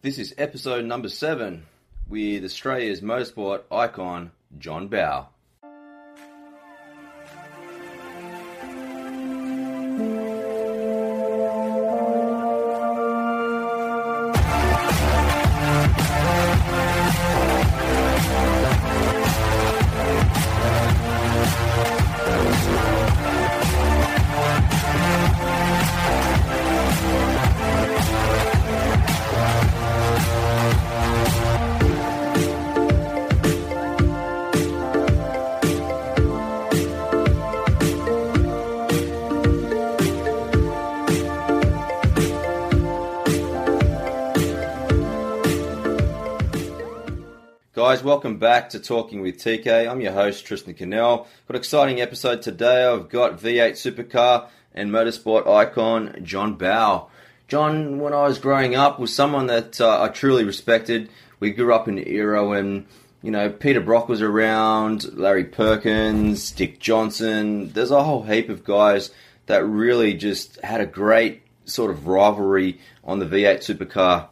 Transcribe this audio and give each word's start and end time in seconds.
This 0.00 0.20
is 0.20 0.32
episode 0.38 0.84
number 0.84 1.08
seven 1.08 1.66
with 2.08 2.44
Australia's 2.44 3.00
motorsport 3.00 3.62
icon, 3.68 4.30
John 4.56 4.86
Bowe. 4.86 5.26
Welcome 48.18 48.38
back 48.38 48.70
to 48.70 48.80
Talking 48.80 49.20
with 49.20 49.38
TK. 49.38 49.88
I'm 49.88 50.00
your 50.00 50.10
host, 50.10 50.44
Tristan 50.44 50.74
Cannell. 50.74 51.18
Got 51.46 51.50
an 51.50 51.54
exciting 51.54 52.00
episode 52.00 52.42
today. 52.42 52.84
I've 52.84 53.08
got 53.08 53.38
V8 53.38 53.74
supercar 53.74 54.48
and 54.74 54.90
motorsport 54.90 55.46
icon 55.46 56.18
John 56.24 56.56
Bowe. 56.56 57.10
John, 57.46 58.00
when 58.00 58.12
I 58.12 58.22
was 58.22 58.40
growing 58.40 58.74
up, 58.74 58.98
was 58.98 59.14
someone 59.14 59.46
that 59.46 59.80
uh, 59.80 60.02
I 60.02 60.08
truly 60.08 60.42
respected. 60.42 61.10
We 61.38 61.52
grew 61.52 61.72
up 61.72 61.86
in 61.86 61.96
an 61.96 62.08
era 62.08 62.44
when, 62.44 62.88
you 63.22 63.30
know, 63.30 63.50
Peter 63.50 63.80
Brock 63.80 64.08
was 64.08 64.20
around, 64.20 65.16
Larry 65.16 65.44
Perkins, 65.44 66.50
Dick 66.50 66.80
Johnson. 66.80 67.70
There's 67.70 67.92
a 67.92 68.02
whole 68.02 68.24
heap 68.24 68.48
of 68.48 68.64
guys 68.64 69.12
that 69.46 69.64
really 69.64 70.14
just 70.14 70.60
had 70.62 70.80
a 70.80 70.86
great 70.86 71.42
sort 71.66 71.92
of 71.92 72.08
rivalry 72.08 72.80
on 73.04 73.20
the 73.20 73.26
V8 73.26 73.58
supercar 73.58 74.26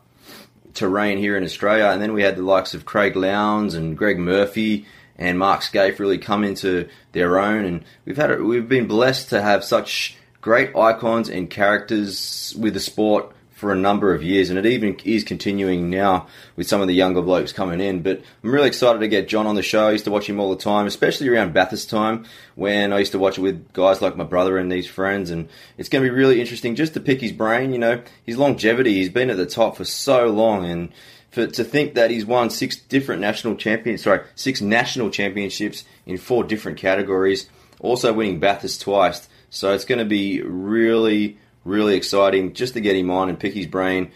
terrain 0.77 1.19
here 1.19 1.37
in 1.37 1.45
Australia. 1.45 1.87
And 1.87 2.01
then 2.01 2.13
we 2.13 2.23
had 2.23 2.37
the 2.37 2.43
likes 2.43 2.75
of 2.75 2.85
Craig 2.85 3.17
Lowndes 3.17 3.75
and 3.75 3.97
Greg 3.97 4.19
Murphy 4.19 4.87
and 5.17 5.39
Mark 5.39 5.63
Skaife 5.63 5.99
really 5.99 6.19
come 6.19 6.45
into 6.45 6.89
their 7.13 7.39
own. 7.39 7.65
And 7.65 7.85
we've 8.05 8.17
had 8.17 8.41
we've 8.41 8.69
been 8.69 8.87
blessed 8.87 9.31
to 9.31 9.43
have 9.43 9.65
such 9.65 10.17
great 10.41 10.77
icons 10.77 11.29
and 11.29 11.51
characters 11.51 12.55
with 12.59 12.75
the 12.75 12.81
sport 12.81 13.33
for 13.57 13.73
a 13.73 13.77
number 13.77 14.15
of 14.15 14.23
years, 14.23 14.51
and 14.51 14.59
it 14.59 14.67
even 14.67 14.95
is 15.03 15.25
continuing 15.25 15.89
now 15.89 16.27
with 16.57 16.69
some 16.69 16.83
of 16.83 16.89
the 16.89 16.95
younger 16.95 17.23
blokes 17.23 17.55
coming 17.55 17.81
in. 17.81 18.03
But 18.03 18.21
I'm 18.45 18.51
really 18.51 18.69
excited 18.69 18.99
to 18.99 19.09
get 19.09 19.29
John 19.29 19.47
on 19.47 19.55
the 19.55 19.63
show. 19.63 19.89
I 19.89 19.93
used 19.93 20.05
to 20.05 20.11
watch 20.11 20.29
him 20.29 20.39
all 20.39 20.51
the 20.51 20.63
time, 20.63 20.87
especially 20.87 21.31
around 21.31 21.55
Bathurst 21.55 21.89
time 21.89 22.27
when 22.55 22.93
I 22.93 22.99
used 22.99 23.13
to 23.13 23.19
watch 23.19 23.39
it 23.39 23.41
with 23.41 23.73
guys 23.73 24.03
like 24.03 24.15
my 24.15 24.25
brother 24.25 24.59
and 24.59 24.71
these 24.71 24.87
friends. 24.87 25.31
And 25.31 25.49
it's 25.79 25.89
going 25.89 26.05
to 26.05 26.11
be 26.11 26.15
really 26.15 26.39
interesting 26.39 26.75
just 26.75 26.93
to 26.95 27.01
pick 27.01 27.23
his 27.23 27.33
brain. 27.33 27.73
You 27.73 27.79
know, 27.79 28.03
his 28.27 28.37
longevity. 28.37 28.93
He's 28.93 29.09
been 29.09 29.31
at 29.31 29.39
the 29.39 29.47
top 29.47 29.79
for 29.79 29.87
so 29.87 30.27
long, 30.27 30.67
and 30.67 30.93
for, 31.31 31.47
to 31.47 31.65
think 31.65 31.95
that 31.95 32.11
he's 32.11 32.27
won 32.27 32.51
six 32.51 32.77
different 32.77 33.23
national 33.23 33.57
champions, 33.57 34.03
sorry, 34.03 34.21
six 34.35 34.61
national 34.61 35.09
championships 35.09 35.85
in 36.05 36.19
four 36.19 36.45
different 36.45 36.77
categories, 36.77 37.49
also 37.81 38.13
winning 38.13 38.39
Bathurst 38.39 38.83
twice. 38.83 39.27
So 39.49 39.73
it's 39.73 39.87
going 39.87 40.01
to 40.01 40.05
be 40.05 40.43
really 40.43 41.39
really 41.67 41.97
exciting 41.97 42.55
just 42.55 42.75
to 42.75 42.81
get 42.81 42.97
him 42.97 43.11
on 43.11 43.29
and 43.29 43.39
pick 43.39 43.55
his 43.55 43.67
brain 43.67 44.13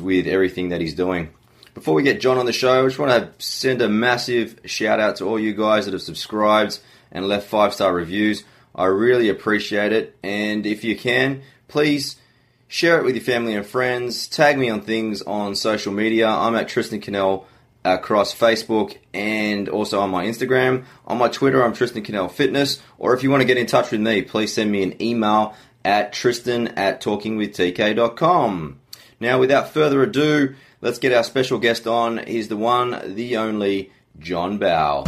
with 0.00 0.26
everything 0.26 0.70
that 0.70 0.80
he's 0.80 0.94
doing. 0.94 1.30
Before 1.74 1.94
we 1.94 2.02
get 2.02 2.20
John 2.20 2.38
on 2.38 2.46
the 2.46 2.52
show, 2.52 2.82
I 2.82 2.86
just 2.86 2.98
want 2.98 3.12
to 3.12 3.44
send 3.44 3.82
a 3.82 3.88
massive 3.88 4.60
shout 4.64 4.98
out 4.98 5.16
to 5.16 5.26
all 5.26 5.38
you 5.38 5.54
guys 5.54 5.84
that 5.84 5.92
have 5.92 6.02
subscribed 6.02 6.80
and 7.12 7.28
left 7.28 7.46
five 7.46 7.74
star 7.74 7.94
reviews. 7.94 8.44
I 8.74 8.86
really 8.86 9.28
appreciate 9.28 9.92
it. 9.92 10.16
And 10.22 10.66
if 10.66 10.84
you 10.84 10.96
can, 10.96 11.42
please 11.68 12.16
share 12.66 12.98
it 12.98 13.04
with 13.04 13.14
your 13.14 13.24
family 13.24 13.54
and 13.54 13.66
friends. 13.66 14.26
Tag 14.26 14.58
me 14.58 14.70
on 14.70 14.80
things 14.80 15.22
on 15.22 15.54
social 15.54 15.92
media. 15.92 16.28
I'm 16.28 16.54
at 16.56 16.68
Tristan 16.68 17.00
Cannell 17.00 17.46
uh, 17.84 17.98
across 17.98 18.34
Facebook 18.34 18.96
and 19.14 19.68
also 19.68 20.00
on 20.00 20.10
my 20.10 20.26
Instagram. 20.26 20.84
On 21.06 21.18
my 21.18 21.28
Twitter, 21.28 21.62
I'm 21.62 21.74
Tristan 21.74 22.02
Cannell 22.02 22.28
Fitness. 22.28 22.82
Or 22.98 23.14
if 23.14 23.22
you 23.22 23.30
want 23.30 23.42
to 23.42 23.46
get 23.46 23.58
in 23.58 23.66
touch 23.66 23.90
with 23.90 24.00
me, 24.00 24.22
please 24.22 24.52
send 24.52 24.72
me 24.72 24.82
an 24.82 25.00
email 25.00 25.54
at 25.86 26.12
tristan 26.12 26.66
at 26.76 27.00
talkingwithtk.com. 27.00 28.80
Now, 29.20 29.38
without 29.38 29.72
further 29.72 30.02
ado, 30.02 30.56
let's 30.80 30.98
get 30.98 31.12
our 31.12 31.22
special 31.22 31.60
guest 31.60 31.86
on. 31.86 32.26
He's 32.26 32.48
the 32.48 32.56
one, 32.56 33.14
the 33.14 33.36
only, 33.36 33.92
John 34.18 34.58
Bowe. 34.58 35.04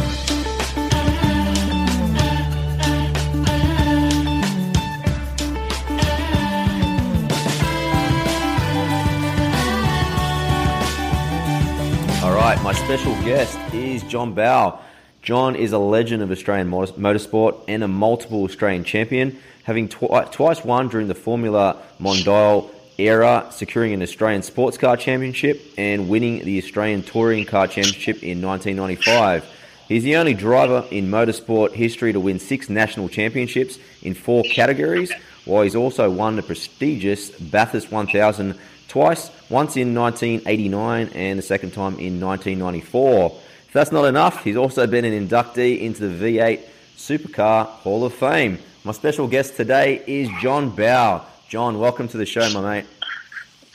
All 12.23 12.33
right, 12.33 12.57
my 12.63 12.71
special 12.71 13.13
guest 13.23 13.59
is 13.73 14.01
John 14.03 14.33
Bowe. 14.33 14.79
John 15.21 15.55
is 15.55 15.73
a 15.73 15.77
legend 15.77 16.23
of 16.23 16.31
Australian 16.31 16.69
motorsport 16.69 17.61
and 17.67 17.83
a 17.83 17.87
multiple 17.87 18.43
Australian 18.43 18.83
champion, 18.83 19.37
having 19.63 19.89
tw- 19.89 20.31
twice 20.31 20.63
won 20.63 20.87
during 20.87 21.07
the 21.07 21.15
Formula 21.15 21.77
Mondial 21.99 22.69
era, 22.97 23.47
securing 23.51 23.93
an 23.93 24.01
Australian 24.01 24.43
Sports 24.43 24.77
Car 24.77 24.97
Championship 24.97 25.61
and 25.77 26.09
winning 26.09 26.43
the 26.43 26.57
Australian 26.57 27.03
Touring 27.03 27.45
Car 27.45 27.67
Championship 27.67 28.23
in 28.23 28.41
1995. 28.41 29.45
He's 29.87 30.03
the 30.03 30.15
only 30.17 30.33
driver 30.33 30.85
in 30.91 31.09
motorsport 31.09 31.73
history 31.73 32.13
to 32.13 32.19
win 32.19 32.39
six 32.39 32.69
national 32.69 33.09
championships 33.09 33.79
in 34.01 34.13
four 34.13 34.43
categories, 34.43 35.11
while 35.45 35.63
he's 35.63 35.75
also 35.75 36.09
won 36.09 36.35
the 36.35 36.43
prestigious 36.43 37.29
Bathurst 37.31 37.91
1000 37.91 38.57
twice, 38.87 39.31
once 39.49 39.75
in 39.75 39.95
1989 39.95 41.09
and 41.15 41.39
the 41.39 41.43
second 41.43 41.71
time 41.71 41.97
in 41.99 42.19
1994. 42.21 43.35
If 43.69 43.73
that's 43.73 43.91
not 43.91 44.05
enough, 44.05 44.43
he's 44.43 44.57
also 44.57 44.87
been 44.87 45.05
an 45.05 45.13
inductee 45.13 45.79
into 45.81 46.07
the 46.07 46.37
V8 46.37 46.61
Supercar 46.97 47.67
Hall 47.67 48.03
of 48.03 48.15
Fame. 48.15 48.57
My 48.83 48.93
special 48.93 49.27
guest 49.27 49.57
today 49.57 50.01
is 50.07 50.27
John 50.41 50.71
Bowe. 50.71 51.23
John, 51.49 51.77
welcome 51.77 52.07
to 52.07 52.17
the 52.17 52.25
show, 52.25 52.49
my 52.49 52.61
mate. 52.61 52.85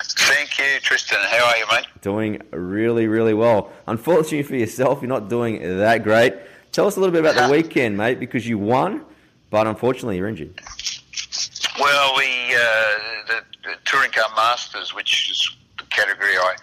Thank 0.03 0.59
you, 0.59 0.81
Tristan. 0.81 1.21
How 1.22 1.47
are 1.47 1.56
you, 1.56 1.66
mate? 1.71 1.87
Doing 2.03 2.43
really, 2.50 3.06
really 3.06 3.34
well. 3.34 3.71
Unfortunately 3.87 4.43
for 4.43 4.56
yourself, 4.56 5.00
you're 5.00 5.09
not 5.09 5.28
doing 5.28 5.62
that 5.62 6.03
great. 6.03 6.34
Tell 6.72 6.88
us 6.88 6.97
a 6.97 7.00
little 7.00 7.12
bit 7.12 7.25
about 7.25 7.47
the 7.47 7.53
weekend, 7.53 7.97
mate, 7.97 8.19
because 8.19 8.49
you 8.49 8.59
won, 8.59 9.05
but 9.50 9.69
unfortunately 9.69 10.16
you're 10.16 10.26
injured. 10.26 10.61
Well, 11.78 12.16
we 12.16 12.25
uh, 12.25 12.59
the, 13.28 13.44
the 13.62 13.75
Touring 13.84 14.11
Car 14.11 14.28
Masters, 14.34 14.93
which 14.93 15.31
is 15.31 15.56
the 15.78 15.84
category 15.84 16.37
I 16.37 16.56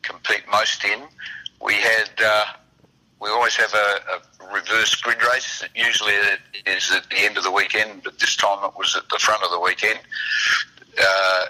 compete 0.00 0.44
most 0.50 0.82
in, 0.86 1.02
we 1.60 1.74
had 1.74 2.08
uh, 2.24 2.44
we 3.20 3.28
always 3.30 3.56
have 3.56 3.72
a, 3.74 3.76
a, 3.76 4.54
reverse 4.54 4.94
grid 4.96 5.22
race. 5.22 5.62
Usually 5.74 6.14
it 6.14 6.40
is 6.66 6.90
at 6.90 7.08
the 7.10 7.18
end 7.18 7.36
of 7.36 7.44
the 7.44 7.50
weekend, 7.50 8.02
but 8.02 8.18
this 8.18 8.34
time 8.34 8.64
it 8.64 8.72
was 8.78 8.96
at 8.96 9.08
the 9.10 9.18
front 9.18 9.42
of 9.42 9.50
the 9.50 9.60
weekend, 9.60 9.98
uh, 10.98 11.44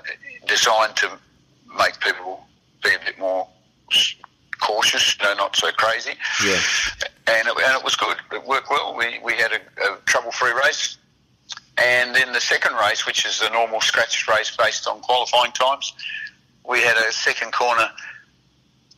designed 0.47 0.97
to 0.97 1.11
make 1.77 2.01
people 2.01 2.45
be 2.83 2.91
a 2.91 2.99
bit 3.05 3.19
more 3.19 3.47
cautious, 4.61 5.17
you 5.17 5.25
know, 5.25 5.34
not 5.34 5.55
so 5.55 5.71
crazy. 5.73 6.15
Yeah. 6.45 6.59
And 7.29 7.47
it, 7.47 7.55
and 7.56 7.77
it 7.79 7.85
was 7.85 7.95
good. 7.95 8.17
It 8.33 8.45
worked 8.47 8.69
well. 8.69 8.97
We, 8.97 9.21
we 9.23 9.35
had 9.35 9.53
a, 9.53 9.93
a 9.93 9.99
trouble-free 10.06 10.53
race. 10.65 10.99
And 11.77 12.15
then 12.17 12.33
the 12.33 12.41
second 12.41 12.75
race, 12.75 13.06
which 13.06 13.25
is 13.25 13.39
the 13.39 13.50
normal 13.50 13.81
scratch 13.81 14.27
race 14.27 14.56
based 14.56 14.89
on 14.89 15.00
qualifying 15.00 15.53
times, 15.53 15.93
we 16.69 16.81
had 16.83 16.97
a 16.97 17.12
second 17.12 17.53
corner 17.53 17.89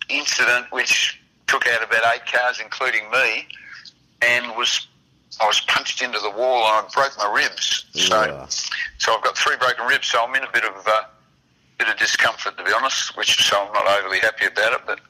incident 0.09 0.67
which 0.73 1.20
took 1.51 1.67
out 1.67 1.83
about 1.83 2.15
eight 2.15 2.27
cars, 2.33 2.61
including 2.61 3.11
me, 3.11 3.49
and 4.23 4.57
was 4.57 4.87
I 5.41 5.47
was 5.47 5.61
punched 5.61 6.03
into 6.03 6.19
the 6.19 6.31
wall 6.31 6.67
and 6.67 6.87
I 6.87 6.91
broke 6.93 7.17
my 7.19 7.33
ribs. 7.33 7.87
Yeah. 7.93 8.47
So, 8.47 8.67
so 8.99 9.17
I've 9.17 9.25
got 9.25 9.37
three 9.37 9.57
broken 9.57 9.87
ribs. 9.87 10.09
So 10.09 10.23
I'm 10.23 10.35
in 10.35 10.43
a 10.43 10.53
bit 10.53 10.65
of 10.65 10.87
uh, 10.87 11.03
bit 11.79 11.89
of 11.89 11.97
discomfort, 11.97 12.57
to 12.57 12.65
be 12.65 12.73
honest. 12.73 13.17
Which 13.17 13.49
so 13.49 13.59
I'm 13.59 13.73
not 13.73 13.87
overly 13.99 14.21
happy 14.21 14.47
about 14.47 14.75
it, 14.75 14.81
but 14.87 15.01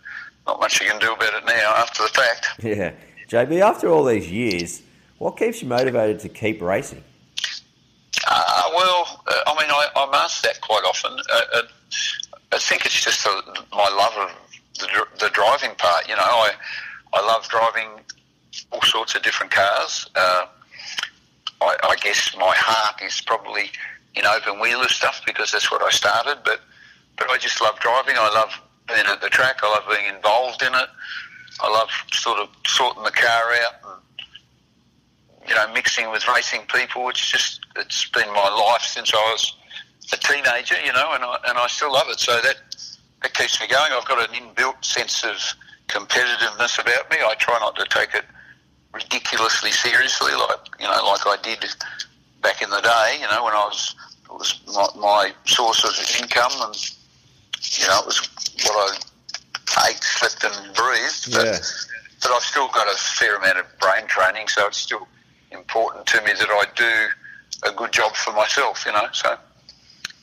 not 0.46 0.60
much 0.60 0.80
you 0.80 0.88
can 0.88 0.98
do 0.98 1.12
about 1.12 1.34
it 1.34 1.44
now 1.44 1.74
after 1.76 2.02
the 2.02 2.08
fact. 2.08 2.46
Yeah, 2.62 2.92
JB. 3.28 3.60
After 3.60 3.88
all 3.88 4.04
these 4.04 4.30
years, 4.30 4.82
what 5.18 5.36
keeps 5.36 5.62
you 5.62 5.68
motivated 5.68 6.20
to 6.20 6.28
keep 6.28 6.62
racing? 6.62 7.04
Uh, 8.26 8.70
well, 8.74 9.22
uh, 9.26 9.32
I 9.46 9.60
mean, 9.60 9.70
I, 9.70 9.86
I'm 9.96 10.14
asked 10.14 10.42
that 10.44 10.60
quite 10.60 10.84
often. 10.84 11.12
Uh, 11.12 11.40
uh 11.54 11.62
I 12.52 12.58
think 12.58 12.84
it's 12.84 13.00
just 13.00 13.24
a, 13.26 13.42
my 13.72 13.88
love 13.88 14.12
of 14.28 14.49
the, 14.80 15.06
the 15.18 15.30
driving 15.30 15.74
part. 15.76 16.08
You 16.08 16.16
know, 16.16 16.22
I 16.22 16.52
I 17.12 17.26
love 17.26 17.48
driving 17.48 17.88
all 18.72 18.82
sorts 18.82 19.14
of 19.14 19.22
different 19.22 19.52
cars. 19.52 20.08
Uh, 20.14 20.46
I, 21.60 21.76
I 21.82 21.96
guess 21.96 22.34
my 22.36 22.54
heart 22.56 23.02
is 23.02 23.20
probably 23.20 23.70
in 24.14 24.26
open 24.26 24.60
wheeler 24.60 24.88
stuff 24.88 25.22
because 25.26 25.52
that's 25.52 25.70
what 25.70 25.82
I 25.82 25.90
started. 25.90 26.38
But 26.44 26.60
but 27.16 27.30
I 27.30 27.38
just 27.38 27.60
love 27.60 27.78
driving. 27.80 28.14
I 28.18 28.30
love 28.34 28.60
being 28.88 29.06
at 29.06 29.20
the 29.20 29.28
track. 29.28 29.58
I 29.62 29.70
love 29.70 29.84
being 29.88 30.14
involved 30.14 30.62
in 30.62 30.74
it. 30.74 30.88
I 31.60 31.70
love 31.70 31.90
sort 32.12 32.38
of 32.38 32.48
sorting 32.66 33.02
the 33.04 33.10
car 33.10 33.52
out 33.64 33.74
and 33.84 35.48
you 35.48 35.54
know 35.54 35.72
mixing 35.72 36.10
with 36.10 36.26
racing 36.28 36.62
people. 36.74 37.08
It's 37.08 37.30
just 37.30 37.60
it's 37.76 38.08
been 38.10 38.28
my 38.28 38.48
life 38.48 38.82
since 38.82 39.12
I 39.12 39.16
was 39.16 39.56
a 40.12 40.16
teenager, 40.16 40.76
you 40.84 40.92
know, 40.92 41.12
and 41.12 41.24
I 41.24 41.38
and 41.48 41.58
I 41.58 41.66
still 41.68 41.92
love 41.92 42.08
it. 42.08 42.18
So 42.18 42.40
that 42.40 42.56
that 43.22 43.34
keeps 43.34 43.60
me 43.60 43.66
going. 43.68 43.92
I've 43.92 44.06
got 44.06 44.28
an 44.28 44.34
inbuilt 44.34 44.84
sense 44.84 45.24
of 45.24 45.36
competitiveness 45.88 46.78
about 46.80 47.10
me. 47.10 47.16
I 47.24 47.34
try 47.38 47.58
not 47.60 47.76
to 47.76 47.84
take 47.90 48.14
it 48.14 48.24
ridiculously 48.92 49.70
seriously, 49.70 50.32
like 50.32 50.58
you 50.78 50.86
know, 50.86 51.04
like 51.04 51.26
I 51.26 51.36
did 51.42 51.64
back 52.42 52.62
in 52.62 52.70
the 52.70 52.80
day. 52.80 53.18
You 53.20 53.28
know, 53.28 53.44
when 53.44 53.54
I 53.54 53.64
was 53.66 53.94
it 54.24 54.32
was 54.32 54.60
my, 54.68 54.86
my 55.00 55.32
source 55.46 55.84
of 55.84 56.22
income, 56.22 56.52
and 56.60 56.74
you 57.78 57.86
know, 57.86 58.00
it 58.00 58.06
was 58.06 58.28
what 58.64 58.96
I 59.76 59.88
ate, 59.90 60.02
slept, 60.02 60.44
and 60.44 60.74
breathed. 60.74 61.32
But, 61.32 61.46
Yeah. 61.46 61.58
but 62.22 62.30
I've 62.32 62.42
still 62.42 62.68
got 62.68 62.86
a 62.88 62.96
fair 62.96 63.36
amount 63.36 63.58
of 63.58 63.66
brain 63.80 64.06
training, 64.06 64.48
so 64.48 64.66
it's 64.66 64.78
still 64.78 65.06
important 65.50 66.06
to 66.06 66.20
me 66.22 66.32
that 66.32 66.48
I 66.48 66.64
do 66.76 67.68
a 67.68 67.72
good 67.72 67.92
job 67.92 68.14
for 68.14 68.32
myself. 68.32 68.84
You 68.86 68.92
know, 68.92 69.08
so 69.12 69.36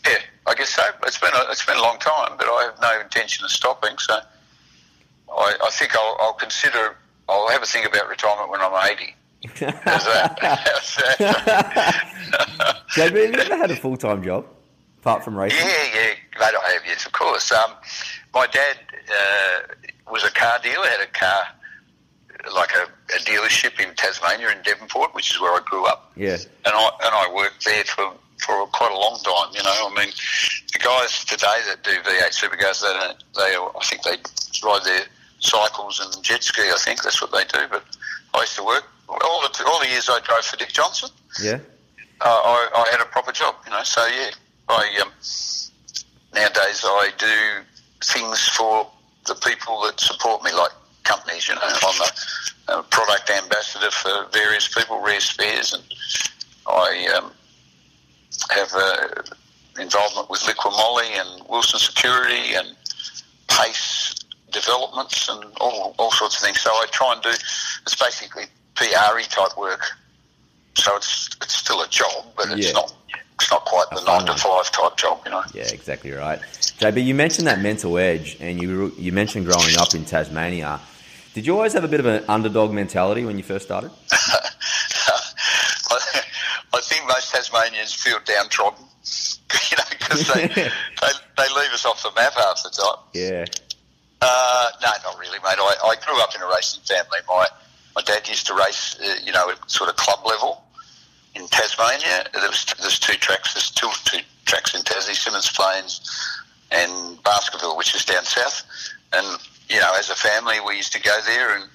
yeah, 0.06 0.18
I 0.48 0.54
guess 0.56 0.70
so. 0.70 0.84
It's 1.04 1.18
been 1.20 1.34
a, 1.34 1.52
it's 1.52 1.66
been 1.66 1.78
a 1.78 1.82
long 1.82 2.00
time, 2.00 2.38
but 2.38 2.48
I 2.48 2.72
have 2.72 2.82
no 2.82 3.02
intention 3.02 3.44
of 3.46 3.52
stopping. 3.52 3.98
So 3.98 4.20
I, 5.32 5.58
I 5.64 5.70
think 5.72 5.96
I'll, 5.96 6.18
I'll 6.20 6.34
consider. 6.34 6.96
I'll 7.30 7.50
have 7.50 7.62
a 7.62 7.66
think 7.66 7.86
about 7.86 8.08
retirement 8.08 8.50
when 8.50 8.62
I'm 8.62 8.92
80. 8.92 9.16
How's 9.46 10.06
that? 10.06 10.40
How's 10.42 10.96
that? 11.20 12.84
Have 12.96 13.14
you 13.14 13.24
ever 13.34 13.58
had 13.58 13.72
a 13.72 13.76
full 13.76 13.98
time 13.98 14.24
job 14.24 14.46
apart 15.00 15.24
from 15.24 15.36
racing? 15.38 15.60
Yeah, 15.60 15.84
yeah, 15.94 16.14
glad 16.36 16.56
I 16.56 16.72
have. 16.72 16.82
Yes, 16.86 17.06
of 17.06 17.12
course. 17.12 17.52
Um, 17.52 17.74
my 18.34 18.48
dad 18.48 18.78
uh, 19.10 20.12
was 20.12 20.24
a 20.24 20.32
car 20.32 20.60
dealer. 20.64 20.86
Had 20.86 21.02
a 21.02 21.12
car 21.12 21.44
like 22.54 22.72
a, 22.72 22.84
a 23.16 23.20
dealership 23.20 23.80
in 23.80 23.94
Tasmania 23.96 24.50
in 24.52 24.62
Devonport, 24.64 25.14
which 25.14 25.32
is 25.32 25.42
where 25.42 25.54
I 25.54 25.60
grew 25.66 25.86
up. 25.86 26.12
Yeah. 26.16 26.38
and 26.66 26.74
I 26.74 26.90
and 27.04 27.14
I 27.14 27.32
worked 27.34 27.66
there 27.66 27.84
for 27.84 28.14
for 28.40 28.66
quite 28.68 28.92
a 28.92 28.98
long 28.98 29.20
time. 29.24 29.54
You 29.54 29.64
know, 29.64 29.90
I 29.90 29.94
mean, 29.96 30.14
the 30.74 30.80
guys 30.80 31.26
today 31.26 31.60
that 31.68 31.84
do 31.84 31.92
V8 31.92 32.34
supercars, 32.34 32.82
they 32.82 32.94
don't. 32.94 33.24
They 33.36 33.56
I 33.56 33.84
think 33.84 34.04
they 34.04 34.18
ride 34.64 34.84
their 34.84 35.06
cycles 35.40 36.00
and 36.00 36.24
jet 36.24 36.44
ski. 36.44 36.62
I 36.64 36.78
think 36.80 37.04
that's 37.04 37.22
what 37.22 37.32
they 37.32 37.44
do. 37.46 37.68
But 37.70 37.84
I 38.34 38.42
used 38.42 38.56
to 38.56 38.64
work 38.64 38.86
all 39.10 39.42
the 39.42 39.64
all 39.68 39.80
the 39.80 39.88
years 39.88 40.10
I 40.10 40.20
drove 40.22 40.46
for 40.46 40.58
Dick 40.58 40.70
Johnson. 40.70 41.10
Yeah. 41.42 41.60
Uh, 42.20 42.26
I, 42.26 42.70
I 42.74 42.92
had 42.92 43.02
a 43.02 43.06
proper 43.06 43.32
job. 43.32 43.56
You 43.66 43.72
know, 43.72 43.84
so 43.84 44.06
yeah, 44.08 44.32
I 44.70 45.00
um, 45.02 45.12
nowadays 46.34 46.82
I 46.84 47.12
do 47.18 47.66
things 48.04 48.48
for 48.50 48.90
the 49.26 49.36
people 49.36 49.82
that 49.84 50.00
support 50.00 50.44
me, 50.44 50.52
like 50.54 50.72
companies. 51.04 51.48
You 51.48 51.56
know, 51.56 51.62
I'm 51.64 52.02
a, 52.02 52.80
a 52.80 52.84
product 52.84 53.30
ambassador 53.30 53.92
for 53.92 54.28
various 54.32 54.68
people, 54.68 55.02
Rare 55.02 55.20
Spares, 55.20 55.74
and 55.74 55.84
I 56.68 57.08
um, 57.18 57.32
have 58.52 58.70
uh, 58.74 59.08
involvement 59.80 60.30
with 60.30 60.42
Liqui 60.42 60.72
Moly 60.72 61.08
and 61.16 61.48
Wilson 61.50 61.80
Security 61.80 62.56
and 62.56 62.76
Pace 63.48 64.14
developments 64.52 65.30
and 65.30 65.44
all, 65.60 65.96
all 65.98 66.12
sorts 66.12 66.38
of 66.38 66.42
things. 66.44 66.60
So 66.62 66.70
I 66.72 66.86
try 66.92 67.14
and 67.14 67.22
do 67.22 67.30
it's 67.30 67.96
basically 67.96 68.44
PRE 68.76 69.22
type 69.30 69.58
work. 69.58 69.82
So 70.76 70.96
it's 70.96 71.30
it's 71.42 71.54
still 71.56 71.82
a 71.82 71.88
job, 71.88 72.26
but 72.36 72.50
it's 72.52 72.68
Yeah. 72.68 72.74
not 72.74 72.94
it's 73.40 73.52
not 73.52 73.66
quite 73.66 73.86
the 73.92 74.02
nine 74.04 74.26
to 74.26 74.34
five 74.36 74.72
type 74.72 74.98
job, 74.98 75.22
you 75.26 75.32
know. 75.32 75.44
Yeah, 75.54 75.64
exactly 75.64 76.12
right. 76.12 76.40
JB, 76.80 77.04
you 77.04 77.16
mentioned 77.16 77.48
that 77.48 77.60
mental 77.62 77.98
edge, 77.98 78.38
and 78.40 78.62
you 78.62 78.94
you 78.98 79.12
mentioned 79.12 79.46
growing 79.46 79.78
up 79.78 79.94
in 79.96 80.06
Tasmania. 80.06 80.80
Did 81.34 81.46
you 81.46 81.54
always 81.56 81.74
have 81.74 81.84
a 81.84 81.88
bit 81.88 82.00
of 82.00 82.06
an 82.08 82.24
underdog 82.28 82.72
mentality 82.72 83.24
when 83.26 83.38
you 83.38 83.44
first 83.44 83.66
started? 83.66 83.92
I, 85.90 86.22
I 86.74 86.82
think 86.82 87.08
most 87.08 87.32
Tasmanians 87.32 87.94
feel 87.94 88.18
downtrodden, 88.26 88.84
you 89.72 89.78
know, 89.78 89.84
because 89.90 90.28
they, 90.34 90.48
they 90.48 91.12
they 91.38 91.48
leave 91.56 91.72
us 91.72 91.86
off 91.86 92.04
the 92.04 92.12
map 92.16 92.34
half 92.34 92.64
the 92.64 92.70
time. 92.70 93.04
Yeah. 93.14 93.46
Uh, 94.20 94.70
no, 94.82 94.90
not 95.04 95.20
really, 95.20 95.38
mate. 95.40 95.58
I, 95.60 95.76
I 95.84 95.96
grew 96.04 96.20
up 96.22 96.36
in 96.36 96.42
a 96.42 96.48
racing 96.48 96.82
family. 96.84 97.20
My 97.28 97.46
my 97.96 98.02
dad 98.02 98.28
used 98.28 98.48
to 98.48 98.54
race, 98.54 98.98
uh, 99.00 99.16
you 99.24 99.32
know, 99.32 99.50
at 99.50 99.70
sort 99.70 99.90
of 99.90 99.96
club 99.96 100.26
level 100.26 100.64
in 101.36 101.48
Tasmania. 101.48 102.26
There 102.34 102.50
was 102.50 102.66
there's 102.80 103.00
two 103.00 103.14
tracks. 103.14 103.54
There's 103.54 103.72
two 103.72 103.90
two 104.06 104.24
tracks 104.46 104.74
in 104.76 104.82
Tassie, 104.82 105.16
Symmons 105.16 105.54
Plains 105.56 106.02
and 106.72 107.22
Baskerville, 107.24 107.78
which 107.78 107.96
is 107.96 108.04
down 108.06 108.24
south. 108.24 108.66
And 109.14 109.26
you 109.70 109.80
know, 109.80 109.94
as 109.98 110.10
a 110.10 110.16
family, 110.16 110.60
we 110.66 110.76
used 110.76 110.94
to 110.94 111.02
go 111.02 111.18
there 111.26 111.56
and. 111.56 111.70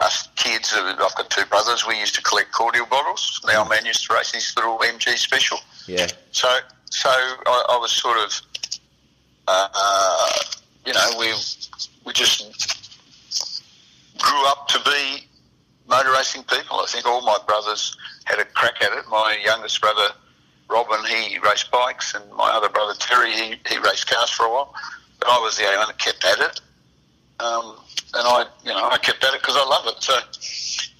Us 0.00 0.28
kids, 0.36 0.74
I've 0.76 0.98
got 0.98 1.30
two 1.30 1.46
brothers. 1.46 1.86
We 1.86 1.98
used 1.98 2.14
to 2.16 2.22
collect 2.22 2.52
cordial 2.52 2.86
bottles. 2.86 3.40
Now 3.46 3.60
old 3.60 3.70
man 3.70 3.86
used 3.86 4.06
to 4.06 4.14
race 4.14 4.32
his 4.32 4.52
little 4.56 4.78
MG 4.78 5.16
special. 5.16 5.58
Yeah. 5.86 6.08
So, 6.32 6.48
so 6.90 7.08
I, 7.08 7.64
I 7.70 7.78
was 7.78 7.92
sort 7.92 8.18
of, 8.18 8.40
uh, 9.46 9.68
uh, 9.72 10.32
you 10.84 10.92
know, 10.92 11.10
we 11.18 11.32
we 12.04 12.12
just 12.12 12.42
grew 14.18 14.46
up 14.48 14.68
to 14.68 14.80
be 14.84 15.26
motor 15.88 16.12
racing 16.12 16.42
people. 16.44 16.80
I 16.80 16.86
think 16.86 17.06
all 17.06 17.22
my 17.22 17.38
brothers 17.46 17.96
had 18.24 18.38
a 18.38 18.44
crack 18.44 18.82
at 18.82 18.92
it. 18.92 19.04
My 19.08 19.38
youngest 19.44 19.80
brother, 19.80 20.08
Robin, 20.68 21.04
he 21.06 21.38
raced 21.38 21.70
bikes, 21.70 22.14
and 22.14 22.24
my 22.32 22.50
other 22.50 22.68
brother 22.68 22.94
Terry, 22.98 23.32
he, 23.32 23.54
he 23.68 23.78
raced 23.78 24.10
cars 24.10 24.30
for 24.30 24.46
a 24.46 24.50
while. 24.50 24.74
But 25.20 25.28
I 25.28 25.38
was 25.38 25.56
the 25.56 25.64
only 25.64 25.78
one 25.78 25.88
that 25.88 25.98
kept 25.98 26.24
at 26.24 26.40
it, 26.40 26.60
um, 27.40 27.76
and 28.14 28.26
I, 28.26 28.46
you 28.64 28.70
know, 28.70 28.88
I 28.90 28.98
kept 28.98 29.24
at 29.24 29.34
it 29.34 29.40
because 29.40 29.56
I 29.56 29.64
love 29.64 29.86
it. 29.86 30.02
So 30.02 30.18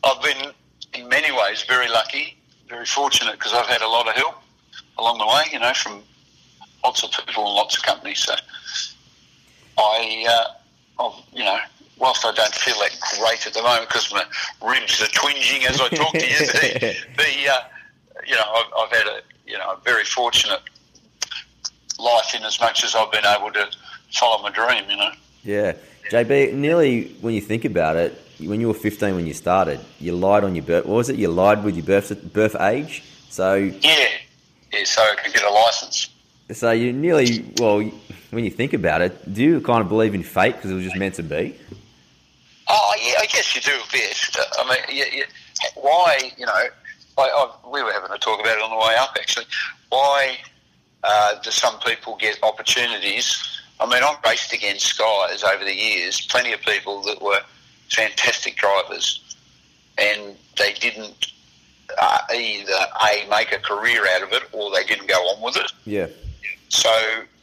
I've 0.05 0.23
been, 0.23 0.53
in 0.95 1.09
many 1.09 1.31
ways, 1.33 1.63
very 1.63 1.89
lucky, 1.89 2.37
very 2.69 2.87
fortunate 2.87 3.33
because 3.33 3.53
I've 3.53 3.67
had 3.67 3.83
a 3.83 3.89
lot 3.89 4.09
of 4.09 4.15
help 4.15 4.37
along 4.99 5.19
the 5.19 5.27
way. 5.27 5.45
You 5.53 5.61
know, 5.61 5.73
from 5.75 6.03
lots 6.83 7.03
of 7.03 7.11
people 7.27 7.47
and 7.47 7.55
lots 7.55 7.77
of 7.77 7.85
companies. 7.85 8.19
So 8.21 8.35
I, 9.79 10.27
uh, 10.29 11.05
I've, 11.05 11.23
you 11.33 11.45
know, 11.45 11.59
whilst 11.99 12.25
I 12.25 12.33
don't 12.33 12.55
feel 12.55 12.79
that 12.81 12.97
great 13.19 13.47
at 13.47 13.55
the 13.55 13.63
moment 13.63 13.89
because 13.89 14.13
my 14.13 14.25
ribs 14.67 15.01
are 15.01 15.07
twinging 15.07 15.67
as 15.69 15.81
I 15.81 15.89
talk 15.89 16.13
to 16.13 16.27
you, 16.27 16.39
the, 16.39 16.97
the 17.17 17.51
uh, 17.51 17.61
you 18.27 18.35
know, 18.35 18.45
I've, 18.55 18.73
I've 18.79 18.91
had 18.91 19.07
a, 19.07 19.21
you 19.47 19.57
know, 19.59 19.73
a 19.73 19.81
very 19.85 20.05
fortunate 20.05 20.63
life 21.99 22.35
in 22.35 22.43
as 22.43 22.61
much 22.61 22.85
as 22.85 22.95
I've 22.95 23.13
been 23.13 23.25
able 23.25 23.53
to 23.53 23.71
follow 24.13 24.43
my 24.43 24.51
dream. 24.51 24.91
You 24.91 24.97
know. 24.97 25.11
Yeah. 25.45 25.73
JB, 26.11 26.53
nearly 26.55 27.17
when 27.21 27.35
you 27.35 27.41
think 27.41 27.65
about 27.65 27.97
it, 27.97 28.21
when 28.41 28.61
you 28.61 28.69
were 28.69 28.75
15 28.75 29.15
when 29.15 29.27
you 29.27 29.35
started, 29.35 29.81
you 30.01 30.15
lied 30.15 30.45
on 30.45 30.55
your 30.55 30.65
birth. 30.65 30.87
What 30.87 30.97
was 30.97 31.09
it? 31.09 31.17
You 31.17 31.29
lied 31.29 31.65
with 31.65 31.77
your 31.77 31.87
birth 31.87 32.33
birth 32.33 32.57
age. 32.61 33.03
So, 33.31 33.55
Yeah, 33.55 34.07
yeah. 34.73 34.85
So 34.85 35.03
I 35.03 35.15
could 35.23 35.33
get 35.33 35.45
a 35.45 35.51
license. 35.51 36.09
so 36.53 36.71
you 36.73 36.93
nearly 36.93 37.45
well. 37.59 37.91
When 38.31 38.45
you 38.45 38.51
think 38.51 38.73
about 38.73 39.01
it, 39.01 39.33
do 39.33 39.43
you 39.45 39.61
kind 39.61 39.81
of 39.81 39.89
believe 39.89 40.13
in 40.13 40.25
fate 40.25 40.57
because 40.57 40.73
it 40.73 40.75
was 40.75 40.83
just 40.83 40.97
meant 40.97 41.15
to 41.15 41.23
be? 41.23 41.57
Oh, 42.67 42.95
yeah, 43.01 43.15
I 43.21 43.27
guess 43.27 43.55
you 43.55 43.61
do 43.63 43.71
a 43.71 43.93
bit. 43.93 44.19
I 44.59 44.83
mean, 44.89 45.25
why, 45.77 46.19
you 46.37 46.45
know, 46.45 46.53
I, 46.53 46.69
I, 47.19 47.51
we 47.71 47.81
were 47.83 47.93
having 47.93 48.11
a 48.11 48.19
talk 48.19 48.41
about 48.41 48.57
it 48.59 48.63
on 48.63 48.71
the 48.71 48.77
way 48.77 48.97
up, 48.99 49.11
actually. 49.21 49.47
Why 49.91 50.39
uh, 51.05 51.37
do 51.43 51.51
some 51.53 51.79
people 51.81 52.17
get 52.17 52.43
opportunities? 52.43 53.54
I 53.81 53.87
mean, 53.87 54.03
I've 54.03 54.19
raced 54.25 54.53
against 54.53 54.87
Skies 54.87 55.43
over 55.43 55.65
the 55.65 55.75
years, 55.75 56.27
plenty 56.27 56.53
of 56.53 56.61
people 56.61 57.03
that 57.03 57.21
were 57.21 57.41
fantastic 57.91 58.57
drivers, 58.57 59.37
and 59.99 60.37
they 60.57 60.73
didn't 60.75 61.33
uh, 62.01 62.19
either, 62.35 62.73
A, 63.03 63.27
make 63.29 63.53
a 63.53 63.59
career 63.59 64.07
out 64.15 64.23
of 64.23 64.33
it, 64.33 64.43
or 64.53 64.71
they 64.71 64.85
didn't 64.85 65.09
go 65.09 65.17
on 65.17 65.43
with 65.43 65.57
it. 65.57 65.73
Yeah. 65.85 66.07
So, 66.69 66.91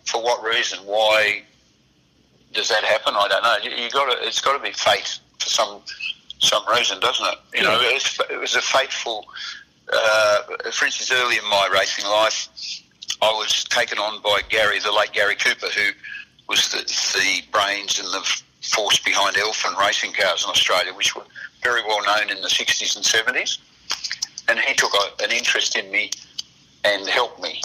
for 0.05 0.23
what 0.23 0.43
reason? 0.43 0.79
Why 0.79 1.43
does 2.53 2.69
that 2.69 2.83
happen? 2.83 3.13
I 3.15 3.27
don't 3.27 3.43
know. 3.43 3.57
You, 3.63 3.83
you 3.83 3.89
got 3.91 4.11
to. 4.11 4.27
It's 4.27 4.41
got 4.41 4.57
to 4.57 4.63
be 4.63 4.71
fate 4.71 5.19
for 5.39 5.49
some 5.49 5.81
some 6.39 6.63
reason, 6.73 6.99
doesn't 6.99 7.25
it? 7.25 7.37
You 7.53 7.63
know, 7.63 7.79
it 7.79 7.93
was, 7.93 8.19
it 8.29 8.39
was 8.39 8.55
a 8.55 8.61
fateful. 8.61 9.25
Uh, 9.93 10.41
for 10.71 10.85
instance, 10.85 11.11
early 11.11 11.37
in 11.37 11.43
my 11.49 11.69
racing 11.71 12.05
life, 12.05 12.47
I 13.21 13.31
was 13.33 13.63
taken 13.65 13.99
on 13.99 14.21
by 14.21 14.41
Garrie, 14.49 14.79
the 14.79 14.91
late 14.91 15.11
Garrie 15.11 15.35
Cooper, 15.35 15.67
who 15.67 15.91
was 16.51 16.67
the, 16.67 16.83
the 17.17 17.41
brains 17.51 17.97
and 17.97 18.07
the 18.09 18.41
force 18.61 18.99
behind 18.99 19.37
Elfin 19.37 19.71
racing 19.79 20.11
cars 20.11 20.43
in 20.43 20.49
Australia, 20.49 20.93
which 20.93 21.15
were 21.15 21.23
very 21.63 21.81
well 21.83 22.03
known 22.03 22.29
in 22.29 22.41
the 22.41 22.49
60s 22.49 22.95
and 22.97 23.05
70s. 23.05 23.57
And 24.49 24.59
he 24.59 24.73
took 24.73 24.91
a, 24.93 25.23
an 25.23 25.31
interest 25.31 25.77
in 25.77 25.89
me 25.89 26.11
and 26.83 27.07
helped 27.07 27.41
me. 27.41 27.61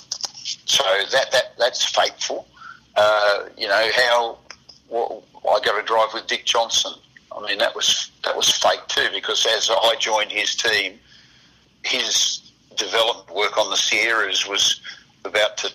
So 0.66 0.84
that, 1.10 1.32
that 1.32 1.58
that's 1.58 1.84
fateful. 1.84 2.46
Uh, 2.94 3.46
you 3.58 3.66
know 3.66 3.90
how 3.96 4.38
what, 4.88 5.22
I 5.40 5.58
got 5.64 5.78
to 5.80 5.84
drive 5.84 6.10
with 6.14 6.28
Dick 6.28 6.44
Johnson. 6.44 6.92
I 7.36 7.44
mean 7.44 7.58
that 7.58 7.74
was 7.74 8.12
that 8.24 8.36
was 8.36 8.48
fate 8.48 8.86
too 8.86 9.08
because 9.12 9.44
as 9.46 9.68
I 9.68 9.96
joined 9.98 10.30
his 10.30 10.54
team, 10.54 10.98
his 11.82 12.52
development 12.76 13.36
work 13.36 13.58
on 13.58 13.68
the 13.70 13.76
Sierras 13.76 14.46
was 14.46 14.80
about 15.24 15.56
to 15.58 15.72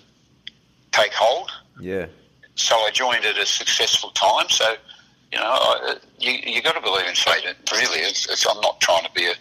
take 0.92 1.12
hold, 1.12 1.50
Yeah. 1.80 2.06
So 2.54 2.76
I 2.76 2.90
joined 2.92 3.24
at 3.24 3.38
a 3.38 3.46
successful 3.46 4.10
time. 4.10 4.48
So, 4.48 4.74
you 5.32 5.38
know, 5.38 5.44
I, 5.44 5.96
you 6.18 6.32
you 6.32 6.62
got 6.62 6.74
to 6.74 6.80
believe 6.80 7.06
in 7.06 7.14
fate. 7.14 7.44
Really, 7.72 8.00
it's, 8.00 8.28
it's, 8.28 8.46
I'm 8.46 8.60
not 8.60 8.80
trying 8.80 9.04
to 9.04 9.12
be 9.12 9.26
a 9.26 9.34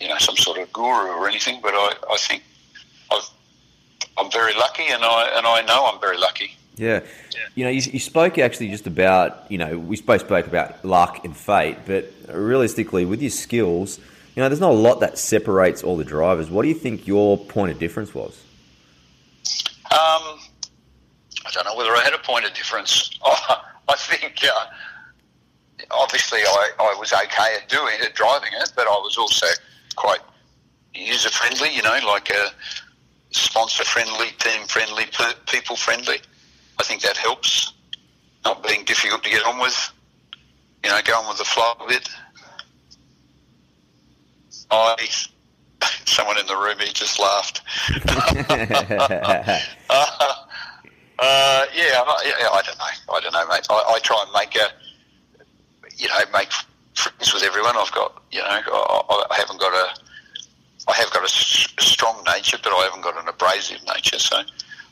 you 0.00 0.08
know 0.08 0.18
some 0.18 0.36
sort 0.36 0.58
of 0.58 0.72
guru 0.72 1.10
or 1.10 1.28
anything, 1.28 1.60
but 1.62 1.74
I, 1.74 1.94
I 2.10 2.16
think 2.18 2.42
I've, 3.10 3.28
I'm 4.18 4.30
very 4.30 4.54
lucky, 4.54 4.86
and 4.88 5.02
I 5.02 5.30
and 5.36 5.46
I 5.46 5.62
know 5.62 5.90
I'm 5.92 6.00
very 6.00 6.18
lucky. 6.18 6.56
Yeah. 6.76 7.00
yeah. 7.34 7.40
You 7.54 7.64
know, 7.64 7.70
you, 7.70 7.82
you, 7.92 8.00
spoke 8.00 8.38
actually 8.38 8.70
just 8.70 8.86
about, 8.86 9.44
you 9.50 9.58
know, 9.58 9.78
we 9.78 10.00
both 10.00 10.22
spoke 10.22 10.46
about 10.46 10.82
luck 10.84 11.22
and 11.22 11.36
fate, 11.36 11.76
but 11.86 12.10
realistically, 12.28 13.04
with 13.04 13.20
your 13.20 13.30
skills, 13.30 13.98
you 14.34 14.42
know, 14.42 14.48
there's 14.48 14.60
not 14.60 14.70
a 14.70 14.74
lot 14.74 15.00
that 15.00 15.18
separates 15.18 15.82
all 15.82 15.98
the 15.98 16.04
drivers. 16.04 16.50
What 16.50 16.62
do 16.62 16.68
you 16.68 16.74
think 16.74 17.06
your 17.06 17.36
point 17.36 17.72
of 17.72 17.78
difference 17.78 18.14
was? 18.14 18.42
Um, 19.90 19.90
I 19.90 20.41
don't 21.52 21.64
know 21.64 21.76
whether 21.76 21.94
I 21.94 22.02
had 22.02 22.14
a 22.14 22.18
point 22.18 22.44
of 22.44 22.54
difference. 22.54 23.10
I 23.24 23.96
think 23.96 24.42
uh, 24.44 24.66
obviously 25.90 26.40
I, 26.40 26.70
I 26.78 26.96
was 26.98 27.12
okay 27.12 27.56
at 27.60 27.68
doing 27.68 27.96
it, 28.00 28.14
driving 28.14 28.50
it, 28.54 28.72
but 28.74 28.86
I 28.86 28.98
was 29.02 29.16
also 29.16 29.46
quite 29.96 30.20
user 30.94 31.30
friendly. 31.30 31.74
You 31.74 31.82
know, 31.82 31.98
like 32.06 32.30
a 32.30 32.48
sponsor 33.30 33.84
friendly, 33.84 34.28
team 34.38 34.66
friendly, 34.66 35.04
people 35.46 35.76
friendly. 35.76 36.18
I 36.78 36.84
think 36.84 37.02
that 37.02 37.16
helps. 37.16 37.72
Not 38.44 38.66
being 38.66 38.84
difficult 38.84 39.22
to 39.22 39.30
get 39.30 39.44
on 39.44 39.60
with. 39.60 39.92
You 40.82 40.90
know, 40.90 41.00
going 41.04 41.28
with 41.28 41.38
the 41.38 41.44
flow 41.44 41.74
a 41.80 41.88
bit. 41.88 42.08
I 44.70 44.96
someone 46.06 46.38
in 46.38 46.46
the 46.46 46.56
room 46.56 46.78
he 46.78 46.92
just 46.92 47.20
laughed. 47.20 47.62
uh, 49.90 50.34
uh, 51.22 51.66
yeah, 51.72 52.02
I, 52.04 52.50
I 52.52 52.62
don't 52.66 52.78
know. 52.78 53.14
I 53.14 53.20
don't 53.20 53.32
know, 53.32 53.46
mate. 53.46 53.66
I, 53.70 53.94
I, 53.94 53.98
try 54.00 54.24
and 54.24 54.32
make 54.32 54.56
a, 54.56 54.72
you 55.96 56.08
know, 56.08 56.18
make 56.32 56.50
friends 56.94 57.32
with 57.32 57.44
everyone. 57.44 57.76
I've 57.76 57.92
got, 57.92 58.20
you 58.32 58.40
know, 58.40 58.48
I, 58.48 59.24
I 59.30 59.36
haven't 59.36 59.60
got 59.60 59.72
a, 59.72 59.94
I 60.88 60.94
have 60.94 61.12
got 61.12 61.24
a 61.24 61.28
strong 61.28 62.24
nature, 62.26 62.58
but 62.60 62.70
I 62.70 62.82
haven't 62.84 63.02
got 63.02 63.16
an 63.22 63.28
abrasive 63.28 63.78
nature. 63.86 64.18
So 64.18 64.36
I 64.36 64.44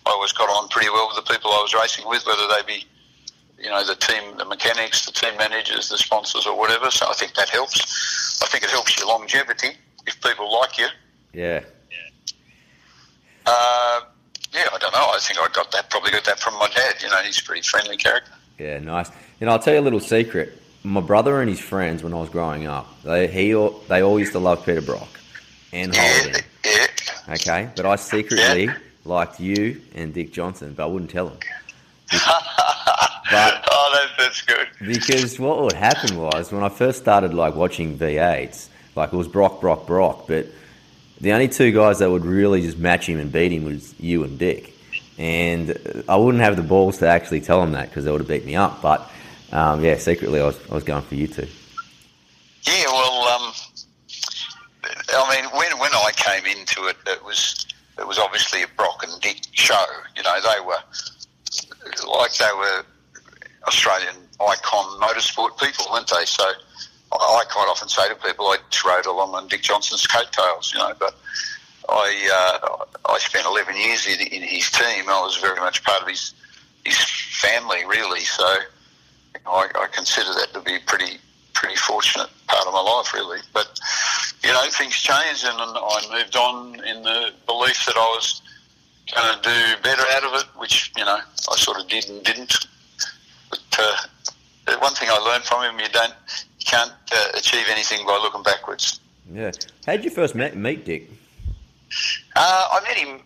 always 0.07 0.31
got 0.31 0.49
on 0.49 0.69
pretty 0.69 0.89
well 0.91 1.09
with 1.13 1.25
the 1.25 1.33
people 1.33 1.51
I 1.51 1.63
was 1.63 1.75
racing 1.75 2.09
with, 2.09 2.25
whether 2.25 2.47
they 2.47 2.63
be, 2.65 2.85
you 3.59 3.69
know, 3.69 3.85
the 3.85 3.97
team, 3.97 4.37
the 4.39 4.45
mechanics, 4.45 5.07
the 5.07 5.13
team 5.13 5.37
managers, 5.37 5.89
the 5.89 5.99
sponsors, 5.99 6.47
or 6.47 6.57
whatever. 6.57 6.93
So 6.93 7.07
I 7.11 7.15
think 7.15 7.35
that 7.35 7.49
helps. 7.49 8.41
I 8.41 8.47
think 8.47 8.63
it 8.63 8.71
helps 8.71 8.97
your 8.97 9.09
longevity 9.09 9.71
if 10.07 10.21
people 10.23 10.53
like 10.61 10.79
you. 10.79 10.87
Yeah. 11.35 11.65
Uh, 13.47 14.03
yeah, 14.53 14.67
I 14.73 14.79
don't 14.79 14.93
know. 14.93 15.11
I 15.15 15.19
think 15.21 15.39
I 15.39 15.49
got 15.53 15.71
that. 15.73 15.91
Probably 15.91 16.11
got 16.11 16.25
that 16.25 16.41
from 16.41 16.55
my 16.55 16.69
dad. 16.69 16.97
You 17.03 17.09
know, 17.09 17.19
he's 17.19 17.41
a 17.41 17.45
pretty 17.45 17.63
friendly 17.63 17.97
character. 17.97 18.33
Yeah, 18.59 18.79
nice. 18.79 19.11
And 19.41 19.49
I'll 19.49 19.59
tell 19.59 19.75
you 19.75 19.81
a 19.81 19.83
little 19.83 20.01
secret. 20.01 20.61
My 20.83 21.01
brother 21.01 21.41
and 21.41 21.49
his 21.49 21.61
friends, 21.61 22.03
when 22.03 22.13
I 22.13 22.21
was 22.21 22.31
growing 22.31 22.67
up, 22.67 22.89
they 23.03 23.27
he 23.27 23.53
they 23.89 24.03
all 24.03 24.19
used 24.19 24.33
to 24.33 24.39
love 24.39 24.65
Peter 24.65 24.81
Brock 24.81 25.09
and 25.73 25.95
Holden. 25.95 26.43
Yeah. 26.65 26.87
Okay, 27.35 27.71
but 27.77 27.87
I 27.87 27.97
secretly 27.97 28.65
yeah. 28.65 28.77
liked 29.05 29.41
you 29.41 29.81
and 29.95 30.13
Dick 30.13 30.33
Johnson, 30.33 30.75
but 30.75 30.85
I 30.85 30.87
wouldn't 30.87 31.11
tell 31.11 31.29
them. 31.29 31.39
but 32.11 33.65
oh, 33.71 34.07
that's, 34.19 34.19
that's 34.19 34.43
good. 34.43 34.67
Because 34.81 35.39
what 35.39 35.63
would 35.63 35.75
happen 35.75 36.17
was 36.17 36.51
when 36.51 36.65
I 36.65 36.69
first 36.69 36.99
started 36.99 37.35
like 37.35 37.55
watching 37.55 37.97
V8s, 37.97 38.69
like 38.97 39.13
it 39.13 39.17
was 39.17 39.29
Brock, 39.29 39.61
Brock, 39.61 39.87
Brock, 39.87 40.25
but 40.27 40.47
the 41.21 41.33
only 41.33 41.49
two 41.49 41.73
guys 41.73 41.99
that 41.99 42.11
would 42.11 42.25
really 42.25 42.63
just 42.63 42.79
match 42.79 43.09
him 43.09 43.19
and 43.19 43.31
beat 43.31 43.53
him 43.53 43.65
was 43.65 43.95
you 44.01 44.25
and 44.25 44.39
Dick. 44.39 44.75
And 45.19 46.05
I 46.09 46.17
wouldn't 46.17 46.43
have 46.43 46.57
the 46.57 46.63
balls 46.63 46.99
to 46.99 47.09
actually 47.09 47.43
tell 47.43 47.63
him 47.63 47.73
that 47.73 47.91
because 47.91 48.05
they 48.05 48.11
would 48.11 48.23
have 48.23 48.29
beat 48.29 48.47
me 48.47 48.57
up. 48.57 48.81
But 48.81 49.11
um, 49.53 49.85
yeah, 49.85 49.97
secretly 49.97 50.41
I 50.41 50.47
was, 50.47 50.59
I 50.71 50.75
was 50.75 50.85
going 50.85 51.03
for 51.03 51.15
you 51.15 51.27
two. 51.27 51.47
Yeah, 52.63 52.85
well, 52.87 53.29
um, 53.29 53.53
I 55.13 55.41
mean, 55.41 55.51
when 55.51 55.79
when 55.79 55.93
I 55.93 56.11
came 56.15 56.45
into 56.47 56.87
it, 56.89 56.97
it 57.07 57.25
was 57.25 57.67
it 57.99 58.07
was 58.07 58.19
obviously 58.19 58.63
a 58.63 58.69
Brock 58.77 59.03
and 59.03 59.21
Dick 59.21 59.41
show. 59.53 59.85
You 60.17 60.23
know, 60.23 60.41
they 60.41 60.61
were 60.65 60.79
like 62.17 62.35
they 62.35 62.51
were 62.57 62.85
Australian 63.67 64.15
icon 64.41 65.01
motorsport 65.01 65.59
people, 65.59 65.87
weren't 65.93 66.11
they? 66.11 66.25
So 66.25 66.45
I 67.13 67.45
quite 67.51 67.69
often 67.69 67.89
say 67.89 68.09
to 68.09 68.15
people, 68.15 68.47
I 68.47 68.59
rode 68.87 69.07
along 69.07 69.35
on 69.35 69.49
Dick 69.49 69.63
Johnson's 69.63 70.07
coattails, 70.07 70.73
you 70.73 70.79
know, 70.79 70.95
but 70.99 71.17
I 71.89 72.59
uh, 72.63 72.85
I 73.11 73.19
spent 73.19 73.47
11 73.47 73.77
years 73.77 74.07
in, 74.07 74.21
in, 74.21 74.43
his 74.43 74.71
team. 74.71 75.09
I 75.09 75.21
was 75.21 75.37
very 75.37 75.59
much 75.59 75.83
part 75.83 76.03
of 76.03 76.09
his 76.09 76.35
his 76.85 76.99
family, 76.99 77.85
really. 77.87 78.21
So 78.21 78.45
I, 79.47 79.69
I 79.75 79.87
consider 79.93 80.33
that 80.35 80.51
to 80.55 80.61
be 80.61 80.79
pretty 80.87 81.19
pretty 81.53 81.77
fortunate 81.77 82.31
part 82.47 82.67
of 82.67 82.73
my 82.73 82.81
life, 82.81 83.13
really. 83.13 83.41
But 83.53 83.79
you 84.45 84.53
know, 84.53 84.65
things 84.71 84.95
changed, 84.95 85.45
and 85.45 85.57
I 85.59 86.07
moved 86.13 86.37
on 86.37 86.85
in 86.85 87.03
the 87.03 87.33
belief 87.47 87.85
that 87.87 87.97
I 87.97 88.15
was 88.15 88.41
going 89.13 89.37
to 89.37 89.43
do 89.43 89.83
better 89.83 90.05
out 90.13 90.25
of 90.25 90.41
it, 90.41 90.47
which 90.59 90.93
you 90.97 91.05
know 91.05 91.19
I 91.51 91.57
sort 91.57 91.81
of 91.81 91.89
did 91.89 92.09
and 92.09 92.23
didn't. 92.23 92.55
But 93.51 93.79
uh, 93.79 94.79
one 94.79 94.95
thing 94.95 95.09
I 95.11 95.19
learned 95.19 95.45
from 95.45 95.65
him, 95.65 95.81
you 95.81 95.89
don't 95.89 96.15
you 96.45 96.50
can't 96.71 96.93
uh, 97.13 97.29
achieve 97.35 97.67
anything 97.69 98.07
by 98.07 98.19
looking 98.23 98.43
backwards. 98.43 99.01
Yeah. 99.33 99.51
How 99.87 99.93
did 99.93 100.05
you 100.05 100.11
first 100.11 100.35
met, 100.35 100.57
meet 100.57 100.85
Dick? 100.85 101.11
Uh, 102.37 102.69
I 102.73 102.81
met 102.83 102.97
him, 102.97 103.21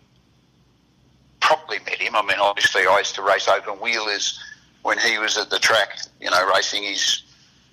probably 1.39 1.79
met 1.79 1.99
him. 1.99 2.15
I 2.15 2.21
mean, 2.23 2.39
obviously, 2.39 2.87
I 2.87 2.97
used 2.97 3.15
to 3.15 3.21
race 3.21 3.47
open 3.47 3.75
wheelers 3.75 4.39
when 4.81 4.97
he 4.97 5.17
was 5.19 5.37
at 5.37 5.49
the 5.49 5.59
track, 5.59 5.99
you 6.19 6.29
know, 6.29 6.51
racing 6.53 6.83
his 6.83 7.23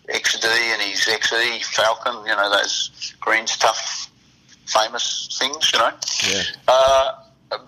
XD 0.08 0.44
and 0.44 0.82
his 0.82 1.00
XE 1.00 1.64
Falcon, 1.64 2.26
you 2.26 2.36
know, 2.36 2.50
those 2.50 3.14
green 3.20 3.46
stuff, 3.46 4.10
famous 4.66 5.36
things, 5.38 5.72
you 5.72 5.78
know. 5.78 5.92
Yeah. 6.26 6.42
Uh, 6.68 7.12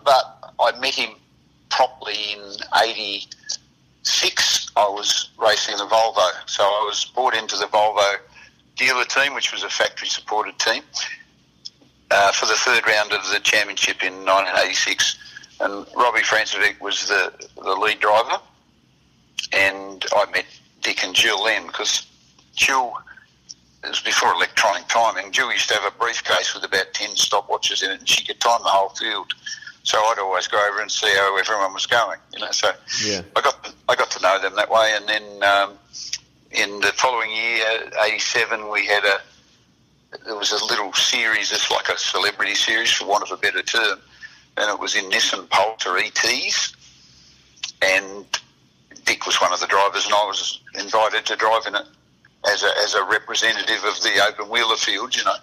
but 0.05 0.55
I 0.61 0.79
met 0.81 0.95
him 0.95 1.11
properly 1.71 2.35
in 2.35 2.57
80 2.83 3.29
six, 4.05 4.71
I 4.77 4.85
was 4.85 5.31
racing 5.39 5.77
the 5.77 5.87
Volvo. 5.87 6.31
So 6.47 6.63
I 6.63 6.85
was 6.87 7.05
brought 7.15 7.35
into 7.35 7.57
the 7.57 7.67
Volvo 7.67 8.17
dealer 8.77 9.05
team, 9.05 9.35
which 9.35 9.53
was 9.53 9.63
a 9.63 9.69
factory 9.69 10.09
supported 10.09 10.59
team, 10.59 10.83
uh, 12.11 12.33
for 12.33 12.47
the 12.47 12.55
third 12.55 12.87
round 12.87 13.13
of 13.13 13.23
the 13.33 13.41
championship 13.41 14.03
in 14.03 14.13
1986. 14.25 15.19
And 15.61 15.87
Robbie 15.97 16.21
Francevic 16.21 16.81
was 16.81 17.07
the, 17.07 17.33
the 17.57 17.75
lead 17.75 18.01
driver. 18.01 18.41
And 19.53 20.05
I 20.15 20.31
met 20.33 20.47
Dick 20.83 21.05
and 21.05 21.15
Jill 21.15 21.45
then 21.45 21.67
because 21.67 22.07
Jill, 22.57 22.93
it 23.85 23.89
was 23.89 24.01
before 24.01 24.33
electronic 24.35 24.89
timing, 24.89 25.33
Jill 25.33 25.53
used 25.53 25.69
to 25.69 25.75
have 25.75 25.93
a 25.93 25.97
briefcase 25.97 26.55
with 26.55 26.65
about 26.65 26.93
10 26.93 27.11
stopwatches 27.11 27.83
in 27.83 27.91
it 27.91 28.01
and 28.01 28.09
she 28.09 28.25
could 28.25 28.41
time 28.41 28.61
the 28.63 28.69
whole 28.69 28.91
field. 28.91 29.33
So 29.85 29.99
I'd 29.99 30.19
always 30.19 30.49
go 30.49 30.59
over 30.71 30.81
and 30.81 30.91
see 30.91 31.13
how 31.15 31.39
everyone 31.39 31.75
was 31.75 31.87
going. 31.87 32.19
You 32.33 32.41
know, 32.41 32.51
so 32.51 32.73
yeah. 33.05 33.21
I 33.37 33.41
got 33.43 33.75
I 33.89 33.95
got 33.95 34.11
to 34.13 34.23
know 34.23 34.41
them 34.41 34.57
that 34.57 34.71
way, 34.71 34.93
and 34.97 35.07
then 35.07 35.43
um, 35.45 35.79
in 36.51 36.81
the 36.81 36.93
following 36.97 37.31
year, 37.31 37.91
'87, 38.03 38.71
we 38.71 38.87
had 38.87 39.05
a 39.05 39.21
there 40.25 40.37
was 40.37 40.53
a 40.53 40.65
little 40.65 40.93
series. 40.95 41.53
It's 41.53 41.71
like 41.71 41.89
a 41.89 41.99
celebrity 41.99 42.55
series, 42.55 42.91
for 42.93 43.07
want 43.07 43.25
of 43.25 43.31
a 43.31 43.41
better 43.41 43.63
term, 43.63 44.01
and 44.57 44.71
it 44.71 44.81
was 44.81 44.97
in 44.97 45.05
Nissan 45.11 45.49
Pulsar 45.49 46.01
ETs, 46.01 46.75
and 47.83 48.25
Dick 49.05 49.27
was 49.27 49.41
one 49.41 49.53
of 49.53 49.61
the 49.61 49.67
drivers, 49.67 50.07
and 50.07 50.15
I 50.15 50.25
was 50.25 50.61
invited 50.75 51.27
to 51.27 51.37
drive 51.37 51.67
in 51.67 51.75
it 51.75 51.87
as 52.51 52.63
a, 52.63 52.71
as 52.79 52.95
a 52.95 53.05
representative 53.05 53.85
of 53.85 54.01
the 54.03 54.25
open 54.27 54.49
wheeler 54.49 54.77
field. 54.77 55.15
You 55.15 55.25
know, 55.25 55.37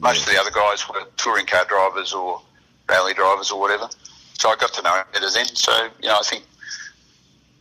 most 0.00 0.26
yeah. 0.26 0.34
of 0.34 0.34
the 0.34 0.40
other 0.40 0.50
guys 0.50 0.86
were 0.86 1.06
touring 1.16 1.46
car 1.46 1.64
drivers 1.64 2.12
or 2.12 2.42
rally 2.88 3.14
drivers 3.14 3.50
or 3.50 3.60
whatever. 3.60 3.88
So 4.34 4.50
I 4.50 4.56
got 4.56 4.72
to 4.74 4.82
know 4.82 4.94
him 4.94 5.06
better 5.12 5.30
then. 5.30 5.46
So, 5.46 5.72
you 6.02 6.08
know, 6.08 6.18
I 6.18 6.22
think 6.22 6.44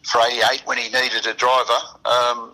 for 0.04 0.22
88, 0.22 0.62
when 0.66 0.78
he 0.78 0.86
needed 0.86 1.26
a 1.26 1.34
driver, 1.34 1.80
um, 2.06 2.52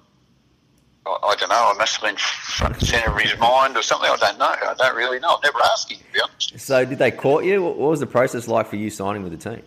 I, 1.05 1.17
I, 1.23 1.35
don't 1.35 1.49
know, 1.49 1.71
I 1.73 1.75
must 1.77 1.97
have 1.97 2.09
been 2.09 2.17
front 2.17 2.75
and 2.75 2.87
centre 2.87 3.11
of 3.11 3.19
his 3.19 3.37
mind 3.39 3.75
or 3.77 3.81
something. 3.81 4.09
I 4.09 4.17
don't 4.17 4.37
know. 4.37 4.45
I 4.45 4.73
don't 4.77 4.95
really 4.95 5.19
know. 5.19 5.35
I've 5.37 5.43
never 5.43 5.59
asked 5.65 5.91
him, 5.91 5.97
to 5.97 6.13
be 6.13 6.21
honest. 6.21 6.59
So 6.59 6.85
did 6.85 6.99
they 6.99 7.11
court 7.11 7.45
you? 7.45 7.63
What 7.63 7.77
was 7.77 7.99
the 7.99 8.07
process 8.07 8.47
like 8.47 8.67
for 8.67 8.75
you 8.75 8.89
signing 8.89 9.23
with 9.23 9.31
the 9.31 9.49
team? 9.49 9.63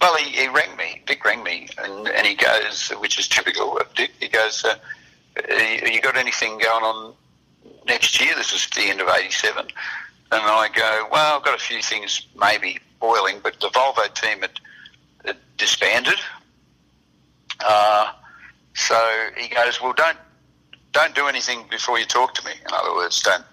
Well, 0.00 0.16
he, 0.16 0.30
he 0.30 0.48
rang 0.48 0.76
me. 0.76 1.02
Dick 1.06 1.24
rang 1.24 1.42
me, 1.42 1.68
and, 1.78 2.08
and 2.08 2.26
he 2.26 2.34
goes, 2.34 2.90
which 3.00 3.18
is 3.18 3.26
typical 3.26 3.76
of 3.78 3.92
Dick, 3.94 4.12
he 4.20 4.28
goes, 4.28 4.64
uh, 4.64 4.76
you 5.84 6.00
got 6.00 6.16
anything 6.16 6.58
going 6.58 6.84
on 6.84 7.14
next 7.86 8.20
year? 8.20 8.34
This 8.36 8.52
is 8.52 8.68
the 8.76 8.82
end 8.82 9.00
of 9.00 9.08
87. 9.08 9.66
And 10.30 10.42
I 10.42 10.68
go, 10.74 11.08
well, 11.10 11.36
I've 11.38 11.44
got 11.44 11.54
a 11.54 11.62
few 11.62 11.80
things 11.82 12.26
maybe 12.38 12.78
boiling, 13.00 13.40
but 13.42 13.58
the 13.60 13.68
Volvo 13.68 14.12
team 14.14 14.40
had, 14.40 14.50
had 15.24 15.36
disbanded. 15.56 16.18
Uh, 17.64 18.12
so 18.74 19.28
he 19.36 19.48
goes, 19.48 19.80
well, 19.80 19.94
don't 19.94 20.18
don't 20.92 21.14
do 21.14 21.26
anything 21.26 21.64
before 21.70 21.98
you 21.98 22.06
talk 22.06 22.34
to 22.34 22.44
me. 22.44 22.52
In 22.52 22.72
other 22.72 22.94
words, 22.94 23.22
don't 23.22 23.44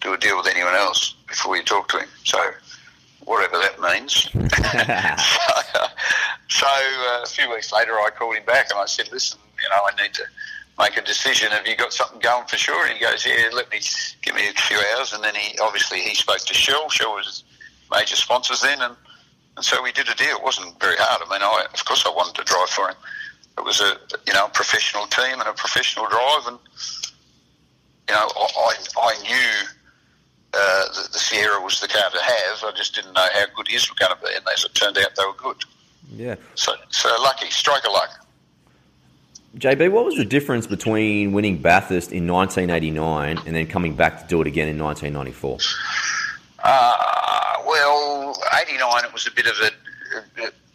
do 0.00 0.14
a 0.14 0.18
deal 0.18 0.36
with 0.36 0.46
anyone 0.46 0.74
else 0.74 1.14
before 1.26 1.56
you 1.56 1.62
talk 1.62 1.88
to 1.88 1.98
him. 1.98 2.08
So 2.24 2.38
whatever 3.24 3.58
that 3.58 3.80
means. 3.80 4.28
so, 6.48 6.64
So 6.64 6.66
uh, 6.66 7.22
a 7.22 7.26
few 7.26 7.50
weeks 7.50 7.72
later, 7.72 7.92
I 7.94 8.10
called 8.16 8.36
him 8.36 8.44
back 8.44 8.70
and 8.70 8.78
I 8.78 8.86
said, 8.86 9.10
"Listen, 9.10 9.38
you 9.60 9.68
know, 9.70 9.82
I 9.90 10.02
need 10.02 10.14
to 10.14 10.24
make 10.78 10.96
a 10.96 11.02
decision. 11.02 11.50
Have 11.50 11.66
you 11.66 11.76
got 11.76 11.92
something 11.92 12.20
going 12.20 12.46
for 12.46 12.56
sure?" 12.56 12.86
And 12.86 12.94
he 12.94 13.00
goes, 13.00 13.24
"Yeah, 13.24 13.50
let 13.52 13.70
me 13.70 13.80
give 14.22 14.34
me 14.34 14.48
a 14.48 14.52
few 14.52 14.78
hours." 14.94 15.12
And 15.12 15.22
then 15.22 15.34
he 15.34 15.58
obviously 15.58 16.00
he 16.00 16.14
spoke 16.14 16.38
to 16.38 16.54
Shell. 16.54 16.88
Shell 16.90 17.14
was 17.14 17.44
major 17.92 18.16
sponsors 18.16 18.60
then, 18.60 18.80
and, 18.80 18.96
and 19.56 19.64
so 19.64 19.82
we 19.82 19.92
did 19.92 20.08
a 20.08 20.14
deal. 20.14 20.36
It 20.36 20.42
wasn't 20.42 20.78
very 20.80 20.96
hard. 20.98 21.22
I 21.26 21.30
mean, 21.30 21.42
I, 21.42 21.66
of 21.72 21.84
course, 21.84 22.04
I 22.06 22.10
wanted 22.10 22.34
to 22.36 22.44
drive 22.44 22.70
for 22.70 22.88
him. 22.88 22.96
It 23.58 23.64
was 23.64 23.80
a 23.80 23.96
you 24.26 24.32
know 24.32 24.46
a 24.46 24.50
professional 24.50 25.06
team 25.06 25.40
and 25.40 25.48
a 25.48 25.52
professional 25.52 26.08
drive, 26.08 26.46
and 26.48 26.58
you 28.08 28.14
know 28.14 28.28
I 28.36 28.74
I 29.00 29.22
knew. 29.22 29.68
Uh, 30.56 30.84
the, 30.94 31.08
the 31.12 31.18
Sierra 31.18 31.60
was 31.60 31.80
the 31.80 31.88
car 31.88 32.08
to 32.10 32.22
have. 32.22 32.62
I 32.62 32.70
just 32.76 32.94
didn't 32.94 33.12
know 33.12 33.26
how 33.34 33.44
good 33.56 33.66
his 33.66 33.90
were 33.90 33.96
going 33.98 34.16
to 34.16 34.22
be, 34.24 34.32
and 34.36 34.46
as 34.54 34.64
it 34.64 34.72
turned 34.72 34.96
out, 34.96 35.16
they 35.16 35.24
were 35.24 35.32
good. 35.32 35.64
Yeah. 36.12 36.36
So, 36.54 36.74
so 36.90 37.08
lucky, 37.20 37.50
strike 37.50 37.82
a 37.84 37.90
luck. 37.90 38.23
JB, 39.56 39.92
what 39.92 40.04
was 40.04 40.16
the 40.16 40.24
difference 40.24 40.66
between 40.66 41.32
winning 41.32 41.58
Bathurst 41.58 42.10
in 42.10 42.26
1989 42.26 43.38
and 43.46 43.54
then 43.54 43.66
coming 43.66 43.94
back 43.94 44.20
to 44.20 44.26
do 44.26 44.40
it 44.40 44.48
again 44.48 44.68
in 44.68 44.82
1994? 44.82 45.58
Uh, 46.58 46.94
well, 47.64 48.36
89, 48.60 49.04
it 49.04 49.12
was 49.12 49.28
a 49.28 49.30
bit 49.30 49.46
of 49.46 49.54
a, 49.62 49.70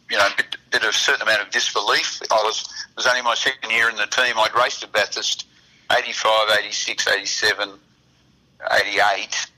you 0.09 0.17
know, 0.17 0.27
a 0.27 0.33
bit, 0.37 0.55
bit 0.71 0.83
of 0.83 0.89
a 0.89 0.93
certain 0.93 1.23
amount 1.23 1.41
of 1.41 1.49
disbelief. 1.51 2.21
I 2.31 2.35
was, 2.35 2.65
was 2.95 3.05
only 3.05 3.21
my 3.21 3.35
second 3.35 3.69
year 3.69 3.89
in 3.89 3.97
the 3.97 4.05
team. 4.05 4.35
I'd 4.37 4.55
raced 4.55 4.81
at 4.83 4.93
Bathurst 4.93 5.45
85, 5.91 6.57
86, 6.59 7.07
87, 7.07 7.69
88. 8.71 9.51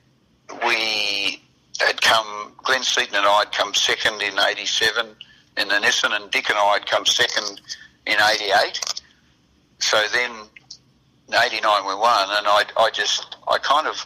We 0.66 1.44
had 1.80 2.02
come, 2.02 2.54
Glenn 2.64 2.82
Seton 2.82 3.16
and 3.16 3.26
I 3.26 3.40
had 3.40 3.52
come 3.52 3.74
second 3.76 4.22
in 4.24 4.40
87 4.40 5.16
in 5.58 5.68
the 5.68 5.76
Nissan, 5.76 6.16
and 6.16 6.32
Dick 6.32 6.50
and 6.50 6.58
I 6.58 6.74
had 6.74 6.88
come 6.88 7.06
second 7.06 7.62
in 8.08 8.18
88. 8.20 9.01
So 9.82 10.02
then 10.14 10.32
89 11.30 11.88
we 11.88 11.96
won, 11.96 12.30
and 12.32 12.48
I, 12.48 12.64
I 12.78 12.90
just, 12.92 13.36
I 13.48 13.58
kind 13.58 13.88
of, 13.88 14.06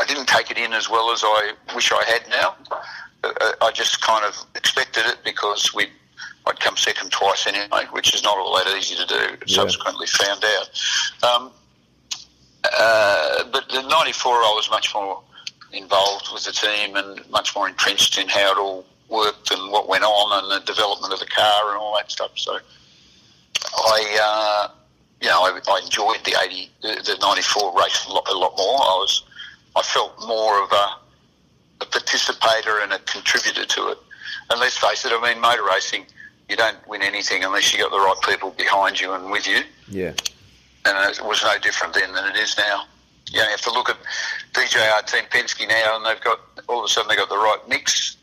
I 0.00 0.04
didn't 0.04 0.26
take 0.26 0.50
it 0.50 0.58
in 0.58 0.72
as 0.72 0.88
well 0.88 1.10
as 1.10 1.22
I 1.24 1.52
wish 1.74 1.92
I 1.92 2.04
had 2.04 2.28
now. 2.28 2.56
Uh, 3.24 3.52
I 3.60 3.72
just 3.72 4.00
kind 4.00 4.24
of 4.24 4.36
expected 4.54 5.04
it 5.06 5.18
because 5.24 5.74
we 5.74 5.88
I'd 6.46 6.60
come 6.60 6.76
second 6.76 7.12
twice 7.12 7.46
anyway, 7.46 7.84
which 7.90 8.14
is 8.14 8.22
not 8.22 8.38
all 8.38 8.56
that 8.56 8.74
easy 8.76 8.94
to 8.96 9.06
do. 9.06 9.36
Yeah. 9.46 9.56
Subsequently 9.56 10.06
found 10.06 10.42
out. 10.44 10.70
Um, 11.22 11.50
uh, 12.64 13.44
but 13.52 13.68
the 13.68 13.82
'94, 13.82 14.32
I 14.32 14.52
was 14.54 14.70
much 14.70 14.94
more 14.94 15.22
involved 15.72 16.28
with 16.32 16.44
the 16.44 16.52
team 16.52 16.96
and 16.96 17.28
much 17.30 17.54
more 17.54 17.68
entrenched 17.68 18.18
in 18.18 18.28
how 18.28 18.52
it 18.52 18.58
all 18.58 18.86
worked 19.08 19.50
and 19.50 19.70
what 19.70 19.88
went 19.88 20.04
on 20.04 20.42
and 20.42 20.62
the 20.62 20.64
development 20.66 21.12
of 21.12 21.20
the 21.20 21.26
car 21.26 21.70
and 21.70 21.78
all 21.78 21.96
that 21.96 22.10
stuff. 22.10 22.30
So 22.36 22.58
I, 23.76 24.18
uh, 24.22 24.70
you 25.20 25.28
know, 25.28 25.42
I, 25.42 25.60
I, 25.68 25.80
enjoyed 25.84 26.24
the 26.24 26.36
eighty, 26.44 26.70
the, 26.82 27.00
the 27.04 27.16
'94 27.20 27.76
race 27.78 28.06
a 28.06 28.12
lot, 28.12 28.28
a 28.28 28.36
lot 28.36 28.54
more. 28.56 28.76
I 28.76 28.96
was, 29.00 29.24
I 29.76 29.82
felt 29.82 30.18
more 30.26 30.62
of 30.62 30.72
a, 30.72 30.86
a 31.80 31.86
participator 31.86 32.80
and 32.80 32.92
a 32.92 32.98
contributor 33.00 33.64
to 33.64 33.88
it. 33.88 33.98
And 34.50 34.60
let's 34.60 34.78
face 34.78 35.04
it, 35.04 35.12
I 35.12 35.20
mean, 35.20 35.40
motor 35.40 35.64
racing, 35.64 36.06
you 36.48 36.56
don't 36.56 36.76
win 36.88 37.02
anything 37.02 37.44
unless 37.44 37.72
you 37.72 37.80
got 37.80 37.90
the 37.90 37.98
right 37.98 38.16
people 38.24 38.50
behind 38.50 39.00
you 39.00 39.12
and 39.12 39.30
with 39.30 39.46
you. 39.46 39.60
Yeah. 39.88 40.12
And 40.84 41.10
it 41.10 41.22
was 41.22 41.42
no 41.42 41.58
different 41.58 41.94
then 41.94 42.12
than 42.12 42.26
it 42.26 42.36
is 42.36 42.56
now. 42.56 42.84
You, 43.30 43.40
know, 43.40 43.44
you 43.44 43.50
have 43.50 43.60
to 43.62 43.72
look 43.72 43.90
at 43.90 43.96
DJR 44.54 45.06
Team 45.06 45.24
Penske 45.30 45.68
now, 45.68 45.96
and 45.96 46.06
they've 46.06 46.22
got 46.22 46.40
all 46.68 46.78
of 46.78 46.84
a 46.86 46.88
sudden 46.88 47.08
they've 47.08 47.18
got 47.18 47.28
the 47.28 47.36
right 47.36 47.58
mix 47.68 48.16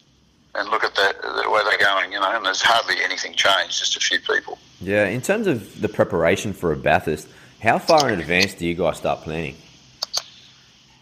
and 0.56 0.70
look 0.70 0.84
at 0.84 0.96
the, 0.96 1.16
the 1.22 1.50
where 1.50 1.64
they're 1.64 1.78
going, 1.78 2.12
you 2.12 2.20
know, 2.20 2.32
and 2.32 2.46
there's 2.46 2.62
hardly 2.62 2.96
anything 3.04 3.34
changed, 3.34 3.80
just 3.80 3.96
a 3.96 4.00
few 4.00 4.20
people. 4.20 4.58
Yeah, 4.82 5.06
in 5.08 5.22
terms 5.22 5.48
of 5.48 5.82
the 5.82 5.90
preparation 5.90 6.54
for 6.54 6.72
a 6.72 6.76
Bathurst, 6.76 7.28
how 7.62 7.80
far 7.80 8.10
in 8.10 8.20
advance 8.20 8.54
do 8.54 8.66
you 8.66 8.76
guys 8.76 8.98
start 8.98 9.22
planning? 9.22 9.56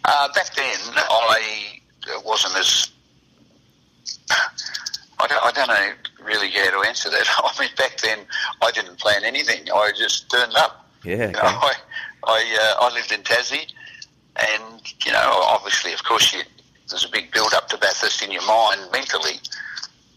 Uh, 0.06 0.28
back 0.34 0.54
then, 0.56 0.80
I 0.96 1.80
wasn't 2.26 2.56
as. 2.58 2.92
I 5.20 5.28
don't, 5.28 5.44
I 5.44 5.52
don't 5.52 5.68
know 5.68 5.92
really 6.26 6.50
how 6.50 6.82
to 6.82 6.88
answer 6.88 7.10
that. 7.10 7.26
I 7.38 7.60
mean, 7.60 7.70
back 7.78 7.98
then, 7.98 8.20
I 8.62 8.72
didn't 8.72 9.00
plan 9.00 9.24
anything. 9.24 9.70
I 9.72 9.92
just 9.98 10.30
turned 10.30 10.56
up. 10.56 10.90
Yeah. 11.04 11.16
Okay. 11.16 11.28
You 11.28 11.32
know, 11.32 11.40
I 11.44 11.74
I, 12.26 12.76
uh, 12.80 12.86
I 12.86 12.94
lived 12.94 13.12
in 13.12 13.22
Tassie, 13.22 13.72
and 14.36 14.94
you 15.06 15.12
know, 15.12 15.42
obviously, 15.44 15.94
of 15.94 16.04
course, 16.04 16.34
you 16.34 16.42
there's 16.90 17.06
a 17.06 17.10
big 17.10 17.32
build 17.32 17.54
up 17.54 17.68
to 17.70 17.78
Bathurst 17.78 18.22
in 18.24 18.32
your 18.32 18.46
mind 18.46 18.82
mentally, 18.92 19.40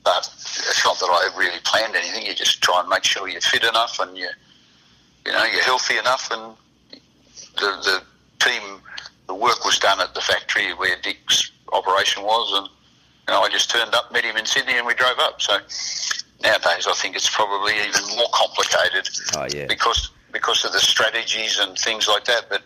but 0.05 0.27
it's 0.27 0.85
not 0.85 0.99
that 0.99 1.07
I 1.07 1.39
really 1.39 1.59
planned 1.65 1.95
anything. 1.95 2.27
You 2.27 2.35
just 2.35 2.63
try 2.63 2.81
and 2.81 2.89
make 2.89 3.05
sure 3.05 3.29
you're 3.29 3.41
fit 3.41 3.65
enough 3.65 3.99
and 4.01 4.17
you, 4.17 4.29
you 5.25 5.33
know, 5.33 5.45
you're 5.45 5.63
healthy 5.63 5.99
enough, 5.99 6.31
and 6.31 6.55
the 7.57 7.67
the 7.83 8.03
team, 8.39 8.81
the 9.27 9.35
work 9.35 9.65
was 9.65 9.79
done 9.79 10.01
at 10.01 10.15
the 10.15 10.21
factory 10.21 10.73
where 10.75 10.97
Dick's 11.03 11.51
operation 11.73 12.23
was, 12.23 12.59
and 12.59 12.69
you 13.29 13.35
know, 13.35 13.41
I 13.41 13.49
just 13.49 13.71
turned 13.71 13.95
up, 13.95 14.13
met 14.13 14.25
him 14.25 14.37
in 14.37 14.47
Sydney, 14.47 14.77
and 14.77 14.87
we 14.87 14.95
drove 14.95 15.19
up. 15.19 15.41
So 15.41 15.59
nowadays, 16.43 16.87
I 16.87 16.93
think 16.95 17.17
it's 17.17 17.35
probably 17.35 17.75
even 17.75 18.17
more 18.17 18.29
complicated. 18.33 19.09
Oh, 19.37 19.47
yeah. 19.53 19.67
Because 19.67 20.11
because 20.33 20.65
of 20.65 20.73
the 20.73 20.81
strategies 20.81 21.59
and 21.59 21.79
things 21.79 22.09
like 22.09 22.25
that, 22.27 22.47
but 22.51 22.63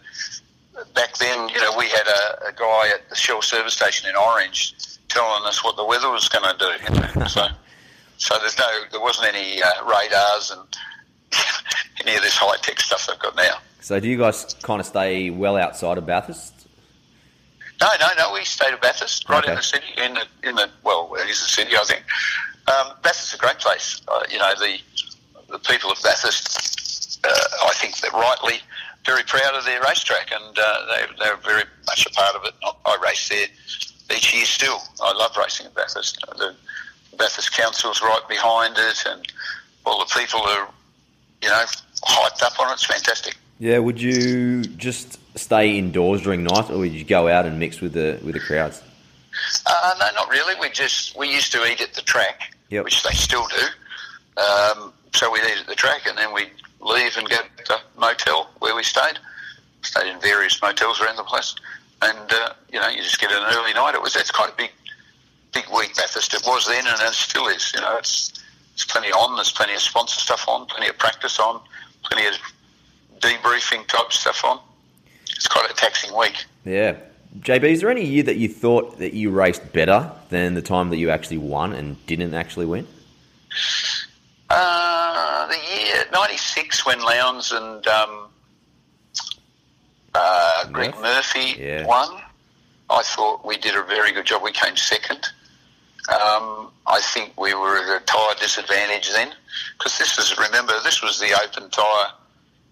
back 0.95 1.17
then, 1.19 1.49
you 1.49 1.61
know, 1.61 1.77
we 1.77 1.89
had 1.89 2.07
a, 2.07 2.49
a, 2.49 2.53
guy 2.53 2.91
at 2.95 3.09
the 3.09 3.17
Shell 3.17 3.43
service 3.43 3.75
station 3.75 4.09
in 4.09 4.17
Orange 4.17 4.75
telling 5.09 5.45
us 5.45 5.65
what 5.65 5.77
the 5.77 5.85
weather 5.85 6.11
was 6.11 6.29
going 6.29 6.45
to 6.45 6.59
do. 6.59 6.95
You 6.95 7.01
know? 7.01 7.27
so, 7.27 7.47
so 8.17 8.39
there's 8.39 8.59
no, 8.59 8.83
there 8.91 9.01
wasn't 9.01 9.35
any 9.35 9.63
uh, 9.63 9.85
radars 9.85 10.51
and 10.51 10.61
any 12.07 12.17
of 12.17 12.23
this 12.23 12.37
high 12.37 12.57
tech 12.59 12.81
stuff 12.81 13.07
they've 13.07 13.19
got 13.19 13.37
now. 13.37 13.59
So, 13.81 13.99
do 13.99 14.09
you 14.09 14.19
guys 14.19 14.55
kind 14.63 14.81
of 14.81 14.87
stay 14.87 15.31
well 15.31 15.57
outside 15.57 15.99
of 15.99 16.07
Bathurst? 16.07 16.69
No, 17.81 17.89
no, 17.99 18.09
no. 18.19 18.33
We 18.35 18.45
stayed 18.45 18.75
at 18.75 18.83
Bathurst, 18.83 19.27
right 19.29 19.43
okay. 19.43 19.53
in 19.53 19.57
the 19.57 19.63
city, 19.63 19.87
in 19.97 20.15
the 20.15 20.27
in 20.43 20.55
the 20.55 20.69
well, 20.83 21.15
it 21.15 21.31
is 21.31 21.41
the 21.41 21.49
city, 21.49 21.73
I 21.75 21.85
think. 21.85 22.05
Um, 22.69 22.93
Bathurst's 23.03 23.35
a 23.35 23.39
great 23.39 23.59
place. 23.59 24.03
Uh, 24.07 24.23
you 24.31 24.39
know, 24.39 24.53
the 24.59 24.79
the 25.49 25.59
people 25.61 25.91
of 25.91 25.99
Bathurst, 26.03 27.25
uh, 27.25 27.67
I 27.67 27.73
think 27.75 27.97
that 28.01 28.13
rightly 28.13 28.61
very 29.07 29.23
proud 29.25 29.55
of 29.55 29.65
their 29.65 29.81
racetrack, 29.83 30.31
and 30.33 30.59
uh, 30.59 30.87
they, 30.87 31.25
they're 31.25 31.37
very 31.37 31.65
much 31.87 32.07
a 32.07 32.11
part 32.11 32.35
of 32.35 32.45
it. 32.45 32.55
I 32.85 32.99
race 33.03 33.29
there 33.29 33.47
each 34.17 34.35
year 34.35 34.45
still. 34.45 34.79
I 35.03 35.13
love 35.13 35.37
racing 35.37 35.67
at 35.67 35.75
Bathurst. 35.75 36.21
The 36.37 36.55
Bathurst 37.17 37.53
Council's 37.53 38.03
right 38.03 38.23
behind 38.29 38.77
it, 38.79 39.05
and 39.07 39.27
all 39.87 39.99
the 39.99 40.13
people 40.19 40.41
are, 40.41 40.69
you 41.43 41.49
know, 41.49 41.65
hyped 42.05 42.43
up 42.43 42.59
on 42.61 42.71
it. 42.71 42.75
It's 42.75 42.87
fantastic. 42.87 43.37
Yeah, 43.59 43.79
would 43.79 44.01
you 44.01 44.63
just 44.63 45.19
stay 45.39 45.77
indoors 45.79 46.23
during 46.23 46.45
night, 46.45 46.71
or 46.71 46.79
would 46.79 46.93
you 46.93 47.05
go 47.05 47.29
out 47.29 47.47
and 47.47 47.59
mix 47.59 47.81
with 47.81 47.93
the 47.93 48.19
with 48.25 48.35
the 48.35 48.41
crowds? 48.41 48.83
Uh, 49.67 49.95
no, 49.99 50.09
not 50.15 50.31
really. 50.31 50.59
We 50.61 50.71
just 50.71 51.17
we 51.17 51.33
used 51.33 51.53
to 51.53 51.65
eat 51.71 51.81
at 51.81 51.95
the 51.95 52.03
track, 52.03 52.55
yep. 52.71 52.85
which 52.85 53.03
they 53.03 53.15
still 53.15 53.47
do. 53.49 54.41
Um, 54.41 54.93
so 55.13 55.31
we'd 55.31 55.45
eat 55.45 55.61
at 55.61 55.67
the 55.67 55.75
track, 55.75 56.07
and 56.07 56.17
then 56.17 56.33
we'd 56.33 56.51
leave 56.81 57.17
and 57.17 57.29
go 57.29 57.37
to 57.37 57.65
the 57.67 57.79
motel 57.99 58.51
where 58.59 58.75
we 58.75 58.83
stayed. 58.83 59.19
Stayed 59.83 60.09
in 60.09 60.21
various 60.21 60.61
motels 60.61 61.01
around 61.01 61.17
the 61.17 61.25
place, 61.25 61.55
and 62.03 62.33
uh, 62.33 62.53
you 62.71 62.79
know, 62.79 62.89
you 62.89 63.03
just 63.03 63.19
get 63.19 63.31
an 63.31 63.43
early 63.55 63.73
night. 63.73 63.95
It 63.95 64.03
was 64.03 64.13
that's 64.13 64.31
quite 64.31 64.51
a 64.51 64.57
big, 64.57 64.71
big 65.55 65.65
week 65.75 65.97
Bathurst. 65.97 66.35
It 66.35 66.43
was 66.47 66.67
then, 66.67 66.87
and 66.87 67.01
it 67.01 67.13
still 67.15 67.49
is. 67.49 67.73
You 67.75 67.81
know, 67.81 67.97
it's 67.97 68.45
it's 68.75 68.85
plenty 68.85 69.09
on. 69.09 69.37
There's 69.37 69.53
plenty 69.53 69.73
of 69.73 69.81
sponsor 69.81 70.21
stuff 70.21 70.47
on, 70.49 70.67
plenty 70.67 70.89
of 70.89 70.99
practice 70.99 71.41
on, 71.41 71.61
plenty 72.03 72.29
of 72.29 72.35
debriefing 73.21 73.87
type 73.87 74.13
stuff 74.13 74.45
on. 74.45 74.61
It's 75.31 75.49
quite 75.49 75.71
a 75.71 75.75
taxing 75.75 76.17
week. 76.17 76.45
Yeah. 76.65 76.97
JB, 77.39 77.65
is 77.65 77.81
there 77.81 77.91
any 77.91 78.05
year 78.05 78.25
that 78.25 78.37
you 78.37 78.49
thought 78.49 78.99
that 78.99 79.15
you 79.15 79.31
raced 79.31 79.73
better 79.73 80.11
than 80.31 80.55
the 80.55 80.63
time 80.63 80.91
that 80.91 80.97
you 80.97 81.11
actually 81.11 81.39
won 81.39 81.73
and 81.73 82.05
didn't 82.07 82.35
actually 82.35 82.67
win? 82.67 82.87
Uh, 84.51 85.47
the 85.47 85.59
year 85.77 86.05
'96 86.13 86.85
when 86.85 87.01
Lowndes 87.01 87.53
and 87.53 87.87
um, 87.87 88.29
uh, 90.13 90.67
Greg 90.73 90.95
Murphy 91.01 91.55
yeah. 91.57 91.87
won. 91.87 92.21
I 92.91 93.03
thought 93.03 93.47
we 93.47 93.57
did 93.57 93.77
a 93.77 93.85
very 93.85 94.11
good 94.11 94.27
job. 94.27 94.43
We 94.43 94.51
came 94.51 94.77
second. 94.77 95.29
Um, 96.09 96.73
I 96.89 97.01
think 97.01 97.41
we 97.41 97.55
were 97.55 97.77
at 97.77 98.03
a 98.03 98.05
tyre 98.05 98.35
disadvantage 98.41 99.11
then 99.13 99.33
because 99.79 99.99
this 99.99 100.19
is 100.19 100.37
remember 100.37 100.73
this 100.83 101.01
was 101.01 101.21
the 101.21 101.33
open 101.45 101.71
tyre 101.71 102.11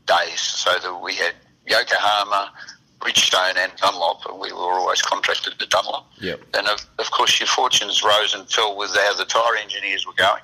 days, 0.07 0.41
so 0.41 0.77
that 0.81 1.01
we 1.01 1.14
had 1.14 1.35
Yokohama, 1.64 2.51
Bridgestone, 2.99 3.57
and 3.57 3.71
Dunlop, 3.77 4.27
and 4.29 4.41
we 4.41 4.51
were 4.51 4.59
always 4.59 5.01
contracted 5.03 5.57
to 5.61 5.67
Dunlop. 5.67 6.07
Yep. 6.19 6.41
And 6.55 6.67
of, 6.67 6.85
of 6.99 7.09
course, 7.12 7.38
your 7.38 7.47
fortunes 7.47 8.03
rose 8.03 8.35
and 8.35 8.51
fell 8.51 8.77
with 8.77 8.97
how 8.97 9.14
the 9.14 9.27
tyre 9.27 9.57
engineers 9.62 10.05
were 10.05 10.14
going 10.14 10.43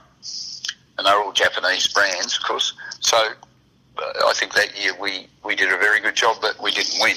and 0.97 1.07
they're 1.07 1.19
all 1.19 1.33
Japanese 1.33 1.89
brands, 1.89 2.37
of 2.37 2.45
course. 2.45 2.75
So 3.01 3.17
uh, 3.17 4.27
I 4.27 4.33
think 4.35 4.55
that 4.55 4.79
year 4.81 4.93
we, 5.01 5.27
we 5.45 5.55
did 5.55 5.73
a 5.73 5.79
very 5.79 6.01
good 6.01 6.15
job, 6.15 6.37
but 6.41 6.61
we 6.63 6.71
didn't 6.71 7.01
win. 7.01 7.17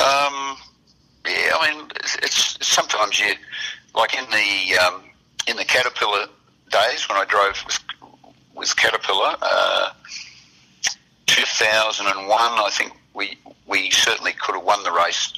Um, 0.00 0.56
yeah, 1.26 1.52
I 1.58 1.74
mean, 1.74 1.90
it's, 1.96 2.16
it's, 2.16 2.66
sometimes 2.66 3.20
you 3.20 3.34
like 3.94 4.14
in 4.14 4.24
the 4.30 4.78
um, 4.78 5.02
in 5.46 5.56
the 5.56 5.64
Caterpillar 5.64 6.26
days 6.70 7.08
when 7.08 7.18
I 7.18 7.24
drove 7.24 7.62
with, 7.66 7.78
with 8.54 8.76
Caterpillar, 8.76 9.36
uh, 9.42 9.90
2001. 11.26 12.30
I 12.30 12.70
think 12.70 12.92
we 13.14 13.36
we 13.66 13.90
certainly 13.90 14.32
could 14.32 14.54
have 14.54 14.64
won 14.64 14.82
the 14.84 14.92
race. 14.92 15.32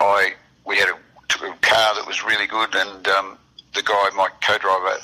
I 0.00 0.34
we 0.66 0.76
had 0.76 0.88
a, 0.88 1.46
a 1.46 1.56
car 1.62 1.94
that 1.94 2.04
was 2.06 2.24
really 2.24 2.46
good, 2.46 2.74
and 2.74 3.08
um, 3.08 3.38
the 3.74 3.82
guy, 3.82 4.10
my 4.14 4.28
co-driver, 4.42 4.96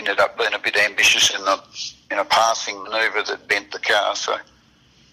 ended 0.00 0.18
up 0.18 0.36
being 0.38 0.54
a 0.54 0.58
bit 0.58 0.76
ambitious 0.76 1.30
in 1.30 1.44
the 1.44 1.62
in 2.10 2.18
a 2.18 2.24
passing 2.24 2.82
manoeuvre 2.82 3.22
that 3.24 3.46
bent 3.48 3.70
the 3.70 3.78
car. 3.78 4.16
So, 4.16 4.36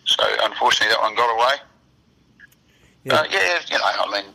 so 0.06 0.24
unfortunately, 0.44 0.94
that 0.94 1.02
one 1.02 1.16
got 1.16 1.34
away. 1.34 1.56
Yeah, 3.04 3.14
uh, 3.14 3.24
yeah 3.30 3.60
you 3.70 3.78
know, 3.78 3.84
I 3.84 4.12
mean, 4.12 4.34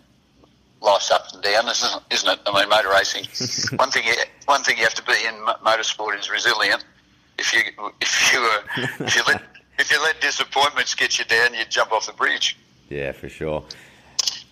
life's 0.80 1.10
up 1.10 1.26
and 1.32 1.42
down, 1.42 1.68
isn't 1.68 1.96
it? 1.96 2.14
Isn't 2.14 2.28
it? 2.28 2.40
I 2.46 2.60
mean, 2.60 2.68
motor 2.68 2.90
racing. 2.90 3.24
one 3.78 3.90
thing, 3.90 4.04
you, 4.04 4.14
one 4.44 4.62
thing 4.62 4.76
you 4.76 4.84
have 4.84 4.94
to 4.94 5.04
be 5.04 5.14
in 5.26 5.34
motorsport 5.64 6.18
is 6.18 6.30
resilient. 6.30 6.84
If 7.38 7.52
you 7.52 7.60
if 8.00 8.32
you 8.32 8.38
uh, 8.40 8.86
if 9.06 9.16
you 9.16 9.22
let 9.26 9.42
if 9.78 9.90
you 9.90 10.02
let 10.02 10.20
disappointments 10.20 10.94
get 10.94 11.18
you 11.18 11.24
down, 11.24 11.54
you 11.54 11.64
jump 11.64 11.92
off 11.92 12.06
the 12.06 12.12
bridge. 12.12 12.58
Yeah, 12.88 13.12
for 13.12 13.28
sure. 13.28 13.64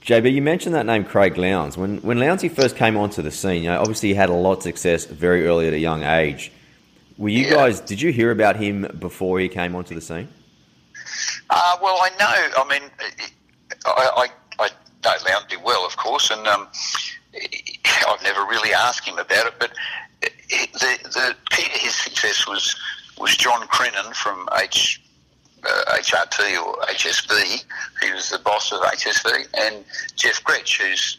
JB, 0.03 0.33
you 0.33 0.41
mentioned 0.41 0.75
that 0.75 0.87
name, 0.87 1.05
Craig 1.05 1.37
Lowndes. 1.37 1.77
When 1.77 1.99
when 1.99 2.19
Lowndesy 2.19 2.51
first 2.51 2.77
came 2.77 2.97
onto 2.97 3.21
the 3.21 3.31
scene, 3.31 3.63
you 3.63 3.69
know, 3.69 3.81
obviously 3.81 4.11
he 4.11 4.15
had 4.15 4.31
a 4.31 4.35
lot 4.35 4.59
of 4.59 4.63
success 4.63 5.05
very 5.05 5.47
early 5.47 5.67
at 5.67 5.75
a 5.75 5.79
young 5.79 6.03
age. 6.03 6.51
Were 7.19 7.29
you 7.29 7.45
yeah. 7.45 7.55
guys? 7.55 7.81
Did 7.81 8.01
you 8.01 8.13
hear 8.13 8.31
about 8.31 8.57
him 8.57 8.89
before 8.99 9.39
he 9.41 9.49
came 9.49 9.77
onto 9.77 9.95
the 9.95 10.01
scene? 10.01 10.29
Uh, 11.51 11.77
well, 11.83 11.99
I 12.01 12.11
know. 12.19 12.63
I 12.63 12.69
mean, 12.69 12.91
I, 13.85 14.27
I, 14.59 14.65
I 14.65 14.69
know 15.05 15.17
Lowndesy 15.19 15.63
well, 15.63 15.85
of 15.85 15.97
course, 15.99 16.31
and 16.31 16.47
um, 16.47 16.67
I've 18.09 18.23
never 18.23 18.41
really 18.47 18.73
asked 18.73 19.07
him 19.07 19.19
about 19.19 19.47
it. 19.47 19.55
But 19.59 19.73
the 20.23 20.99
the 21.05 21.37
key 21.51 21.65
to 21.65 21.79
his 21.79 21.95
success 21.95 22.47
was 22.49 22.75
was 23.19 23.37
John 23.37 23.67
Crennan 23.69 24.15
from 24.15 24.49
H 24.59 25.03
uh, 25.65 25.97
HRT 25.97 26.65
or 26.65 26.77
HSV. 26.87 27.65
He 28.03 28.13
was 28.13 28.31
the 28.31 28.39
boss 28.39 28.73
of 28.73 28.81
HSV, 28.81 29.49
and 29.59 29.85
Jeff 30.17 30.43
Grech, 30.45 30.81
who's 30.81 31.19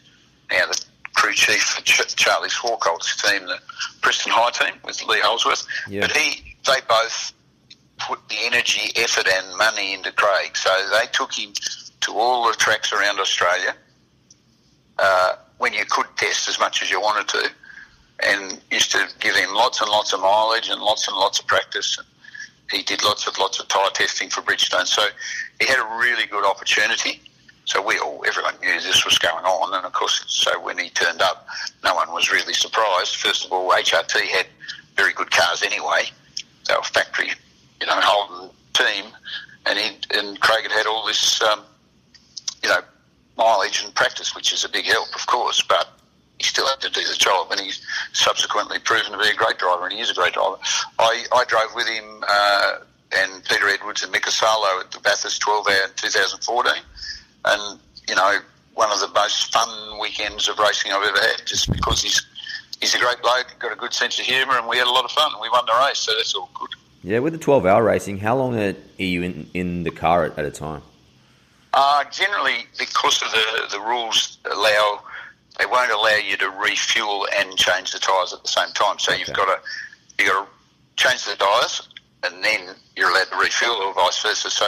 now 0.50 0.66
the 0.66 0.84
crew 1.14 1.32
chief 1.32 1.62
for 1.62 1.82
Ch- 1.82 2.14
Charlie 2.16 2.48
Schwerkolt's 2.48 3.20
team, 3.22 3.46
the 3.46 3.58
Preston 4.00 4.32
Hire 4.32 4.50
team 4.50 4.80
with 4.84 5.02
Lee 5.04 5.20
Holdsworth. 5.20 5.66
Yeah. 5.88 6.02
But 6.02 6.16
he, 6.16 6.56
they 6.66 6.80
both 6.88 7.32
put 7.98 8.28
the 8.28 8.36
energy, 8.42 8.90
effort, 8.96 9.28
and 9.28 9.56
money 9.56 9.94
into 9.94 10.12
Craig. 10.12 10.56
So 10.56 10.70
they 10.98 11.06
took 11.12 11.32
him 11.32 11.52
to 12.00 12.12
all 12.12 12.46
the 12.48 12.56
tracks 12.56 12.92
around 12.92 13.20
Australia 13.20 13.74
uh, 14.98 15.34
when 15.58 15.72
you 15.72 15.84
could 15.88 16.06
test 16.16 16.48
as 16.48 16.58
much 16.58 16.82
as 16.82 16.90
you 16.90 17.00
wanted 17.00 17.28
to, 17.28 17.50
and 18.24 18.60
used 18.70 18.92
to 18.92 19.06
give 19.20 19.34
him 19.36 19.54
lots 19.54 19.80
and 19.80 19.90
lots 19.90 20.12
of 20.12 20.20
mileage 20.20 20.68
and 20.68 20.80
lots 20.80 21.08
and 21.08 21.16
lots 21.16 21.38
of 21.38 21.46
practice. 21.46 21.98
And 21.98 22.06
he 22.72 22.82
did 22.82 23.04
lots 23.04 23.26
of 23.26 23.38
lots 23.38 23.60
of 23.60 23.68
tyre 23.68 23.90
testing 23.90 24.28
for 24.28 24.40
Bridgestone, 24.42 24.86
so 24.86 25.06
he 25.60 25.66
had 25.66 25.78
a 25.78 25.98
really 25.98 26.26
good 26.26 26.44
opportunity. 26.44 27.20
So 27.64 27.80
we 27.80 27.98
all, 27.98 28.24
everyone 28.26 28.54
knew 28.60 28.80
this 28.80 29.04
was 29.04 29.18
going 29.18 29.44
on, 29.44 29.74
and 29.74 29.86
of 29.86 29.92
course, 29.92 30.24
so 30.26 30.60
when 30.60 30.78
he 30.78 30.90
turned 30.90 31.22
up, 31.22 31.46
no 31.84 31.94
one 31.94 32.12
was 32.12 32.32
really 32.32 32.54
surprised. 32.54 33.16
First 33.16 33.46
of 33.46 33.52
all, 33.52 33.70
HRT 33.70 34.20
had 34.26 34.46
very 34.96 35.12
good 35.12 35.30
cars 35.30 35.62
anyway. 35.62 36.04
They 36.66 36.74
were 36.74 36.82
factory, 36.82 37.30
you 37.80 37.86
know, 37.86 38.00
Holden 38.00 38.50
team, 38.72 39.04
and 39.66 39.78
he 39.78 39.90
and 40.18 40.40
Craig 40.40 40.62
had 40.62 40.72
had 40.72 40.86
all 40.86 41.06
this, 41.06 41.40
um, 41.42 41.62
you 42.62 42.68
know, 42.68 42.80
mileage 43.36 43.84
and 43.84 43.94
practice, 43.94 44.34
which 44.34 44.52
is 44.52 44.64
a 44.64 44.68
big 44.68 44.86
help, 44.86 45.14
of 45.14 45.26
course, 45.26 45.62
but 45.62 45.88
he 46.42 46.48
still 46.48 46.66
had 46.66 46.80
to 46.80 46.90
do 46.90 47.06
the 47.06 47.14
job, 47.14 47.52
and 47.52 47.60
he's 47.60 47.86
subsequently 48.12 48.78
proven 48.80 49.12
to 49.12 49.18
be 49.18 49.28
a 49.28 49.34
great 49.34 49.58
driver, 49.58 49.84
and 49.84 49.92
he 49.92 50.00
is 50.00 50.10
a 50.10 50.14
great 50.14 50.32
driver. 50.32 50.56
I, 50.98 51.24
I 51.32 51.44
drove 51.44 51.72
with 51.74 51.86
him 51.86 52.24
uh, 52.28 52.78
and 53.16 53.44
Peter 53.44 53.68
Edwards 53.68 54.02
and 54.02 54.10
Mika 54.10 54.32
Salo 54.32 54.80
at 54.80 54.90
the 54.90 54.98
Bathurst 54.98 55.40
12 55.40 55.68
hour 55.68 55.84
in 55.84 55.90
2014, 55.96 56.82
and 57.44 57.80
you 58.08 58.16
know 58.16 58.38
one 58.74 58.90
of 58.90 58.98
the 58.98 59.08
most 59.14 59.52
fun 59.52 60.00
weekends 60.00 60.48
of 60.48 60.58
racing 60.58 60.90
I've 60.90 61.06
ever 61.06 61.20
had, 61.20 61.46
just 61.46 61.70
because 61.70 62.02
he's 62.02 62.26
he's 62.80 62.94
a 62.96 62.98
great 62.98 63.22
bloke, 63.22 63.54
got 63.60 63.72
a 63.72 63.76
good 63.76 63.94
sense 63.94 64.18
of 64.18 64.26
humour, 64.26 64.58
and 64.58 64.66
we 64.66 64.78
had 64.78 64.88
a 64.88 64.90
lot 64.90 65.04
of 65.04 65.12
fun. 65.12 65.30
We 65.40 65.48
won 65.48 65.64
the 65.66 65.86
race, 65.86 65.98
so 65.98 66.12
that's 66.16 66.34
all 66.34 66.50
good. 66.54 66.70
Yeah, 67.04 67.20
with 67.20 67.34
the 67.34 67.38
12 67.38 67.66
hour 67.66 67.84
racing, 67.84 68.18
how 68.18 68.36
long 68.36 68.58
are 68.58 68.74
you 68.96 69.22
in, 69.22 69.50
in 69.54 69.82
the 69.82 69.90
car 69.90 70.24
at, 70.24 70.38
at 70.38 70.44
a 70.44 70.50
time? 70.50 70.82
Uh, 71.74 72.04
generally, 72.10 72.66
because 72.78 73.22
of 73.22 73.30
the, 73.30 73.76
the 73.76 73.80
rules 73.80 74.38
allow 74.50 75.02
they 75.58 75.66
won't 75.66 75.92
allow 75.92 76.16
you 76.16 76.36
to 76.38 76.50
refuel 76.50 77.26
and 77.36 77.56
change 77.56 77.92
the 77.92 77.98
tyres 77.98 78.32
at 78.32 78.42
the 78.42 78.48
same 78.48 78.72
time. 78.74 78.98
So 78.98 79.12
okay. 79.12 79.20
you've 79.20 79.36
got 79.36 79.46
to 79.46 79.60
you 80.18 80.30
got 80.30 80.46
to 80.46 80.50
change 80.96 81.24
the 81.24 81.36
tyres 81.36 81.88
and 82.22 82.42
then 82.44 82.74
you're 82.96 83.10
allowed 83.10 83.28
to 83.30 83.36
refuel, 83.36 83.74
or 83.74 83.94
vice 83.94 84.22
versa. 84.22 84.50
So 84.50 84.66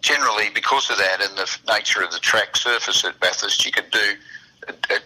generally, 0.00 0.50
because 0.54 0.90
of 0.90 0.98
that 0.98 1.22
and 1.22 1.36
the 1.36 1.72
nature 1.72 2.02
of 2.02 2.10
the 2.10 2.18
track 2.18 2.56
surface 2.56 3.04
at 3.04 3.18
Bathurst, 3.20 3.64
you 3.64 3.72
could 3.72 3.90
do 3.90 4.14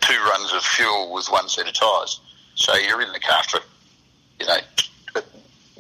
two 0.01 0.19
runs 0.31 0.53
of 0.53 0.63
fuel 0.63 1.13
with 1.13 1.27
one 1.29 1.49
set 1.49 1.67
of 1.67 1.75
tyres. 1.75 2.21
So 2.55 2.75
you're 2.75 3.03
in 3.03 3.13
the 3.13 3.21
car 3.21 3.43
for 3.45 3.61
you 4.41 4.47
know 4.47 4.59
a 5.17 5.23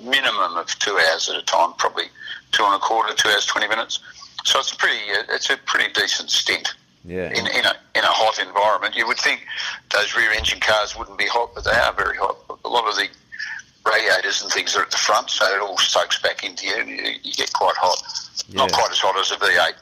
minimum 0.00 0.56
of 0.56 0.66
two 0.78 0.98
hours 1.10 1.28
at 1.28 1.36
a 1.36 1.42
time, 1.42 1.72
probably 1.78 2.04
two 2.52 2.64
and 2.64 2.74
a 2.74 2.78
quarter, 2.78 3.14
two 3.14 3.28
hours 3.28 3.46
twenty 3.46 3.68
minutes. 3.68 4.00
So 4.44 4.58
it's 4.58 4.74
pretty 4.74 4.98
uh, 5.12 5.24
it's 5.30 5.50
a 5.50 5.56
pretty 5.56 5.92
decent 5.92 6.30
stint. 6.30 6.74
Yeah. 7.04 7.30
In, 7.30 7.46
in, 7.46 7.64
a, 7.64 7.74
in 7.94 8.04
a 8.04 8.12
hot 8.12 8.38
environment. 8.38 8.96
You 8.96 9.06
would 9.06 9.18
think 9.18 9.44
those 9.92 10.14
rear 10.16 10.30
engine 10.32 10.60
cars 10.60 10.96
wouldn't 10.96 11.18
be 11.18 11.26
hot, 11.26 11.54
but 11.54 11.64
they 11.64 11.70
are 11.70 11.92
very 11.92 12.16
hot. 12.16 12.36
A 12.64 12.68
lot 12.68 12.86
of 12.86 12.96
the 12.96 13.08
radiators 13.86 14.42
and 14.42 14.52
things 14.52 14.76
are 14.76 14.82
at 14.82 14.90
the 14.90 14.98
front, 14.98 15.30
so 15.30 15.44
it 15.46 15.60
all 15.60 15.78
soaks 15.78 16.20
back 16.20 16.44
into 16.44 16.66
you. 16.66 16.84
You, 16.84 17.14
you 17.22 17.32
get 17.32 17.52
quite 17.52 17.76
hot. 17.76 18.02
Yeah. 18.48 18.56
Not 18.56 18.72
quite 18.72 18.90
as 18.90 18.98
hot 18.98 19.18
as 19.18 19.30
a 19.30 19.36
V8. 19.36 19.72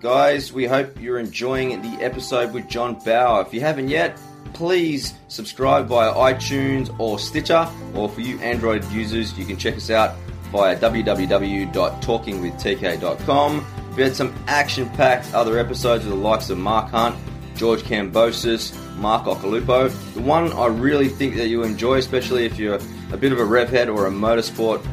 Guys, 0.00 0.52
we 0.52 0.64
hope 0.64 1.00
you're 1.00 1.20
enjoying 1.20 1.80
the 1.80 2.02
episode 2.02 2.52
with 2.52 2.68
John 2.68 2.98
Bowe. 3.04 3.40
If 3.46 3.54
you 3.54 3.60
haven't 3.60 3.88
yet, 3.88 4.18
please 4.52 5.14
subscribe 5.28 5.86
via 5.86 6.12
iTunes 6.12 6.92
or 6.98 7.20
Stitcher, 7.20 7.68
or 7.94 8.08
for 8.08 8.20
you 8.20 8.38
Android 8.40 8.84
users, 8.90 9.38
you 9.38 9.44
can 9.44 9.56
check 9.56 9.76
us 9.76 9.90
out 9.90 10.16
via 10.52 10.78
www.talkingwithtk.com. 10.78 13.66
We 13.96 14.02
had 14.02 14.14
some 14.14 14.34
action 14.46 14.88
packed 14.90 15.34
other 15.34 15.58
episodes 15.58 16.04
with 16.04 16.14
the 16.14 16.20
likes 16.20 16.50
of 16.50 16.58
Mark 16.58 16.90
Hunt, 16.90 17.16
George 17.56 17.82
Kambosos, 17.82 18.76
Mark 18.96 19.24
Occhilupo. 19.24 19.90
The 20.14 20.20
one 20.20 20.52
I 20.52 20.66
really 20.66 21.08
think 21.08 21.34
that 21.36 21.48
you 21.48 21.64
enjoy, 21.64 21.96
especially 21.96 22.44
if 22.44 22.58
you're 22.58 22.78
a 23.12 23.16
bit 23.16 23.32
of 23.32 23.40
a 23.40 23.44
rev 23.44 23.70
head 23.70 23.88
or 23.88 24.06
a 24.06 24.10
motorsport 24.10 24.86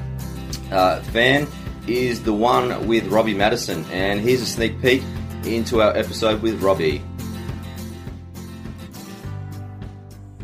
uh, 0.72 1.02
fan, 1.02 1.48
is 1.88 2.24
the 2.24 2.34
one 2.34 2.88
with 2.88 3.08
Robbie 3.08 3.34
Madison. 3.34 3.86
And 3.92 4.20
here's 4.20 4.42
a 4.42 4.46
sneak 4.46 4.82
peek 4.82 5.02
into 5.44 5.82
our 5.82 5.96
episode 5.96 6.42
with 6.42 6.62
Robbie. 6.62 7.02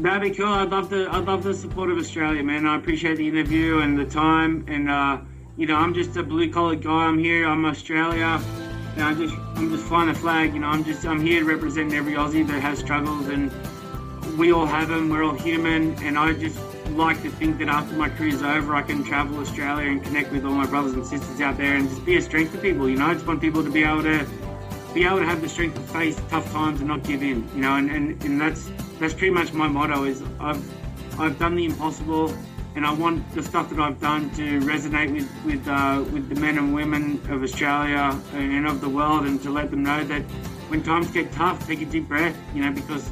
That'd 0.05 0.37
cool. 0.37 0.45
I'd 0.45 0.69
love 0.69 0.91
the 0.91 1.09
I'd 1.11 1.25
love 1.25 1.41
the 1.41 1.51
support 1.55 1.89
of 1.89 1.97
Australia, 1.97 2.43
man. 2.43 2.67
I 2.67 2.75
appreciate 2.75 3.17
the 3.17 3.27
interview 3.27 3.79
and 3.79 3.97
the 3.97 4.05
time. 4.05 4.63
And 4.67 4.87
uh, 4.87 5.17
you 5.57 5.65
know, 5.65 5.77
I'm 5.77 5.95
just 5.95 6.15
a 6.15 6.21
blue 6.21 6.51
collar 6.51 6.75
guy. 6.75 7.05
I'm 7.07 7.17
here. 7.17 7.47
I'm 7.47 7.65
Australia. 7.65 8.39
Know, 8.97 9.07
I 9.07 9.15
just 9.15 9.33
I'm 9.55 9.71
just 9.71 9.87
flying 9.87 10.09
the 10.09 10.13
flag. 10.13 10.53
You 10.53 10.59
know, 10.59 10.67
I'm 10.67 10.83
just 10.83 11.07
I'm 11.07 11.19
here 11.19 11.43
representing 11.43 11.97
every 11.97 12.13
Aussie 12.13 12.45
that 12.45 12.61
has 12.61 12.77
struggles, 12.77 13.29
and 13.29 13.51
we 14.37 14.51
all 14.51 14.67
have 14.67 14.89
them. 14.89 15.09
We're 15.09 15.23
all 15.23 15.33
human, 15.33 15.95
and 16.03 16.19
I 16.19 16.33
just 16.33 16.59
like 16.91 17.23
to 17.23 17.31
think 17.31 17.57
that 17.57 17.67
after 17.67 17.95
my 17.95 18.09
career's 18.09 18.43
over, 18.43 18.75
I 18.75 18.83
can 18.83 19.03
travel 19.03 19.39
Australia 19.39 19.89
and 19.89 20.03
connect 20.03 20.31
with 20.31 20.45
all 20.45 20.53
my 20.53 20.67
brothers 20.67 20.93
and 20.93 21.03
sisters 21.03 21.41
out 21.41 21.57
there, 21.57 21.77
and 21.77 21.89
just 21.89 22.05
be 22.05 22.17
a 22.17 22.21
strength 22.21 22.51
to 22.51 22.59
people. 22.59 22.87
You 22.87 22.97
know, 22.97 23.07
I 23.07 23.15
just 23.15 23.25
want 23.25 23.41
people 23.41 23.63
to 23.63 23.71
be 23.71 23.83
able 23.83 24.03
to 24.03 24.23
be 24.95 25.03
able 25.03 25.19
to 25.19 25.25
have 25.25 25.41
the 25.41 25.49
strength 25.49 25.75
to 25.75 25.81
face 25.81 26.19
tough 26.29 26.49
times 26.53 26.79
and 26.79 26.87
not 26.87 27.03
give 27.03 27.21
in. 27.21 27.47
You 27.53 27.61
know, 27.61 27.75
and, 27.75 27.91
and, 27.91 28.23
and 28.23 28.39
that's 28.39 28.71
that's 28.97 29.13
pretty 29.13 29.31
much 29.31 29.51
my 29.51 29.67
motto 29.67 30.05
is 30.05 30.23
I've 30.39 30.63
I've 31.19 31.37
done 31.37 31.55
the 31.55 31.65
impossible 31.65 32.33
and 32.75 32.85
I 32.85 32.93
want 32.93 33.29
the 33.33 33.43
stuff 33.43 33.69
that 33.69 33.79
I've 33.79 33.99
done 33.99 34.31
to 34.31 34.59
resonate 34.61 35.11
with 35.11 35.29
with 35.45 35.67
uh, 35.67 36.03
with 36.13 36.29
the 36.29 36.39
men 36.39 36.57
and 36.57 36.73
women 36.73 37.21
of 37.29 37.43
Australia 37.43 38.17
and 38.33 38.65
of 38.65 38.79
the 38.79 38.87
world 38.87 39.25
and 39.25 39.41
to 39.43 39.49
let 39.49 39.69
them 39.69 39.83
know 39.83 40.01
that 40.05 40.21
when 40.69 40.81
times 40.81 41.11
get 41.11 41.29
tough 41.33 41.67
take 41.67 41.81
a 41.81 41.85
deep 41.85 42.07
breath 42.07 42.37
you 42.53 42.63
know 42.63 42.71
because 42.71 43.11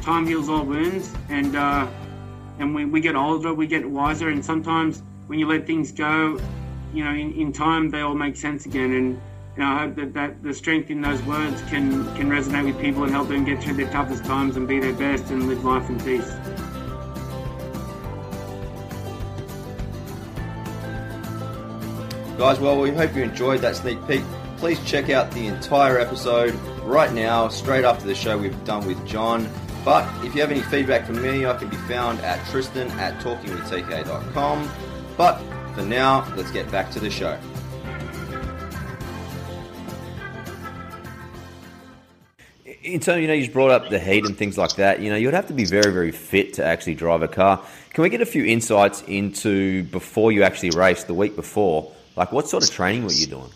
time 0.00 0.26
heals 0.26 0.48
all 0.48 0.64
wounds 0.64 1.14
and 1.28 1.56
uh, 1.56 1.86
and 2.58 2.74
we, 2.74 2.86
we 2.86 3.00
get 3.00 3.14
older 3.14 3.52
we 3.52 3.66
get 3.66 3.88
wiser 3.88 4.30
and 4.30 4.42
sometimes 4.42 5.02
when 5.26 5.38
you 5.38 5.46
let 5.46 5.66
things 5.66 5.92
go 5.92 6.40
you 6.94 7.04
know 7.04 7.12
in, 7.12 7.32
in 7.34 7.52
time 7.52 7.90
they 7.90 8.00
all 8.00 8.14
make 8.14 8.36
sense 8.36 8.64
again 8.64 8.92
and 8.92 9.20
I 9.60 9.86
hope 9.86 9.96
that, 9.96 10.14
that 10.14 10.42
the 10.42 10.54
strength 10.54 10.90
in 10.90 11.00
those 11.00 11.22
words 11.22 11.60
can, 11.62 12.04
can 12.14 12.28
resonate 12.30 12.64
with 12.66 12.80
people 12.80 13.02
and 13.02 13.12
help 13.12 13.28
them 13.28 13.44
get 13.44 13.62
through 13.62 13.74
their 13.74 13.90
toughest 13.90 14.24
times 14.24 14.56
and 14.56 14.68
be 14.68 14.78
their 14.78 14.92
best 14.92 15.30
and 15.30 15.48
live 15.48 15.64
life 15.64 15.88
in 15.88 15.98
peace. 16.00 16.32
Guys, 22.38 22.60
well, 22.60 22.80
we 22.80 22.92
hope 22.92 23.16
you 23.16 23.22
enjoyed 23.24 23.60
that 23.62 23.74
sneak 23.74 23.98
peek. 24.06 24.22
Please 24.58 24.78
check 24.84 25.10
out 25.10 25.30
the 25.32 25.48
entire 25.48 25.98
episode 25.98 26.54
right 26.84 27.12
now, 27.12 27.48
straight 27.48 27.84
after 27.84 28.06
the 28.06 28.14
show 28.14 28.38
we've 28.38 28.64
done 28.64 28.86
with 28.86 29.04
John. 29.06 29.48
But 29.84 30.08
if 30.24 30.34
you 30.34 30.40
have 30.40 30.52
any 30.52 30.60
feedback 30.60 31.04
from 31.04 31.20
me, 31.20 31.46
I 31.46 31.56
can 31.56 31.68
be 31.68 31.76
found 31.76 32.20
at 32.20 32.44
tristan 32.48 32.88
at 32.92 33.20
talkingwithtk.com. 33.22 34.70
But 35.16 35.38
for 35.74 35.82
now, 35.82 36.32
let's 36.36 36.52
get 36.52 36.70
back 36.70 36.90
to 36.92 37.00
the 37.00 37.10
show. 37.10 37.38
In 42.88 43.00
terms, 43.00 43.20
you 43.20 43.26
know, 43.28 43.34
you 43.34 43.42
just 43.42 43.52
brought 43.52 43.70
up 43.70 43.90
the 43.90 43.98
heat 43.98 44.24
and 44.24 44.36
things 44.36 44.56
like 44.56 44.74
that. 44.76 45.00
You 45.00 45.10
know, 45.10 45.16
you'd 45.16 45.34
have 45.34 45.46
to 45.48 45.52
be 45.52 45.64
very, 45.64 45.92
very 45.92 46.10
fit 46.10 46.54
to 46.54 46.64
actually 46.64 46.94
drive 46.94 47.22
a 47.22 47.28
car. 47.28 47.60
Can 47.92 48.02
we 48.02 48.08
get 48.08 48.20
a 48.22 48.26
few 48.26 48.44
insights 48.44 49.02
into 49.02 49.82
before 49.84 50.32
you 50.32 50.42
actually 50.42 50.70
race, 50.70 51.04
the 51.04 51.14
week 51.14 51.36
before? 51.36 51.92
Like, 52.16 52.32
what 52.32 52.48
sort 52.48 52.62
of 52.64 52.70
training 52.70 53.04
were 53.04 53.12
you 53.12 53.26
doing? 53.26 53.50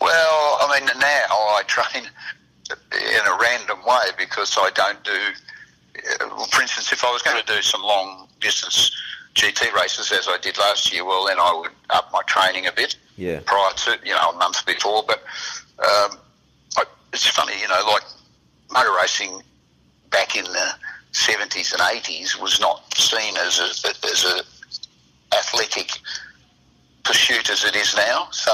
Well, 0.00 0.58
I 0.60 0.78
mean, 0.78 0.88
now 0.98 1.26
I 1.30 1.62
train 1.66 2.04
in 2.04 3.26
a 3.26 3.38
random 3.40 3.78
way 3.86 4.04
because 4.18 4.56
I 4.58 4.70
don't 4.74 5.02
do. 5.04 5.18
For 6.52 6.62
instance, 6.62 6.92
if 6.92 7.04
I 7.04 7.10
was 7.12 7.22
going 7.22 7.40
to 7.42 7.46
do 7.54 7.60
some 7.62 7.82
long 7.82 8.28
distance 8.40 8.90
GT 9.34 9.72
races 9.72 10.10
as 10.12 10.26
I 10.28 10.38
did 10.38 10.58
last 10.58 10.92
year, 10.92 11.04
well, 11.04 11.26
then 11.26 11.38
I 11.38 11.52
would 11.60 11.70
up 11.90 12.10
my 12.12 12.22
training 12.26 12.66
a 12.66 12.72
bit 12.72 12.96
Yeah. 13.16 13.40
prior 13.46 13.72
to 13.72 13.98
you 14.04 14.12
know 14.12 14.30
a 14.30 14.36
month 14.36 14.64
before. 14.66 15.04
But 15.06 15.22
um, 15.84 16.18
it's 17.12 17.26
funny, 17.26 17.58
you 17.60 17.68
know, 17.68 17.82
like 17.90 18.02
motor 18.72 18.92
racing 19.00 19.40
back 20.10 20.36
in 20.36 20.44
the 20.44 20.68
seventies 21.12 21.72
and 21.72 21.82
eighties 21.92 22.38
was 22.38 22.60
not 22.60 22.82
seen 22.96 23.36
as 23.38 23.58
a 23.60 24.06
as 24.06 24.24
a 24.24 25.36
athletic 25.36 25.90
pursuit 27.04 27.50
as 27.50 27.64
it 27.64 27.74
is 27.76 27.94
now. 27.96 28.28
So 28.30 28.52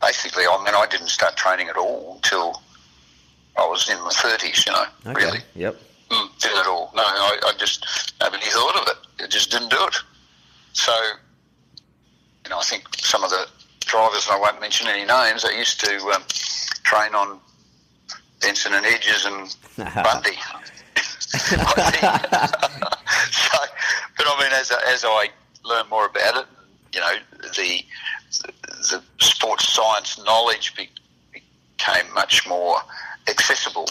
basically, 0.00 0.44
I 0.46 0.56
mean, 0.64 0.74
I 0.74 0.86
didn't 0.90 1.08
start 1.08 1.36
training 1.36 1.68
at 1.68 1.76
all 1.76 2.14
until 2.16 2.62
I 3.56 3.66
was 3.66 3.88
in 3.88 3.98
my 4.02 4.10
thirties. 4.10 4.64
You 4.66 4.72
know, 4.72 4.84
Okay. 5.06 5.24
really 5.24 5.40
Yep. 5.54 5.76
mm, 6.10 6.38
did 6.38 6.52
it 6.52 6.66
all. 6.66 6.92
No, 6.94 7.02
I, 7.02 7.38
I 7.46 7.52
just 7.58 8.14
nobody 8.20 8.44
thought 8.46 8.76
of 8.82 8.88
it. 8.88 9.24
It 9.24 9.30
just 9.30 9.50
didn't 9.50 9.70
do 9.70 9.78
it. 9.86 9.96
So, 10.72 10.92
you 12.44 12.50
know, 12.50 12.58
I 12.58 12.64
think 12.64 12.82
some 12.96 13.22
of 13.22 13.30
the 13.30 13.46
drivers, 13.86 14.26
and 14.26 14.36
I 14.36 14.40
won't 14.40 14.60
mention 14.60 14.88
any 14.88 15.04
names, 15.04 15.44
they 15.44 15.56
used 15.56 15.78
to 15.80 15.96
um, 16.08 16.24
train 16.82 17.14
on 17.14 17.38
Benson 18.44 18.74
and 18.74 18.84
Hedges 18.84 19.24
and 19.24 19.56
Bundy. 20.04 20.36
So, 23.30 23.58
but 24.16 24.26
I 24.26 24.40
mean, 24.42 24.52
as, 24.52 24.70
as 24.70 25.04
I 25.04 25.28
learn 25.64 25.88
more 25.88 26.06
about 26.06 26.36
it, 26.36 26.46
you 26.92 27.00
know, 27.00 27.14
the 27.56 27.82
the 28.90 29.02
sports 29.20 29.72
science 29.72 30.22
knowledge 30.24 30.74
be, 30.76 30.88
became 31.32 32.12
much 32.14 32.46
more 32.46 32.78
accessible. 33.28 33.88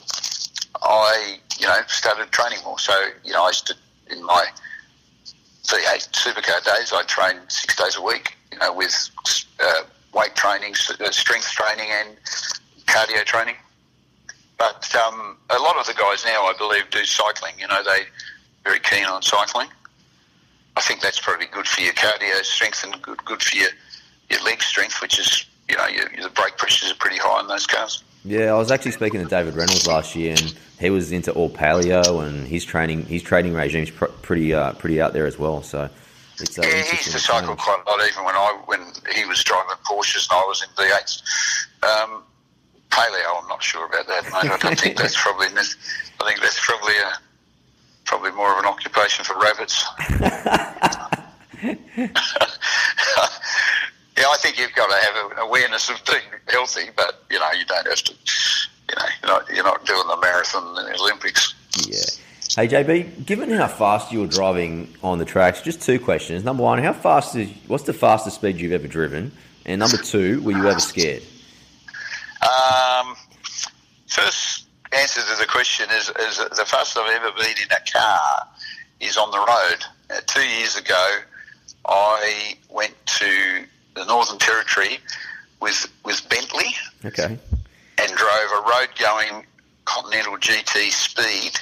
I, 0.81 1.37
you 1.59 1.67
know, 1.67 1.77
started 1.87 2.31
training 2.31 2.59
more. 2.63 2.79
So, 2.79 2.93
you 3.23 3.33
know, 3.33 3.43
I 3.43 3.47
used 3.47 3.67
to, 3.67 3.75
in 4.09 4.23
my 4.23 4.45
V8 5.65 6.11
supercar 6.11 6.63
days, 6.63 6.93
I 6.93 7.03
trained 7.03 7.41
six 7.49 7.75
days 7.75 7.95
a 7.95 8.01
week, 8.01 8.35
you 8.51 8.59
know, 8.59 8.73
with 8.73 9.09
uh, 9.61 9.83
weight 10.13 10.35
training, 10.35 10.73
uh, 10.99 11.11
strength 11.11 11.49
training, 11.51 11.89
and 11.91 12.17
cardio 12.85 13.23
training. 13.25 13.55
But 14.57 14.93
um, 14.95 15.37
a 15.49 15.59
lot 15.59 15.77
of 15.77 15.87
the 15.87 15.93
guys 15.93 16.23
now, 16.25 16.43
I 16.43 16.53
believe, 16.57 16.89
do 16.89 17.03
cycling. 17.05 17.53
You 17.59 17.67
know, 17.67 17.83
they 17.83 18.03
very 18.63 18.79
keen 18.79 19.05
on 19.05 19.21
cycling. 19.21 19.67
I 20.75 20.81
think 20.81 21.01
that's 21.01 21.19
probably 21.19 21.47
good 21.47 21.67
for 21.67 21.81
your 21.81 21.93
cardio 21.93 22.43
strength 22.43 22.83
and 22.83 22.99
good 23.01 23.23
good 23.25 23.41
for 23.41 23.55
your, 23.57 23.69
your 24.29 24.41
leg 24.43 24.61
strength, 24.63 25.01
which 25.01 25.19
is 25.19 25.45
you 25.69 25.77
know 25.77 25.87
your, 25.87 26.11
your 26.13 26.29
brake 26.29 26.57
pressures 26.57 26.91
are 26.91 26.95
pretty 26.95 27.17
high 27.17 27.41
in 27.41 27.47
those 27.47 27.67
cars. 27.67 28.03
Yeah, 28.25 28.53
I 28.53 28.57
was 28.57 28.71
actually 28.71 28.91
speaking 28.91 29.21
to 29.21 29.27
David 29.27 29.53
Reynolds 29.53 29.85
last 29.85 30.15
year, 30.15 30.31
and 30.31 30.55
he 30.79 30.89
was 30.89 31.11
into 31.11 31.31
all 31.33 31.49
paleo, 31.49 32.25
and 32.25 32.47
his 32.47 32.63
training, 32.63 33.05
his 33.05 33.21
training 33.21 33.53
regime's 33.53 33.91
pr- 33.91 34.05
pretty, 34.05 34.53
uh, 34.53 34.71
pretty 34.73 35.01
out 35.01 35.11
there 35.11 35.27
as 35.27 35.37
well. 35.37 35.61
So 35.61 35.89
it's 36.39 36.57
uh, 36.57 36.61
Yeah, 36.61 36.83
he 36.83 36.97
used 36.97 37.11
to 37.11 37.19
cycle 37.19 37.55
quite 37.57 37.83
a 37.85 37.89
lot, 37.89 37.99
even 38.07 38.23
when 38.23 38.35
I 38.35 38.61
when 38.65 38.79
he 39.13 39.25
was 39.25 39.43
driving 39.43 39.75
Porsches 39.85 40.29
and 40.31 40.39
I 40.39 40.45
was 40.45 40.63
in 40.63 40.69
V8s. 40.69 41.23
Um, 41.83 42.23
paleo, 42.93 43.41
I'm 43.41 43.47
not 43.47 43.63
sure 43.63 43.85
about 43.85 44.07
that, 44.07 44.23
mate. 44.25 44.51
I 44.51 44.57
don't 44.57 44.79
think 44.79 44.97
that's 44.97 45.19
probably. 45.19 45.47
I 45.47 46.25
think 46.27 46.41
that's 46.41 46.63
probably 46.65 46.95
a 46.97 47.13
probably 48.05 48.31
more 48.31 48.53
of 48.53 48.59
an 48.59 48.65
occupation 48.65 49.25
for 49.25 49.35
rabbits. 49.39 49.85
yeah, 54.17 54.25
I 54.29 54.37
think 54.37 54.59
you've 54.59 54.75
got 54.75 54.87
to 54.87 55.05
have 55.05 55.31
an 55.31 55.37
awareness 55.39 55.89
of 55.89 56.01
being 56.05 56.21
healthy, 56.47 56.89
but 56.95 57.23
you 57.31 57.39
know 57.39 57.51
you 57.51 57.65
don't 57.65 57.87
have 57.87 58.03
to. 58.03 58.13
You 58.89 58.95
know, 58.99 59.05
you're 59.21 59.31
not, 59.31 59.49
you're 59.55 59.63
not 59.63 59.85
doing 59.85 60.07
the 60.07 60.17
marathon 60.17 60.77
and 60.77 60.87
the 60.87 60.99
Olympics. 60.99 61.55
Yeah. 61.87 61.97
Hey 62.55 62.67
JB, 62.67 63.25
given 63.25 63.49
how 63.49 63.67
fast 63.67 64.11
you 64.11 64.19
were 64.19 64.27
driving 64.27 64.93
on 65.01 65.17
the 65.17 65.25
tracks, 65.25 65.61
just 65.61 65.81
two 65.81 65.99
questions. 65.99 66.43
Number 66.43 66.61
one, 66.61 66.77
how 66.83 66.93
fast 66.93 67.35
is 67.35 67.49
what's 67.67 67.85
the 67.85 67.93
fastest 67.93 68.35
speed 68.35 68.57
you've 68.57 68.73
ever 68.73 68.87
driven? 68.87 69.31
And 69.65 69.79
number 69.79 69.97
two, 69.97 70.41
were 70.43 70.51
you 70.51 70.67
ever 70.67 70.79
scared? 70.79 71.23
Um, 72.43 72.82
first 74.13 74.65
answer 74.91 75.21
to 75.21 75.39
the 75.39 75.47
question 75.47 75.87
is, 75.91 76.09
is 76.09 76.37
the 76.37 76.65
fastest 76.65 76.97
I've 76.97 77.09
ever 77.21 77.31
been 77.31 77.55
in 77.57 77.71
a 77.71 77.91
car 77.91 78.47
is 78.99 79.17
on 79.17 79.31
the 79.31 79.39
road. 79.39 79.83
Uh, 80.09 80.21
two 80.27 80.45
years 80.45 80.77
ago, 80.77 81.17
I 81.87 82.55
went 82.69 82.93
to 83.05 83.63
the 83.95 84.05
Northern 84.05 84.37
Territory 84.37 84.99
with 85.61 85.87
with 86.05 86.27
Bentley 86.29 86.75
Okay. 87.05 87.37
and 87.97 88.11
drove 88.15 88.49
a 88.51 88.61
road 88.69 88.89
going 88.99 89.45
Continental 89.85 90.37
GT 90.37 90.91
Speed, 90.91 91.59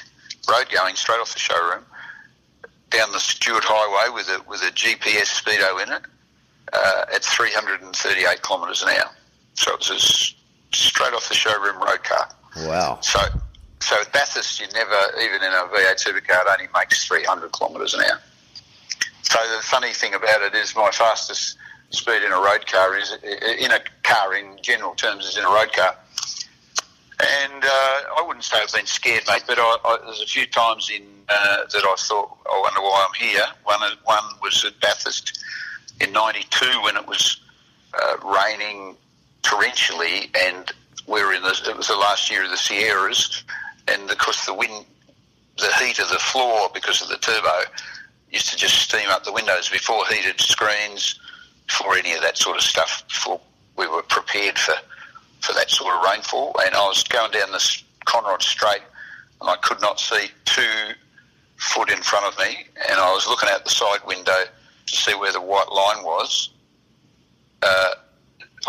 road 0.49 0.67
going 0.71 0.95
straight 0.95 1.19
off 1.19 1.33
the 1.33 1.39
showroom 1.39 1.85
down 2.89 3.11
the 3.13 3.19
Stuart 3.19 3.63
Highway 3.65 4.13
with 4.13 4.27
a 4.27 4.43
with 4.49 4.61
a 4.61 4.71
GPS 4.71 5.41
speedo 5.41 5.81
in 5.83 5.93
it 5.93 6.01
uh, 6.73 7.05
at 7.15 7.23
338 7.23 8.41
kilometres 8.43 8.83
an 8.83 8.89
hour. 8.89 9.11
So 9.53 9.73
it 9.73 9.79
was 9.79 9.89
a 9.89 10.75
straight 10.75 11.13
off 11.13 11.27
the 11.29 11.35
showroom 11.35 11.77
road 11.77 12.03
car. 12.03 12.29
Wow. 12.57 12.99
So 13.01 13.19
so 13.79 13.99
at 13.99 14.11
Bathurst, 14.13 14.59
you 14.59 14.67
never 14.73 14.95
even 15.19 15.43
in 15.43 15.51
a 15.51 15.67
V8 15.73 16.03
supercar, 16.03 16.41
it 16.41 16.47
only 16.51 16.67
makes 16.75 17.05
300 17.07 17.51
kilometres 17.51 17.93
an 17.93 18.01
hour. 18.01 18.19
So 19.23 19.39
the 19.55 19.63
funny 19.63 19.93
thing 19.93 20.13
about 20.13 20.41
it 20.41 20.53
is 20.55 20.75
my 20.75 20.91
fastest 20.91 21.57
speed 21.89 22.23
in 22.23 22.31
a 22.31 22.39
road 22.39 22.65
car 22.67 22.97
is 22.97 23.11
in 23.23 23.71
a 23.71 23.79
car 24.03 24.35
in 24.35 24.57
general 24.61 24.93
terms 24.95 25.25
is 25.25 25.37
in 25.37 25.43
a 25.43 25.49
road 25.49 25.71
car. 25.73 25.95
And 27.19 27.63
uh, 27.63 28.01
I 28.17 28.23
wouldn't 28.25 28.43
say 28.43 28.57
I've 28.59 28.73
been 28.73 28.85
scared, 28.87 29.23
mate, 29.27 29.43
but 29.45 29.59
I, 29.59 29.77
I, 29.85 29.97
there's 30.05 30.21
a 30.21 30.25
few 30.25 30.47
times 30.47 30.89
in 30.89 31.03
uh, 31.29 31.65
that 31.71 31.83
I 31.83 31.95
thought, 31.97 32.37
I 32.51 32.59
wonder 32.59 32.81
why 32.81 33.07
I'm 33.07 33.27
here. 33.27 33.45
One, 33.63 33.79
one 34.05 34.23
was 34.41 34.65
at 34.65 34.79
Bathurst 34.79 35.39
in 35.99 36.11
'92 36.11 36.65
when 36.83 36.97
it 36.97 37.07
was 37.07 37.39
uh, 37.93 38.17
raining 38.25 38.97
torrentially, 39.43 40.35
and 40.35 40.71
we 41.08 41.23
were 41.23 41.34
in 41.34 41.41
the. 41.41 41.60
It 41.67 41.77
was 41.77 41.88
the 41.88 41.95
last 41.95 42.30
year 42.32 42.43
of 42.43 42.49
the 42.49 42.58
Sierras, 42.58 43.43
and 43.88 44.10
of 44.10 44.17
course 44.17 44.45
the 44.45 44.54
wind, 44.54 44.86
the 45.58 45.71
heat 45.80 45.99
of 45.99 46.10
the 46.10 46.19
floor 46.19 46.69
because 46.73 47.01
of 47.01 47.10
the 47.10 47.17
turbo, 47.17 47.63
used 48.32 48.49
to 48.49 48.58
just 48.58 48.75
steam 48.75 49.10
up 49.10 49.23
the 49.23 49.34
windows 49.34 49.69
before 49.69 50.06
heated 50.08 50.39
screens, 50.39 51.19
before 51.67 51.95
any 51.95 52.13
of 52.13 52.21
that 52.21 52.38
sort 52.38 52.58
of 52.58 52.63
stuff. 52.63 53.04
Before 53.08 53.39
we 53.77 53.88
were 53.88 54.04
prepared 54.04 54.58
for 54.58 54.75
for 55.41 55.54
that 55.54 55.69
sort 55.69 55.95
of 55.95 56.04
rainfall, 56.04 56.56
and 56.65 56.75
I 56.75 56.88
was 56.88 57.04
going 57.04 57.32
down 57.32 57.51
this 57.51 57.84
Conrod 58.06 58.41
Straight, 58.41 58.84
and 59.41 59.49
I 59.49 59.56
could 59.58 59.82
not 59.82 59.99
see 59.99 60.27
two 60.45 60.93
foot 61.58 61.91
in 61.91 62.01
front 62.01 62.25
of 62.25 62.38
me, 62.39 62.65
and 62.89 62.99
I 62.99 63.12
was 63.12 63.27
looking 63.27 63.49
out 63.49 63.63
the 63.63 63.71
side 63.71 63.99
window 64.06 64.43
to 64.88 64.95
see 64.95 65.13
where 65.15 65.32
the 65.32 65.41
white 65.41 65.71
line 65.71 66.04
was. 66.04 66.49
Uh, 67.62 67.91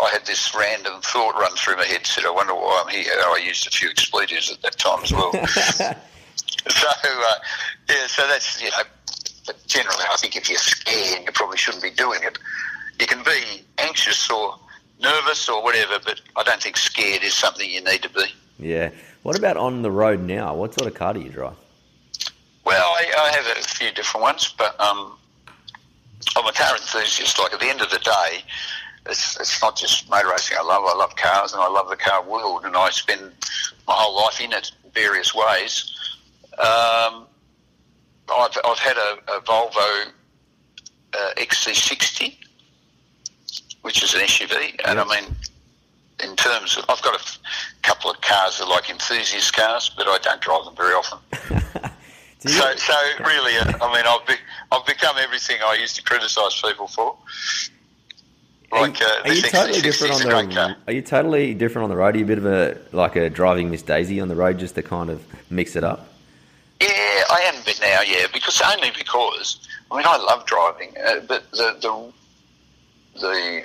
I 0.01 0.09
had 0.09 0.25
this 0.25 0.55
random 0.55 1.01
thought 1.01 1.35
run 1.35 1.55
through 1.55 1.77
my 1.77 1.85
head. 1.85 2.05
Said, 2.05 2.25
"I 2.25 2.31
wonder 2.31 2.55
why 2.55 2.83
I'm 2.85 2.91
here." 2.91 3.11
I 3.13 3.41
used 3.45 3.67
a 3.67 3.69
few 3.69 3.89
expletives 3.89 4.51
at 4.51 4.61
that 4.61 4.77
time 4.77 5.03
as 5.03 5.11
well. 5.11 5.31
so 5.47 6.87
uh, 6.89 7.35
yeah, 7.89 8.07
so 8.07 8.27
that's 8.27 8.61
you 8.61 8.69
know. 8.69 8.83
But 9.45 9.67
generally, 9.67 10.03
I 10.09 10.15
think 10.17 10.35
if 10.35 10.49
you're 10.49 10.57
scared, 10.57 11.25
you 11.25 11.31
probably 11.33 11.57
shouldn't 11.57 11.83
be 11.83 11.91
doing 11.91 12.21
it. 12.23 12.37
You 12.99 13.07
can 13.07 13.23
be 13.23 13.65
anxious 13.77 14.29
or 14.29 14.57
nervous 15.01 15.49
or 15.49 15.61
whatever, 15.61 15.99
but 16.03 16.21
I 16.35 16.43
don't 16.43 16.61
think 16.61 16.77
scared 16.77 17.23
is 17.23 17.33
something 17.33 17.69
you 17.69 17.83
need 17.83 18.01
to 18.03 18.09
be. 18.09 18.25
Yeah. 18.57 18.91
What 19.23 19.37
about 19.37 19.57
on 19.57 19.81
the 19.81 19.91
road 19.91 20.21
now? 20.21 20.55
What 20.55 20.73
sort 20.73 20.87
of 20.87 20.95
car 20.97 21.13
do 21.13 21.19
you 21.19 21.29
drive? 21.29 21.55
Well, 22.65 22.87
I, 22.87 23.11
I 23.17 23.31
have 23.35 23.57
a 23.57 23.61
few 23.61 23.91
different 23.91 24.23
ones, 24.23 24.53
but 24.57 24.79
um, 24.79 25.17
I'm 26.35 26.45
a 26.45 26.53
car 26.53 26.75
enthusiast. 26.75 27.37
Like 27.39 27.53
at 27.53 27.59
the 27.59 27.67
end 27.67 27.81
of 27.81 27.89
the 27.89 27.99
day, 27.99 28.43
it's, 29.07 29.39
it's 29.39 29.61
not 29.61 29.75
just 29.75 30.09
motor 30.09 30.29
racing. 30.29 30.57
I 30.59 30.63
love 30.63 30.83
I 30.85 30.95
love 30.95 31.15
cars 31.15 31.53
and 31.53 31.61
I 31.61 31.67
love 31.67 31.89
the 31.89 31.95
car 31.95 32.23
world, 32.23 32.65
and 32.65 32.75
I 32.75 32.89
spend 32.89 33.21
my 33.87 33.93
whole 33.95 34.23
life 34.23 34.39
in 34.39 34.53
it 34.53 34.71
in 34.83 34.91
various 34.91 35.33
ways. 35.33 35.89
Um, 36.53 37.27
I've, 38.29 38.57
I've 38.63 38.79
had 38.79 38.97
a, 38.97 39.17
a 39.35 39.41
Volvo 39.41 40.05
uh, 41.13 41.31
XC60, 41.37 42.35
which 43.81 44.03
is 44.03 44.13
an 44.13 44.21
SUV, 44.21 44.79
and 44.85 44.99
I 44.99 45.05
mean, 45.05 45.35
in 46.23 46.35
terms 46.35 46.77
of, 46.77 46.85
I've 46.87 47.01
got 47.01 47.15
a 47.15 47.19
f- 47.19 47.39
couple 47.81 48.11
of 48.11 48.21
cars 48.21 48.59
that 48.59 48.65
are 48.65 48.69
like 48.69 48.89
enthusiast 48.89 49.53
cars, 49.53 49.91
but 49.97 50.07
I 50.07 50.17
don't 50.19 50.41
drive 50.41 50.65
them 50.65 50.75
very 50.75 50.93
often. 50.93 51.19
So, 52.45 52.75
so 52.75 52.93
really, 53.25 53.55
uh, 53.55 53.71
I 53.81 53.95
mean, 53.95 54.03
I've, 54.05 54.27
be, 54.27 54.33
I've 54.69 54.85
become 54.85 55.15
everything 55.17 55.57
I 55.65 55.75
used 55.75 55.95
to 55.95 56.03
criticise 56.03 56.61
people 56.61 56.87
for. 56.87 57.15
Are 58.73 58.81
Like, 58.81 58.99
you, 58.99 59.05
uh, 59.05 59.21
are 59.25 59.33
you 59.33 59.41
totally 59.43 59.81
different 59.81 60.13
on 60.13 60.47
the? 60.47 60.53
car. 60.55 60.75
Are 60.87 60.93
you 60.93 61.01
totally 61.01 61.53
different 61.53 61.83
on 61.83 61.89
the 61.89 61.95
road? 61.95 62.15
Are 62.15 62.17
you 62.17 62.23
a 62.23 62.27
bit 62.27 62.37
of 62.39 62.45
a 62.45 62.77
like 62.91 63.15
a 63.15 63.29
driving 63.29 63.69
Miss 63.69 63.83
Daisy 63.83 64.19
on 64.19 64.27
the 64.29 64.35
road, 64.35 64.57
just 64.57 64.75
to 64.75 64.81
kind 64.81 65.09
of 65.09 65.23
mix 65.51 65.75
it 65.75 65.83
up? 65.83 66.09
Yeah, 66.81 66.87
I 66.87 67.41
am 67.53 67.61
a 67.61 67.65
bit 67.65 67.79
now. 67.81 68.01
Yeah, 68.01 68.25
because 68.33 68.59
only 68.61 68.91
because 68.97 69.67
I 69.91 69.97
mean 69.97 70.05
I 70.07 70.17
love 70.17 70.45
driving, 70.47 70.93
uh, 71.05 71.19
but 71.27 71.49
the 71.51 71.77
the 73.13 73.19
the 73.21 73.63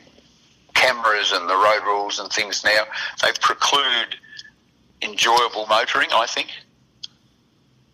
cameras 0.74 1.32
and 1.32 1.48
the 1.48 1.56
road 1.56 1.80
rules 1.84 2.18
and 2.20 2.30
things 2.30 2.62
now 2.62 2.84
they 3.22 3.30
preclude 3.40 4.14
enjoyable 5.02 5.66
motoring. 5.66 6.08
I 6.12 6.26
think 6.26 6.48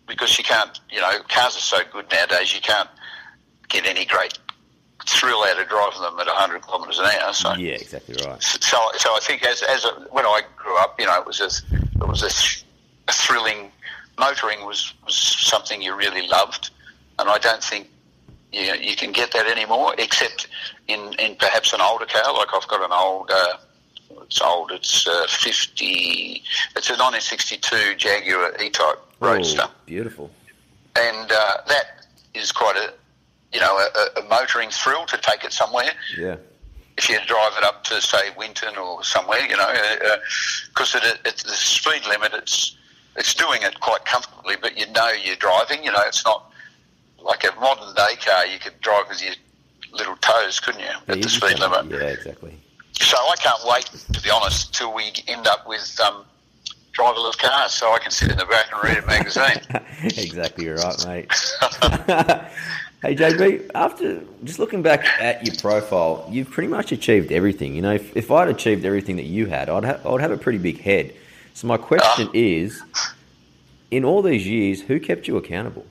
because 0.07 0.37
you 0.37 0.43
can't, 0.43 0.79
you 0.91 1.01
know, 1.01 1.19
cars 1.29 1.55
are 1.57 1.61
so 1.61 1.79
good 1.91 2.11
nowadays. 2.11 2.53
You 2.53 2.61
can't 2.61 2.89
get 3.69 3.85
any 3.85 4.05
great 4.05 4.37
thrill 5.05 5.43
out 5.43 5.59
of 5.59 5.67
driving 5.69 6.01
them 6.01 6.19
at 6.19 6.27
100 6.27 6.65
kilometres 6.65 6.99
an 6.99 7.05
hour. 7.05 7.33
So 7.33 7.53
Yeah, 7.55 7.73
exactly 7.73 8.15
right. 8.25 8.41
so, 8.41 8.77
so 8.97 9.15
I 9.15 9.19
think 9.21 9.43
as, 9.45 9.61
as 9.61 9.85
a, 9.85 9.89
when 10.11 10.25
I 10.25 10.41
grew 10.57 10.77
up, 10.79 10.99
you 10.99 11.05
know, 11.05 11.19
it 11.19 11.25
was 11.27 11.39
a, 11.41 11.45
it 11.75 12.07
was 12.07 12.23
a, 12.23 12.29
th- 12.29 12.65
a 13.07 13.11
thrilling. 13.13 13.71
Motoring 14.17 14.65
was, 14.65 14.93
was 15.05 15.15
something 15.15 15.81
you 15.81 15.93
really 15.95 16.25
loved, 16.27 16.71
and 17.19 17.29
I 17.29 17.37
don't 17.37 17.61
think 17.61 17.89
you, 18.53 18.73
you 18.75 18.95
can 18.95 19.11
get 19.11 19.31
that 19.33 19.45
anymore, 19.47 19.93
except 19.97 20.47
in, 20.87 21.13
in 21.19 21.35
perhaps 21.35 21.73
an 21.73 21.81
older 21.81 22.05
car. 22.05 22.33
Like 22.33 22.47
I've 22.53 22.67
got 22.69 22.81
an 22.81 22.93
old, 22.93 23.29
uh, 23.29 23.57
it's 24.23 24.41
old, 24.41 24.71
it's 24.71 25.05
uh, 25.05 25.25
fifty, 25.27 26.41
it's 26.77 26.89
a 26.89 26.93
1962 26.93 27.95
Jaguar 27.95 28.53
E-Type 28.61 28.99
Roadster 29.19 29.63
Oh, 29.65 29.71
beautiful. 29.85 30.31
and 30.95 31.31
uh, 31.31 31.57
that 31.67 32.05
is 32.33 32.51
quite 32.53 32.77
a 32.77 32.93
you 33.53 33.59
know 33.59 33.77
a, 33.77 34.19
a 34.19 34.23
motoring 34.27 34.69
thrill 34.69 35.05
to 35.05 35.17
take 35.17 35.43
it 35.43 35.53
somewhere. 35.53 35.91
Yeah. 36.17 36.37
If 36.97 37.09
you 37.09 37.17
drive 37.27 37.53
it 37.57 37.63
up 37.63 37.83
to 37.85 38.01
say 38.01 38.29
Winton 38.37 38.77
or 38.77 39.03
somewhere, 39.03 39.41
you 39.41 39.57
know, 39.57 39.73
because 40.69 40.95
uh, 40.95 41.01
it, 41.03 41.19
it, 41.25 41.43
the 41.45 41.51
speed 41.51 42.07
limit, 42.07 42.33
it's 42.33 42.77
it's 43.17 43.33
doing 43.33 43.61
it 43.63 43.79
quite 43.81 44.05
comfortably, 44.05 44.55
but 44.61 44.77
you 44.77 44.89
know 44.91 45.09
you're 45.09 45.35
driving. 45.35 45.83
You 45.83 45.91
know, 45.91 46.01
it's 46.05 46.23
not 46.25 46.51
like 47.21 47.43
a 47.43 47.53
modern 47.59 47.93
day 47.95 48.15
car. 48.23 48.45
You 48.45 48.59
could 48.59 48.79
drive 48.81 49.09
with 49.09 49.21
your 49.21 49.33
little 49.91 50.15
toes, 50.17 50.59
couldn't 50.59 50.81
you, 50.81 50.87
Yeah, 50.87 51.15
at 51.15 51.21
the 51.21 51.29
speed 51.29 51.59
limit? 51.59 51.85
Yeah, 51.87 52.09
exactly. 52.09 52.57
So 52.99 53.17
I 53.17 53.35
can't 53.37 53.61
wait, 53.65 53.85
to 54.13 54.21
be 54.21 54.29
honest, 54.29 54.73
till 54.73 54.93
we 54.93 55.11
end 55.27 55.47
up 55.47 55.67
with 55.67 55.99
um, 55.99 56.25
driverless 56.93 57.37
cars, 57.37 57.73
so 57.73 57.91
I 57.91 57.99
can 57.99 58.11
sit 58.11 58.31
in 58.31 58.37
the 58.37 58.45
back 58.45 58.67
and 58.71 58.83
read 58.83 59.03
a 59.03 59.05
magazine. 59.05 59.59
exactly 60.03 60.69
right, 60.69 61.05
mate. 61.05 61.31
hey 63.05 63.15
JB, 63.15 63.71
after 63.75 64.23
just 64.43 64.57
looking 64.59 64.81
back 64.81 65.05
at 65.21 65.45
your 65.45 65.55
profile, 65.55 66.27
you've 66.29 66.49
pretty 66.49 66.67
much 66.67 66.91
achieved 66.91 67.31
everything. 67.31 67.75
You 67.75 67.81
know, 67.81 67.93
if, 67.93 68.15
if 68.17 68.31
I'd 68.31 68.47
achieved 68.47 68.83
everything 68.85 69.17
that 69.17 69.25
you 69.25 69.45
had, 69.45 69.69
I'd 69.69 69.85
have 69.85 70.05
I'd 70.05 70.21
have 70.21 70.31
a 70.31 70.37
pretty 70.37 70.57
big 70.57 70.81
head. 70.81 71.13
So 71.53 71.67
my 71.67 71.77
question 71.77 72.29
is, 72.33 72.81
in 73.91 74.03
all 74.03 74.21
these 74.21 74.47
years, 74.47 74.81
who 74.81 74.99
kept 74.99 75.27
you 75.27 75.37
accountable? 75.37 75.85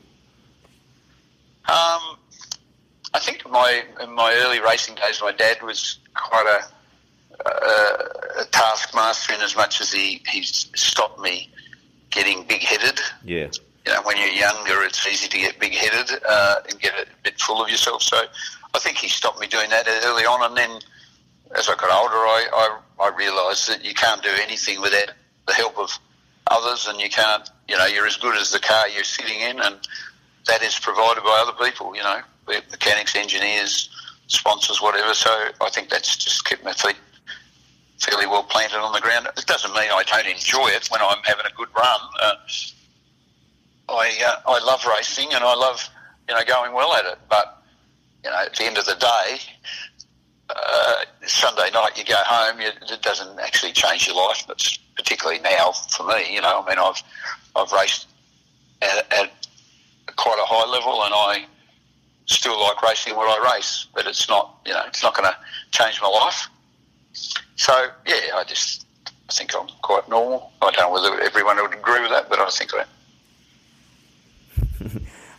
Um, 1.67 2.19
I 3.15 3.21
think 3.21 3.45
in 3.47 3.53
my 3.53 3.83
in 4.03 4.15
my 4.15 4.35
early 4.45 4.61
racing 4.61 4.97
days, 4.97 5.21
my 5.23 5.33
dad 5.33 5.63
was 5.63 5.99
quite 6.15 6.47
a, 6.47 7.49
a, 7.49 8.43
a 8.43 8.45
taskmaster 8.51 9.35
in 9.35 9.41
as 9.41 9.57
much 9.57 9.81
as 9.81 9.93
he 9.93 10.23
he 10.29 10.43
stopped 10.43 11.21
me 11.21 11.49
getting 12.11 12.45
big 12.45 12.63
headed. 12.63 13.01
Yeah, 13.25 13.49
You 13.87 13.93
know, 13.93 14.03
when 14.03 14.17
you're 14.17 14.29
younger, 14.29 14.83
it's 14.83 15.07
easy 15.07 15.29
to 15.29 15.39
get 15.39 15.59
big 15.61 15.75
headed 15.75 16.23
uh, 16.27 16.57
and 16.69 16.81
get 16.81 16.95
a 16.95 17.07
bit 17.23 17.39
full 17.41 17.63
of 17.63 17.69
yourself. 17.69 18.03
So 18.03 18.17
I 18.75 18.79
think 18.79 18.97
he 18.97 19.09
stopped 19.09 19.41
me 19.41 19.47
doing 19.47 19.71
that 19.71 19.87
early 20.05 20.25
on, 20.25 20.43
and 20.49 20.57
then 20.57 20.81
as 21.55 21.69
I 21.69 21.75
got 21.75 21.91
older, 21.91 22.15
I 22.15 22.49
I, 22.53 23.05
I 23.05 23.17
realised 23.17 23.69
that 23.69 23.85
you 23.85 23.95
can't 23.95 24.23
do 24.23 24.31
anything 24.43 24.81
without 24.81 25.13
the 25.47 25.53
help 25.53 25.79
of 25.79 25.99
others, 26.47 26.87
and 26.87 27.01
you 27.01 27.11
can't. 27.11 27.49
You 27.69 27.79
know, 27.79 27.87
you're 27.87 28.07
as 28.07 28.17
good 28.17 28.37
as 28.37 28.51
the 28.53 28.59
car 28.59 28.89
you're 28.89 29.05
sitting 29.05 29.41
in, 29.41 29.61
and 29.61 29.77
that 30.47 30.63
is 30.63 30.79
provided 30.79 31.23
by 31.23 31.45
other 31.47 31.65
people, 31.65 31.95
you 31.97 32.03
know, 32.03 32.21
mechanics, 32.47 33.17
engineers, 33.17 33.89
sponsors, 34.27 34.81
whatever. 34.83 35.15
So 35.15 35.31
I 35.61 35.71
think 35.71 35.89
that's 35.89 36.17
just 36.17 36.45
kept 36.45 36.65
my 36.65 36.73
feet 36.73 36.97
fairly 37.99 38.27
well 38.27 38.43
planted 38.43 38.79
on 38.79 38.93
the 38.93 39.01
ground. 39.01 39.27
It 39.37 39.47
doesn't 39.47 39.73
mean 39.73 39.91
I 39.93 40.03
don't 40.05 40.27
enjoy 40.27 40.69
it 40.69 40.89
when 40.91 41.01
I'm 41.01 41.23
having 41.25 41.47
a 41.47 41.55
good 41.57 41.69
run. 41.77 42.01
Uh, 42.21 42.35
I 43.89 44.13
uh, 44.25 44.51
I 44.51 44.65
love 44.65 44.85
racing 44.87 45.33
and 45.33 45.45
I 45.45 45.55
love 45.55 45.89
you 46.29 46.35
know 46.35 46.45
going 46.45 46.73
well 46.73 46.95
at 46.95 47.05
it, 47.05 47.19
but 47.29 47.63
you 48.25 48.31
know 48.31 48.37
at 48.45 48.55
the 48.55 48.65
end 48.65 48.79
of 48.79 48.87
the 48.87 48.97
day. 48.97 49.39
Uh, 50.51 50.97
Sunday 51.27 51.71
night, 51.73 51.97
you 51.97 52.05
go 52.05 52.17
home. 52.19 52.61
You, 52.61 52.69
it 52.69 53.01
doesn't 53.01 53.41
actually 53.41 53.73
change 53.73 54.07
your 54.07 54.15
life, 54.15 54.45
but 54.47 54.63
particularly 54.95 55.41
now 55.41 55.73
for 55.73 56.07
me, 56.07 56.35
you 56.35 56.43
know. 56.43 56.63
I 56.63 56.69
mean, 56.69 56.79
I've 56.79 57.03
I've 57.57 57.73
raced 57.73 58.09
at, 58.83 59.11
at 59.11 59.49
quite 60.17 60.39
a 60.39 60.45
high 60.45 60.71
level, 60.71 61.03
and 61.03 61.15
I 61.15 61.47
still 62.27 62.61
like 62.61 62.83
racing 62.83 63.17
what 63.17 63.29
I 63.29 63.55
race, 63.55 63.87
but 63.95 64.07
it's 64.07 64.29
not, 64.29 64.59
you 64.67 64.73
know, 64.73 64.83
it's 64.87 65.03
not 65.03 65.15
going 65.15 65.29
to 65.29 65.37
change 65.71 66.01
my 66.01 66.09
life. 66.09 66.49
So 67.57 67.73
yeah, 68.07 68.37
I 68.37 68.45
just 68.47 68.87
I 69.29 69.33
think 69.33 69.55
I'm 69.55 69.69
quite 69.83 70.09
normal. 70.09 70.53
I 70.63 70.71
don't 70.71 70.89
know 70.89 70.93
whether 70.93 71.21
everyone 71.21 71.57
would 71.57 71.75
agree 71.75 72.01
with 72.01 72.11
that, 72.11 72.29
but 72.29 72.39
I 72.39 72.49
think 72.51 72.75
I 72.75 72.81
am. 72.81 72.87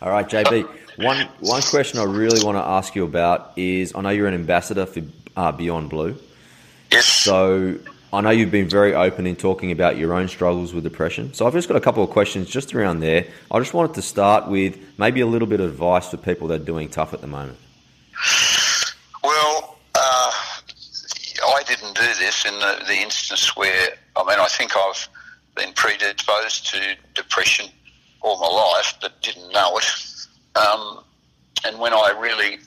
All 0.02 0.10
right, 0.10 0.28
JB. 0.28 0.68
One 0.98 1.28
one 1.40 1.62
question 1.62 2.00
I 2.00 2.04
really 2.04 2.44
want 2.44 2.58
to 2.58 2.64
ask 2.64 2.96
you 2.96 3.04
about 3.04 3.54
is 3.58 3.94
I 3.96 4.02
know 4.02 4.10
you're 4.10 4.28
an 4.28 4.34
ambassador 4.34 4.86
for 4.86 5.02
uh, 5.36 5.52
Beyond 5.52 5.90
Blue. 5.90 6.16
Yes. 6.92 7.06
So 7.06 7.78
I 8.14 8.22
know 8.22 8.30
you've 8.30 8.52
been 8.52 8.70
very 8.70 8.94
open 8.94 9.28
in 9.28 9.36
talking 9.36 9.72
about 9.72 9.98
your 9.98 10.14
own 10.14 10.28
struggles 10.28 10.74
with 10.74 10.84
depression. 10.84 11.34
So 11.34 11.46
I've 11.46 11.54
just 11.54 11.68
got 11.68 11.76
a 11.76 11.82
couple 11.82 12.04
of 12.04 12.10
questions 12.10 12.50
just 12.50 12.74
around 12.74 13.02
there. 13.02 13.26
I 13.52 13.60
just 13.60 13.74
wanted 13.74 13.96
to 13.96 14.02
start 14.02 14.48
with 14.48 14.78
maybe 14.98 15.22
a 15.22 15.26
little 15.26 15.48
bit 15.48 15.60
of 15.60 15.70
advice 15.70 16.10
for 16.10 16.18
people 16.18 16.48
that 16.50 16.62
are 16.62 16.66
doing 16.66 16.88
tough 16.90 17.14
at 17.14 17.22
the 17.22 17.28
moment. 17.28 17.58
Well, 19.24 19.78
uh, 19.96 20.32
I 21.56 21.64
didn't 21.68 21.96
do 21.96 22.08
this 22.20 22.46
in 22.46 22.54
the, 22.54 22.84
the 22.88 22.96
instance 22.96 23.56
where, 23.58 23.90
I 24.16 24.24
mean, 24.24 24.40
I 24.40 24.48
think 24.48 24.78
I've 24.78 25.10
been 25.56 25.74
predisposed 25.74 26.68
to 26.68 26.96
depression 27.16 27.68
all 28.26 28.40
my 28.40 28.48
life, 28.48 28.96
but 29.02 29.22
didn't 29.22 29.52
know 29.54 29.78
it. 29.78 29.86
Um, 30.56 31.04
and 31.66 31.80
when 31.80 31.94
I 31.94 32.16
really 32.20 32.58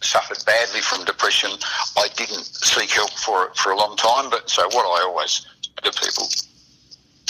suffered 0.00 0.38
badly 0.46 0.80
from 0.80 1.04
depression, 1.04 1.50
I 1.96 2.08
didn't 2.16 2.44
seek 2.44 2.90
help 2.90 3.10
for 3.10 3.46
it 3.46 3.56
for 3.56 3.72
a 3.72 3.76
long 3.76 3.96
time. 3.96 4.30
But 4.30 4.48
so 4.48 4.64
what 4.68 4.84
I 4.84 5.04
always 5.04 5.46
say 5.62 5.90
to 5.90 6.00
people 6.00 6.24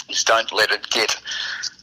is 0.09 0.25
don't 0.25 0.53
let 0.53 0.71
it 0.71 0.89
get 0.91 1.17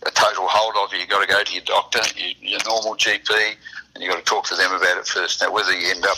a 0.05 0.11
total 0.11 0.47
hold 0.47 0.75
of 0.77 0.93
you. 0.93 0.99
You've 0.99 1.09
got 1.09 1.21
to 1.21 1.27
go 1.27 1.43
to 1.43 1.53
your 1.53 1.63
doctor, 1.63 1.99
your, 2.15 2.33
your 2.41 2.59
normal 2.65 2.95
GP, 2.95 3.55
and 3.93 4.03
you've 4.03 4.11
got 4.11 4.19
to 4.19 4.25
talk 4.25 4.45
to 4.45 4.55
them 4.55 4.71
about 4.73 4.97
it 4.97 5.07
first. 5.07 5.41
Now, 5.41 5.51
whether 5.51 5.73
you 5.73 5.91
end 5.91 6.05
up 6.05 6.17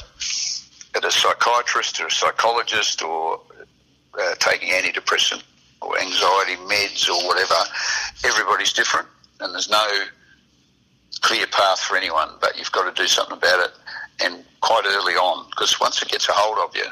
at 0.95 1.03
a 1.03 1.11
psychiatrist 1.11 1.99
or 1.99 2.07
a 2.07 2.11
psychologist 2.11 3.01
or 3.01 3.41
uh, 4.19 4.35
taking 4.39 4.69
antidepressant 4.69 5.43
or 5.81 5.99
anxiety 5.99 6.55
meds 6.63 7.09
or 7.09 7.27
whatever, 7.27 7.55
everybody's 8.23 8.73
different, 8.73 9.07
and 9.43 9.53
there's 9.53 9.69
no 9.69 9.85
clear 11.21 11.45
path 11.47 11.79
for 11.79 11.97
anyone. 11.97 12.29
But 12.41 12.57
you've 12.57 12.71
got 12.71 12.93
to 12.93 13.01
do 13.01 13.07
something 13.07 13.37
about 13.37 13.59
it, 13.59 13.71
and 14.23 14.43
quite 14.61 14.85
early 14.85 15.13
on, 15.13 15.49
because 15.49 15.79
once 15.79 16.01
it 16.01 16.09
gets 16.09 16.27
a 16.29 16.33
hold 16.33 16.57
of 16.57 16.75
you, 16.75 16.87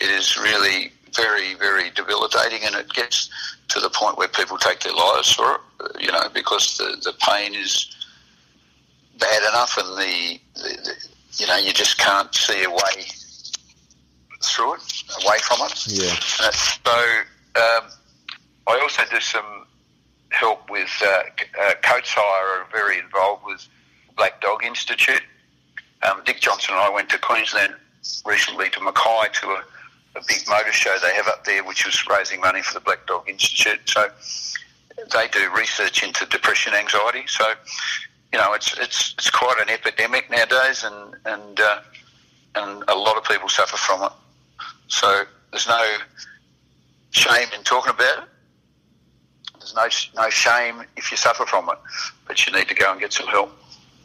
it 0.00 0.08
is 0.08 0.36
really 0.36 0.92
very, 1.14 1.54
very 1.54 1.90
debilitating, 1.90 2.60
and 2.64 2.74
it 2.76 2.88
gets 2.92 3.30
to 3.68 3.80
the 3.80 3.90
point 3.90 4.16
where 4.16 4.28
people 4.28 4.56
take 4.58 4.80
their 4.80 4.92
lives 4.94 5.32
for 5.32 5.56
it. 5.56 5.60
You 6.00 6.12
know, 6.12 6.28
because 6.32 6.78
the 6.78 6.96
the 7.02 7.14
pain 7.20 7.54
is 7.54 7.94
bad 9.18 9.42
enough, 9.42 9.76
and 9.76 9.88
the, 9.98 10.40
the, 10.54 10.68
the 10.84 10.94
you 11.34 11.46
know 11.46 11.56
you 11.56 11.72
just 11.72 11.98
can't 11.98 12.34
see 12.34 12.64
a 12.64 12.70
way 12.70 13.04
through 14.42 14.74
it, 14.74 15.02
away 15.24 15.38
from 15.42 15.58
it. 15.66 15.86
Yeah. 15.86 16.14
Uh, 16.40 16.50
so 16.50 16.92
um, 17.56 17.90
I 18.66 18.80
also 18.80 19.02
do 19.10 19.20
some 19.20 19.66
help 20.30 20.70
with 20.70 20.90
uh, 21.02 21.22
uh, 21.60 21.74
Coates 21.82 22.12
Hire 22.12 22.62
are 22.62 22.66
very 22.72 22.98
involved 22.98 23.44
with 23.44 23.66
Black 24.16 24.40
Dog 24.40 24.64
Institute. 24.64 25.22
Um, 26.02 26.22
Dick 26.24 26.40
Johnson 26.40 26.74
and 26.74 26.82
I 26.82 26.90
went 26.90 27.08
to 27.10 27.18
Queensland 27.18 27.74
recently 28.24 28.70
to 28.70 28.80
Mackay 28.80 29.28
to 29.40 29.46
a, 29.48 29.62
a 30.16 30.20
big 30.26 30.48
motor 30.48 30.72
show 30.72 30.96
they 31.02 31.14
have 31.14 31.28
up 31.28 31.44
there, 31.44 31.62
which 31.64 31.84
was 31.84 32.02
raising 32.08 32.40
money 32.40 32.62
for 32.62 32.74
the 32.74 32.80
Black 32.80 33.06
Dog 33.06 33.28
Institute. 33.28 33.80
So 33.84 34.08
they 35.12 35.28
do 35.28 35.50
research 35.54 36.02
into 36.02 36.26
depression, 36.26 36.74
anxiety. 36.74 37.24
So 37.26 37.52
you 38.32 38.38
know, 38.38 38.52
it's 38.52 38.78
it's 38.78 39.14
it's 39.18 39.30
quite 39.30 39.56
an 39.60 39.68
epidemic 39.68 40.30
nowadays, 40.30 40.84
and 40.84 41.16
and 41.24 41.60
uh, 41.60 41.80
and 42.54 42.84
a 42.88 42.94
lot 42.94 43.16
of 43.16 43.24
people 43.24 43.48
suffer 43.48 43.76
from 43.76 44.04
it. 44.04 44.12
So 44.88 45.24
there's 45.50 45.68
no 45.68 45.96
shame 47.10 47.48
in 47.56 47.62
talking 47.64 47.90
about 47.90 48.22
it. 48.22 48.28
There's 49.74 50.10
no 50.16 50.22
no 50.22 50.30
shame 50.30 50.82
if 50.96 51.10
you 51.10 51.16
suffer 51.16 51.46
from 51.46 51.68
it, 51.68 51.78
but 52.26 52.46
you 52.46 52.52
need 52.52 52.68
to 52.68 52.74
go 52.74 52.90
and 52.90 53.00
get 53.00 53.12
some 53.12 53.26
help. 53.26 53.56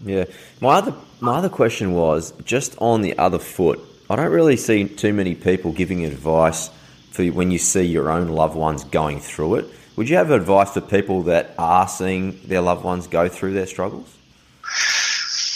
Yeah, 0.03 0.25
my 0.61 0.75
other 0.75 0.93
my 1.19 1.37
other 1.37 1.49
question 1.49 1.93
was 1.93 2.31
just 2.43 2.75
on 2.79 3.01
the 3.01 3.17
other 3.17 3.39
foot. 3.39 3.79
I 4.09 4.15
don't 4.15 4.31
really 4.31 4.57
see 4.57 4.87
too 4.87 5.13
many 5.13 5.35
people 5.35 5.71
giving 5.71 6.05
advice 6.05 6.69
for 7.11 7.25
when 7.25 7.49
you 7.49 7.57
see 7.57 7.83
your 7.83 8.11
own 8.11 8.27
loved 8.27 8.55
ones 8.55 8.83
going 8.83 9.19
through 9.19 9.55
it. 9.55 9.65
Would 9.95 10.09
you 10.09 10.17
have 10.17 10.29
advice 10.31 10.73
for 10.73 10.81
people 10.81 11.23
that 11.23 11.55
are 11.57 11.87
seeing 11.87 12.39
their 12.45 12.61
loved 12.61 12.83
ones 12.83 13.07
go 13.07 13.29
through 13.29 13.53
their 13.53 13.65
struggles? 13.65 14.13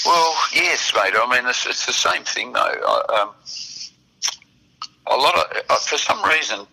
Well, 0.05 0.36
yes, 0.53 0.93
mate. 0.95 1.14
I 1.14 1.30
mean, 1.30 1.47
it's, 1.47 1.66
it's 1.66 1.86
the 1.86 1.93
same 1.93 2.24
thing, 2.24 2.53
though. 2.53 2.60
I, 2.60 3.22
um, 3.22 3.34
a 5.07 5.18
lot 5.18 5.36
of, 5.36 5.64
uh, 5.70 5.76
for 5.76 5.97
some 5.97 6.24
reason, 6.24 6.66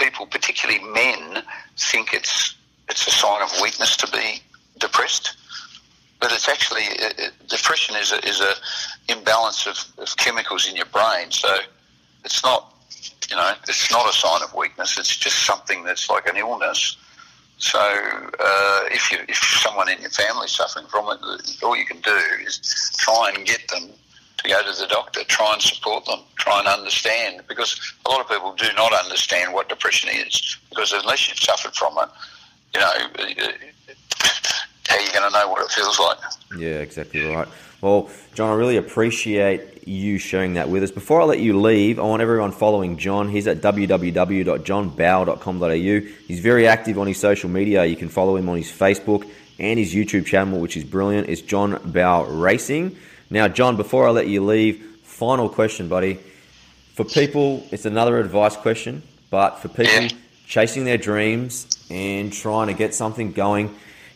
people, 0.00 0.26
particularly 0.26 0.82
men, 0.92 1.42
think 1.78 2.12
it's 2.12 2.56
it's 2.88 3.06
a 3.06 3.10
sign 3.10 3.40
of 3.42 3.52
weakness 3.62 3.96
to 3.98 4.10
be 4.10 4.42
depressed. 4.78 5.36
But 6.18 6.32
it's 6.32 6.48
actually 6.48 6.82
it, 6.82 7.20
uh, 7.20 7.24
uh, 7.24 7.28
depression 7.48 7.94
is 7.96 8.12
a, 8.12 8.18
is 8.26 8.40
a 8.40 8.54
imbalance 9.08 9.66
of, 9.66 9.78
of 9.98 10.16
chemicals 10.16 10.68
in 10.68 10.74
your 10.74 10.86
brain. 10.86 11.30
So 11.30 11.56
it's 12.24 12.42
not 12.42 12.74
you 13.30 13.36
know 13.36 13.52
it's 13.68 13.90
not 13.90 14.08
a 14.08 14.12
sign 14.12 14.42
of 14.42 14.54
weakness. 14.54 14.98
It's 14.98 15.16
just 15.16 15.46
something 15.46 15.84
that's 15.84 16.10
like 16.10 16.26
an 16.26 16.36
illness. 16.36 16.96
So 17.58 17.78
uh, 17.78 18.80
if 18.90 19.12
you 19.12 19.18
if 19.28 19.36
someone 19.36 19.88
in 19.88 20.00
your 20.00 20.10
family 20.10 20.46
is 20.46 20.52
suffering 20.52 20.86
from 20.86 21.10
it, 21.10 21.62
all 21.62 21.76
you 21.76 21.86
can 21.86 22.00
do 22.00 22.18
is 22.44 22.58
try 22.98 23.32
and 23.34 23.46
get 23.46 23.60
them 23.68 23.90
to 24.42 24.48
go 24.48 24.62
to 24.62 24.78
the 24.78 24.86
doctor, 24.86 25.24
try 25.24 25.52
and 25.52 25.62
support 25.62 26.04
them, 26.06 26.20
try 26.36 26.60
and 26.60 26.68
understand, 26.68 27.42
because 27.48 27.94
a 28.06 28.10
lot 28.10 28.20
of 28.20 28.28
people 28.28 28.54
do 28.54 28.68
not 28.76 28.92
understand 28.92 29.52
what 29.52 29.68
depression 29.68 30.10
is, 30.12 30.56
because 30.68 30.92
unless 30.92 31.28
you've 31.28 31.38
suffered 31.38 31.74
from 31.74 31.96
it, 31.98 32.08
you 32.74 32.80
know, 32.80 32.86
how 34.88 34.96
are 34.96 35.00
you 35.00 35.12
going 35.12 35.30
to 35.30 35.30
know 35.30 35.48
what 35.48 35.64
it 35.64 35.70
feels 35.70 35.98
like? 35.98 36.18
Yeah, 36.56 36.78
exactly 36.78 37.24
right. 37.24 37.48
Well, 37.80 38.10
John, 38.34 38.50
I 38.50 38.54
really 38.54 38.76
appreciate 38.76 39.88
you 39.88 40.18
sharing 40.18 40.54
that 40.54 40.68
with 40.68 40.82
us. 40.82 40.90
Before 40.90 41.22
I 41.22 41.24
let 41.24 41.40
you 41.40 41.58
leave, 41.58 41.98
I 41.98 42.02
want 42.02 42.20
everyone 42.20 42.52
following 42.52 42.98
John. 42.98 43.30
He's 43.30 43.46
at 43.46 43.58
www.johnbowe.com.au. 43.58 46.00
He's 46.26 46.40
very 46.40 46.66
active 46.66 46.98
on 46.98 47.06
his 47.06 47.18
social 47.18 47.48
media. 47.48 47.86
You 47.86 47.96
can 47.96 48.10
follow 48.10 48.36
him 48.36 48.50
on 48.50 48.58
his 48.58 48.70
Facebook 48.70 49.26
and 49.58 49.78
his 49.78 49.94
YouTube 49.94 50.26
channel, 50.26 50.60
which 50.60 50.76
is 50.76 50.84
brilliant. 50.84 51.30
It's 51.30 51.40
John 51.40 51.80
Bowe 51.84 52.24
Racing. 52.24 52.96
Now, 53.30 53.46
John, 53.46 53.76
before 53.76 54.08
I 54.08 54.10
let 54.10 54.26
you 54.26 54.44
leave, 54.44 54.84
final 55.04 55.48
question, 55.48 55.88
buddy. 55.88 56.18
For 56.94 57.04
people, 57.04 57.64
it's 57.70 57.84
another 57.84 58.18
advice 58.18 58.56
question, 58.56 59.02
but 59.30 59.60
for 59.60 59.68
people 59.68 60.16
chasing 60.46 60.84
their 60.84 60.98
dreams 60.98 61.68
and 61.88 62.32
trying 62.32 62.66
to 62.66 62.74
get 62.74 62.92
something 62.92 63.32
going, 63.32 63.68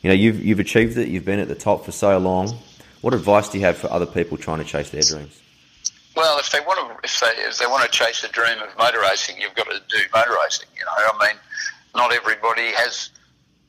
you 0.02 0.08
know, 0.10 0.14
you've, 0.14 0.44
you've 0.44 0.58
achieved 0.58 0.98
it, 0.98 1.08
you've 1.08 1.24
been 1.24 1.38
at 1.38 1.46
the 1.46 1.54
top 1.54 1.84
for 1.84 1.92
so 1.92 2.18
long. 2.18 2.58
What 3.02 3.14
advice 3.14 3.48
do 3.48 3.58
you 3.58 3.64
have 3.64 3.78
for 3.78 3.90
other 3.92 4.06
people 4.06 4.36
trying 4.36 4.58
to 4.58 4.64
chase 4.64 4.90
their 4.90 5.02
dreams? 5.02 5.40
Well, 6.16 6.38
if 6.38 6.50
they 6.50 6.60
want 6.60 6.88
to, 6.88 7.04
if 7.04 7.20
they 7.20 7.42
if 7.42 7.58
they 7.58 7.66
want 7.66 7.84
to 7.84 7.90
chase 7.90 8.22
a 8.24 8.28
dream 8.28 8.58
of 8.60 8.76
motor 8.78 9.00
racing, 9.00 9.40
you've 9.40 9.54
got 9.54 9.66
to 9.66 9.80
do 9.88 9.98
motor 10.14 10.36
racing. 10.42 10.68
You 10.76 10.84
know, 10.84 10.92
I 11.12 11.26
mean, 11.26 11.36
not 11.94 12.12
everybody 12.12 12.72
has 12.72 13.10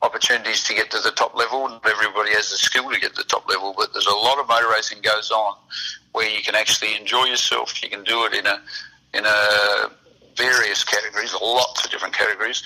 opportunities 0.06 0.62
to 0.64 0.74
get 0.74 0.90
to 0.92 1.00
the 1.00 1.10
top 1.10 1.36
level. 1.36 1.68
Not 1.68 1.86
everybody 1.86 2.30
has 2.30 2.50
the 2.50 2.56
skill 2.56 2.90
to 2.90 2.98
get 2.98 3.14
to 3.16 3.22
the 3.22 3.28
top 3.28 3.48
level, 3.48 3.74
but 3.76 3.92
there's 3.92 4.06
a 4.06 4.14
lot 4.14 4.38
of 4.38 4.48
motor 4.48 4.70
racing 4.72 5.02
goes 5.02 5.30
on 5.30 5.56
where 6.12 6.30
you 6.30 6.42
can 6.42 6.54
actually 6.54 6.96
enjoy 6.96 7.24
yourself. 7.24 7.82
You 7.82 7.90
can 7.90 8.04
do 8.04 8.24
it 8.24 8.32
in 8.32 8.46
a 8.46 8.62
in 9.12 9.24
a 9.26 9.90
various 10.36 10.84
categories, 10.84 11.34
lots 11.34 11.84
of 11.84 11.90
different 11.90 12.14
categories, 12.14 12.62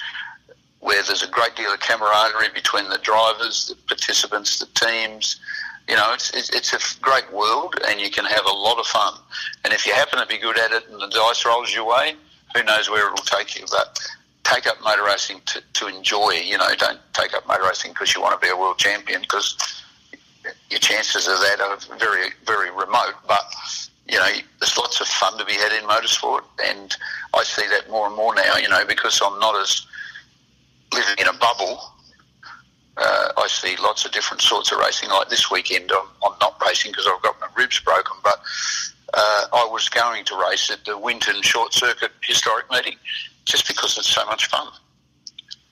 where 0.81 1.03
there's 1.03 1.23
a 1.23 1.29
great 1.29 1.55
deal 1.57 1.73
of 1.73 1.81
camaraderie 1.81 2.53
between 2.55 2.89
the 2.89 2.99
drivers, 2.99 3.69
the 3.69 3.77
participants, 3.87 4.59
the 4.59 4.67
teams. 4.75 5.41
You 5.89 5.97
know, 5.97 6.13
it's, 6.13 6.31
it's, 6.35 6.55
it's 6.55 6.73
a 6.73 7.01
great 7.01 7.33
world, 7.33 7.75
and 7.89 8.01
you 8.01 8.11
can 8.11 8.25
have 8.25 8.45
a 8.47 8.53
lot 8.53 8.79
of 8.79 8.87
fun. 8.87 9.15
And 9.65 9.73
if 9.73 9.87
you 9.87 9.93
happen 9.93 10.19
to 10.19 10.27
be 10.27 10.39
good 10.39 10.59
at 10.59 10.73
it, 10.73 10.89
and 10.89 11.01
the 11.01 11.09
dice 11.09 11.45
rolls 11.45 11.75
your 11.75 11.87
way, 11.87 12.15
who 12.55 12.63
knows 12.65 12.91
where 12.91 13.07
it 13.09 13.11
will 13.11 13.25
take 13.25 13.59
you? 13.59 13.67
But 13.71 13.99
take 14.51 14.67
up 14.67 14.81
motor 14.83 15.05
racing 15.05 15.41
to, 15.47 15.63
to 15.75 15.87
enjoy. 15.87 16.31
You 16.45 16.59
know, 16.59 16.69
don't 16.77 16.99
take 17.13 17.35
up 17.35 17.47
motor 17.47 17.65
racing 17.65 17.93
because 17.93 18.15
you 18.15 18.21
want 18.21 18.41
to 18.41 18.45
be 18.45 18.51
a 18.51 18.57
world 18.57 18.79
champion 18.79 19.21
because 19.23 19.57
your 20.71 20.81
chances 20.81 21.29
of 21.29 21.39
that 21.41 21.61
are 21.61 21.99
very, 21.99 22.31
very 22.47 22.71
remote. 22.71 23.15
But 23.27 23.43
you 24.09 24.17
know, 24.17 24.29
there's 24.59 24.77
lots 24.77 25.01
of 25.01 25.07
fun 25.07 25.39
to 25.39 25.45
be 25.45 25.53
had 25.53 25.73
in 25.73 25.89
motorsport, 25.89 26.43
and 26.65 26.95
I 27.35 27.45
see 27.45 27.67
that 27.69 27.89
more 27.91 28.07
and 28.07 28.17
more 28.17 28.35
now. 28.35 28.57
You 28.57 28.69
know, 28.69 28.85
because 28.87 29.21
I'm 29.25 29.39
not 29.39 29.61
as 29.61 29.87
living 30.93 31.15
in 31.19 31.29
a 31.29 31.35
bubble. 31.35 31.81
Uh, 32.97 33.33
I 33.39 33.47
see 33.47 33.77
lots 33.77 34.05
of 34.05 34.13
different 34.13 34.43
sorts 34.43 34.73
of 34.73 34.79
racing. 34.79 35.09
Like 35.09 35.29
this 35.29 35.51
weekend, 35.51 35.91
I'm, 35.93 36.07
I'm 36.27 36.37
not 36.41 36.61
racing 36.67 36.91
because 36.91 37.07
I've 37.07 37.23
got 37.23 37.41
my 37.41 37.47
ribs 37.57 37.81
broken, 37.81 38.17
but 38.23 38.43
uh, 39.15 39.45
I 39.53 39.69
was 39.71 39.89
going 39.89 40.25
to 40.27 40.37
race 40.37 40.71
at 40.71 40.85
the 40.85 40.97
Winton 40.97 41.43
Short 41.43 41.73
Circuit 41.73 42.13
Historic 42.23 42.71
Meeting 42.71 42.97
just 43.45 43.67
because 43.67 43.97
it's 43.99 44.09
so 44.09 44.25
much 44.27 44.47
fun. 44.47 44.69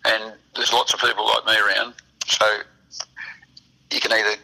And 0.04 0.34
there's 0.54 0.72
lots 0.72 0.94
of 0.94 1.00
people 1.00 1.26
like 1.26 1.46
me 1.46 1.54
around, 1.58 1.94
so 2.26 2.46
you 3.90 4.00
can 4.00 4.12
either 4.12 4.36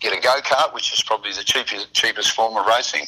get 0.00 0.16
a 0.16 0.20
go 0.20 0.40
kart, 0.40 0.74
which 0.74 0.92
is 0.92 1.02
probably 1.02 1.32
the 1.32 1.44
cheapest 1.44 1.92
cheapest 1.92 2.32
form 2.32 2.56
of 2.56 2.66
racing, 2.66 3.04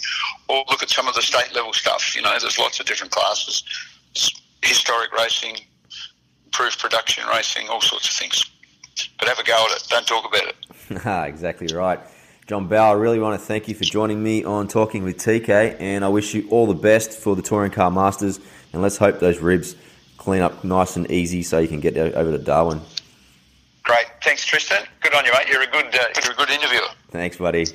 or 0.49 0.65
look 0.69 0.83
at 0.83 0.91
some 0.91 1.09
of 1.09 1.15
the 1.15 1.23
state 1.23 1.55
level 1.55 1.73
stuff. 1.73 2.15
You 2.15 2.23
know, 2.23 2.37
there's 2.39 2.59
lots 2.59 2.81
of 2.81 2.87
different 2.87 3.13
classes, 3.13 3.65
historic 4.63 5.13
racing, 5.13 5.57
improved 6.47 6.79
production 6.79 7.27
racing, 7.29 7.69
all 7.69 7.81
sorts 7.81 8.09
of 8.09 8.15
things. 8.15 8.45
But 9.19 9.29
have 9.29 9.39
a 9.39 9.45
go 9.45 9.67
at 9.71 9.77
it. 9.77 9.87
Don't 9.89 10.07
talk 10.07 10.27
about 10.27 10.49
it. 10.49 11.29
exactly 11.29 11.69
right. 11.75 12.01
John 12.49 12.67
Bowe, 12.67 12.77
I 12.77 12.93
really 12.93 13.19
want 13.19 13.39
to 13.39 13.47
thank 13.47 13.69
you 13.69 13.75
for 13.75 13.85
joining 13.85 14.23
me 14.23 14.43
on 14.43 14.69
Talking 14.69 15.05
with 15.05 15.19
TK, 15.19 15.79
and 15.79 16.03
I 16.03 16.09
wish 16.09 16.33
you 16.33 16.49
all 16.49 16.67
the 16.67 16.73
best 16.73 17.13
for 17.13 17.37
the 17.37 17.43
Touring 17.43 17.71
Car 17.71 17.91
Masters, 17.91 18.41
and 18.73 18.81
let's 18.81 18.97
hope 18.97 19.21
those 19.21 19.39
ribs 19.39 19.77
clean 20.17 20.41
up 20.41 20.65
nice 20.65 20.97
and 20.97 21.11
easy 21.11 21.43
so 21.43 21.59
you 21.59 21.69
can 21.69 21.81
get 21.81 21.99
over 21.99 22.33
to 22.33 22.39
Darwin. 22.43 22.81
Great. 23.83 24.07
Thanks, 24.25 24.47
Tristan. 24.47 24.83
Good 25.03 25.15
on 25.15 25.27
you, 25.27 25.33
mate. 25.33 25.47
You're 25.47 25.61
a 25.61 25.67
good, 25.67 25.95
uh, 25.95 26.05
you're 26.25 26.33
a 26.33 26.37
good 26.37 26.49
interviewer. 26.49 26.89
Thanks, 27.11 27.37
buddy. 27.37 27.67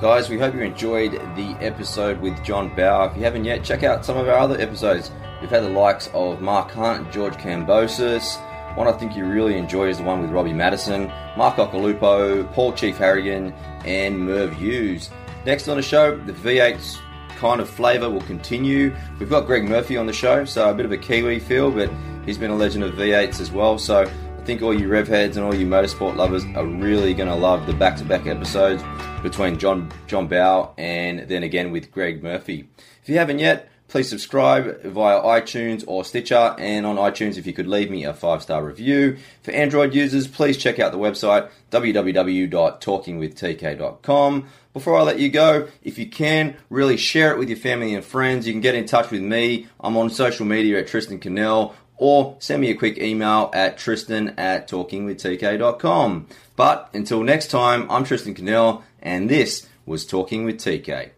Guys, 0.00 0.28
we 0.28 0.36
hope 0.36 0.52
you 0.52 0.62
enjoyed 0.62 1.12
the 1.12 1.56
episode 1.60 2.20
with 2.20 2.42
John 2.42 2.74
Bowe. 2.74 3.04
If 3.04 3.16
you 3.16 3.22
haven't 3.22 3.44
yet, 3.44 3.62
check 3.62 3.84
out 3.84 4.04
some 4.04 4.16
of 4.16 4.26
our 4.26 4.38
other 4.38 4.60
episodes. 4.60 5.12
We've 5.40 5.48
had 5.48 5.62
the 5.62 5.68
likes 5.68 6.10
of 6.12 6.40
Mark 6.40 6.72
Hunt, 6.72 7.12
George 7.12 7.34
Kambosos, 7.34 8.36
one 8.74 8.88
I 8.88 8.92
think 8.92 9.16
you 9.16 9.24
really 9.24 9.56
enjoy 9.56 9.88
is 9.88 9.98
the 9.98 10.04
one 10.04 10.20
with 10.20 10.30
Robbie 10.30 10.52
Maddison, 10.52 11.06
Mark 11.36 11.56
Occhilupo, 11.56 12.50
Paul 12.52 12.72
Chief 12.72 12.96
Harrigan, 12.96 13.52
and 13.84 14.18
Merv 14.20 14.54
Hughes. 14.54 15.10
Next 15.44 15.68
on 15.68 15.76
the 15.76 15.82
show, 15.82 16.16
the 16.16 16.32
V8's 16.32 16.98
kind 17.36 17.60
of 17.60 17.68
flavour 17.68 18.08
will 18.08 18.22
continue. 18.22 18.94
We've 19.18 19.28
got 19.28 19.46
Greg 19.46 19.64
Murphy 19.64 19.96
on 19.96 20.06
the 20.06 20.12
show, 20.12 20.44
so 20.44 20.70
a 20.70 20.74
bit 20.74 20.86
of 20.86 20.92
a 20.92 20.96
Kiwi 20.96 21.40
feel, 21.40 21.70
but 21.70 21.90
he's 22.24 22.38
been 22.38 22.50
a 22.50 22.56
legend 22.56 22.84
of 22.84 22.94
V8s 22.94 23.40
as 23.40 23.50
well. 23.50 23.78
So 23.78 24.02
I 24.02 24.44
think 24.44 24.62
all 24.62 24.72
you 24.72 24.88
rev 24.88 25.08
heads 25.08 25.36
and 25.36 25.44
all 25.44 25.54
you 25.54 25.66
motorsport 25.66 26.16
lovers 26.16 26.44
are 26.56 26.64
really 26.64 27.14
going 27.14 27.28
to 27.28 27.34
love 27.34 27.66
the 27.66 27.74
back-to-back 27.74 28.26
episodes 28.26 28.82
between 29.22 29.58
John 29.58 29.92
John 30.06 30.28
Bowe 30.28 30.72
and 30.78 31.28
then 31.28 31.42
again 31.42 31.72
with 31.72 31.90
Greg 31.90 32.22
Murphy. 32.22 32.68
If 33.02 33.08
you 33.08 33.18
haven't 33.18 33.40
yet, 33.40 33.68
Please 33.92 34.08
subscribe 34.08 34.82
via 34.84 35.20
iTunes 35.20 35.84
or 35.86 36.02
Stitcher, 36.02 36.56
and 36.58 36.86
on 36.86 36.96
iTunes, 36.96 37.36
if 37.36 37.46
you 37.46 37.52
could 37.52 37.66
leave 37.66 37.90
me 37.90 38.04
a 38.04 38.14
five 38.14 38.40
star 38.40 38.64
review. 38.64 39.18
For 39.42 39.50
Android 39.50 39.94
users, 39.94 40.26
please 40.26 40.56
check 40.56 40.78
out 40.78 40.92
the 40.92 40.98
website 40.98 41.50
www.talkingwithtk.com. 41.70 44.48
Before 44.72 44.96
I 44.96 45.02
let 45.02 45.18
you 45.18 45.28
go, 45.28 45.68
if 45.82 45.98
you 45.98 46.08
can, 46.08 46.56
really 46.70 46.96
share 46.96 47.32
it 47.32 47.38
with 47.38 47.50
your 47.50 47.58
family 47.58 47.94
and 47.94 48.02
friends. 48.02 48.46
You 48.46 48.54
can 48.54 48.62
get 48.62 48.74
in 48.74 48.86
touch 48.86 49.10
with 49.10 49.20
me. 49.20 49.66
I'm 49.78 49.98
on 49.98 50.08
social 50.08 50.46
media 50.46 50.78
at 50.78 50.86
Tristan 50.86 51.18
Cannell 51.18 51.74
or 51.98 52.36
send 52.38 52.62
me 52.62 52.70
a 52.70 52.74
quick 52.74 52.96
email 52.96 53.50
at 53.52 53.76
tristan 53.76 54.32
at 54.38 54.70
talkingwithtk.com. 54.70 56.28
But 56.56 56.88
until 56.94 57.22
next 57.22 57.48
time, 57.48 57.90
I'm 57.90 58.04
Tristan 58.04 58.32
Cannell, 58.32 58.84
and 59.02 59.28
this 59.28 59.66
was 59.84 60.06
Talking 60.06 60.46
with 60.46 60.56
TK. 60.56 61.10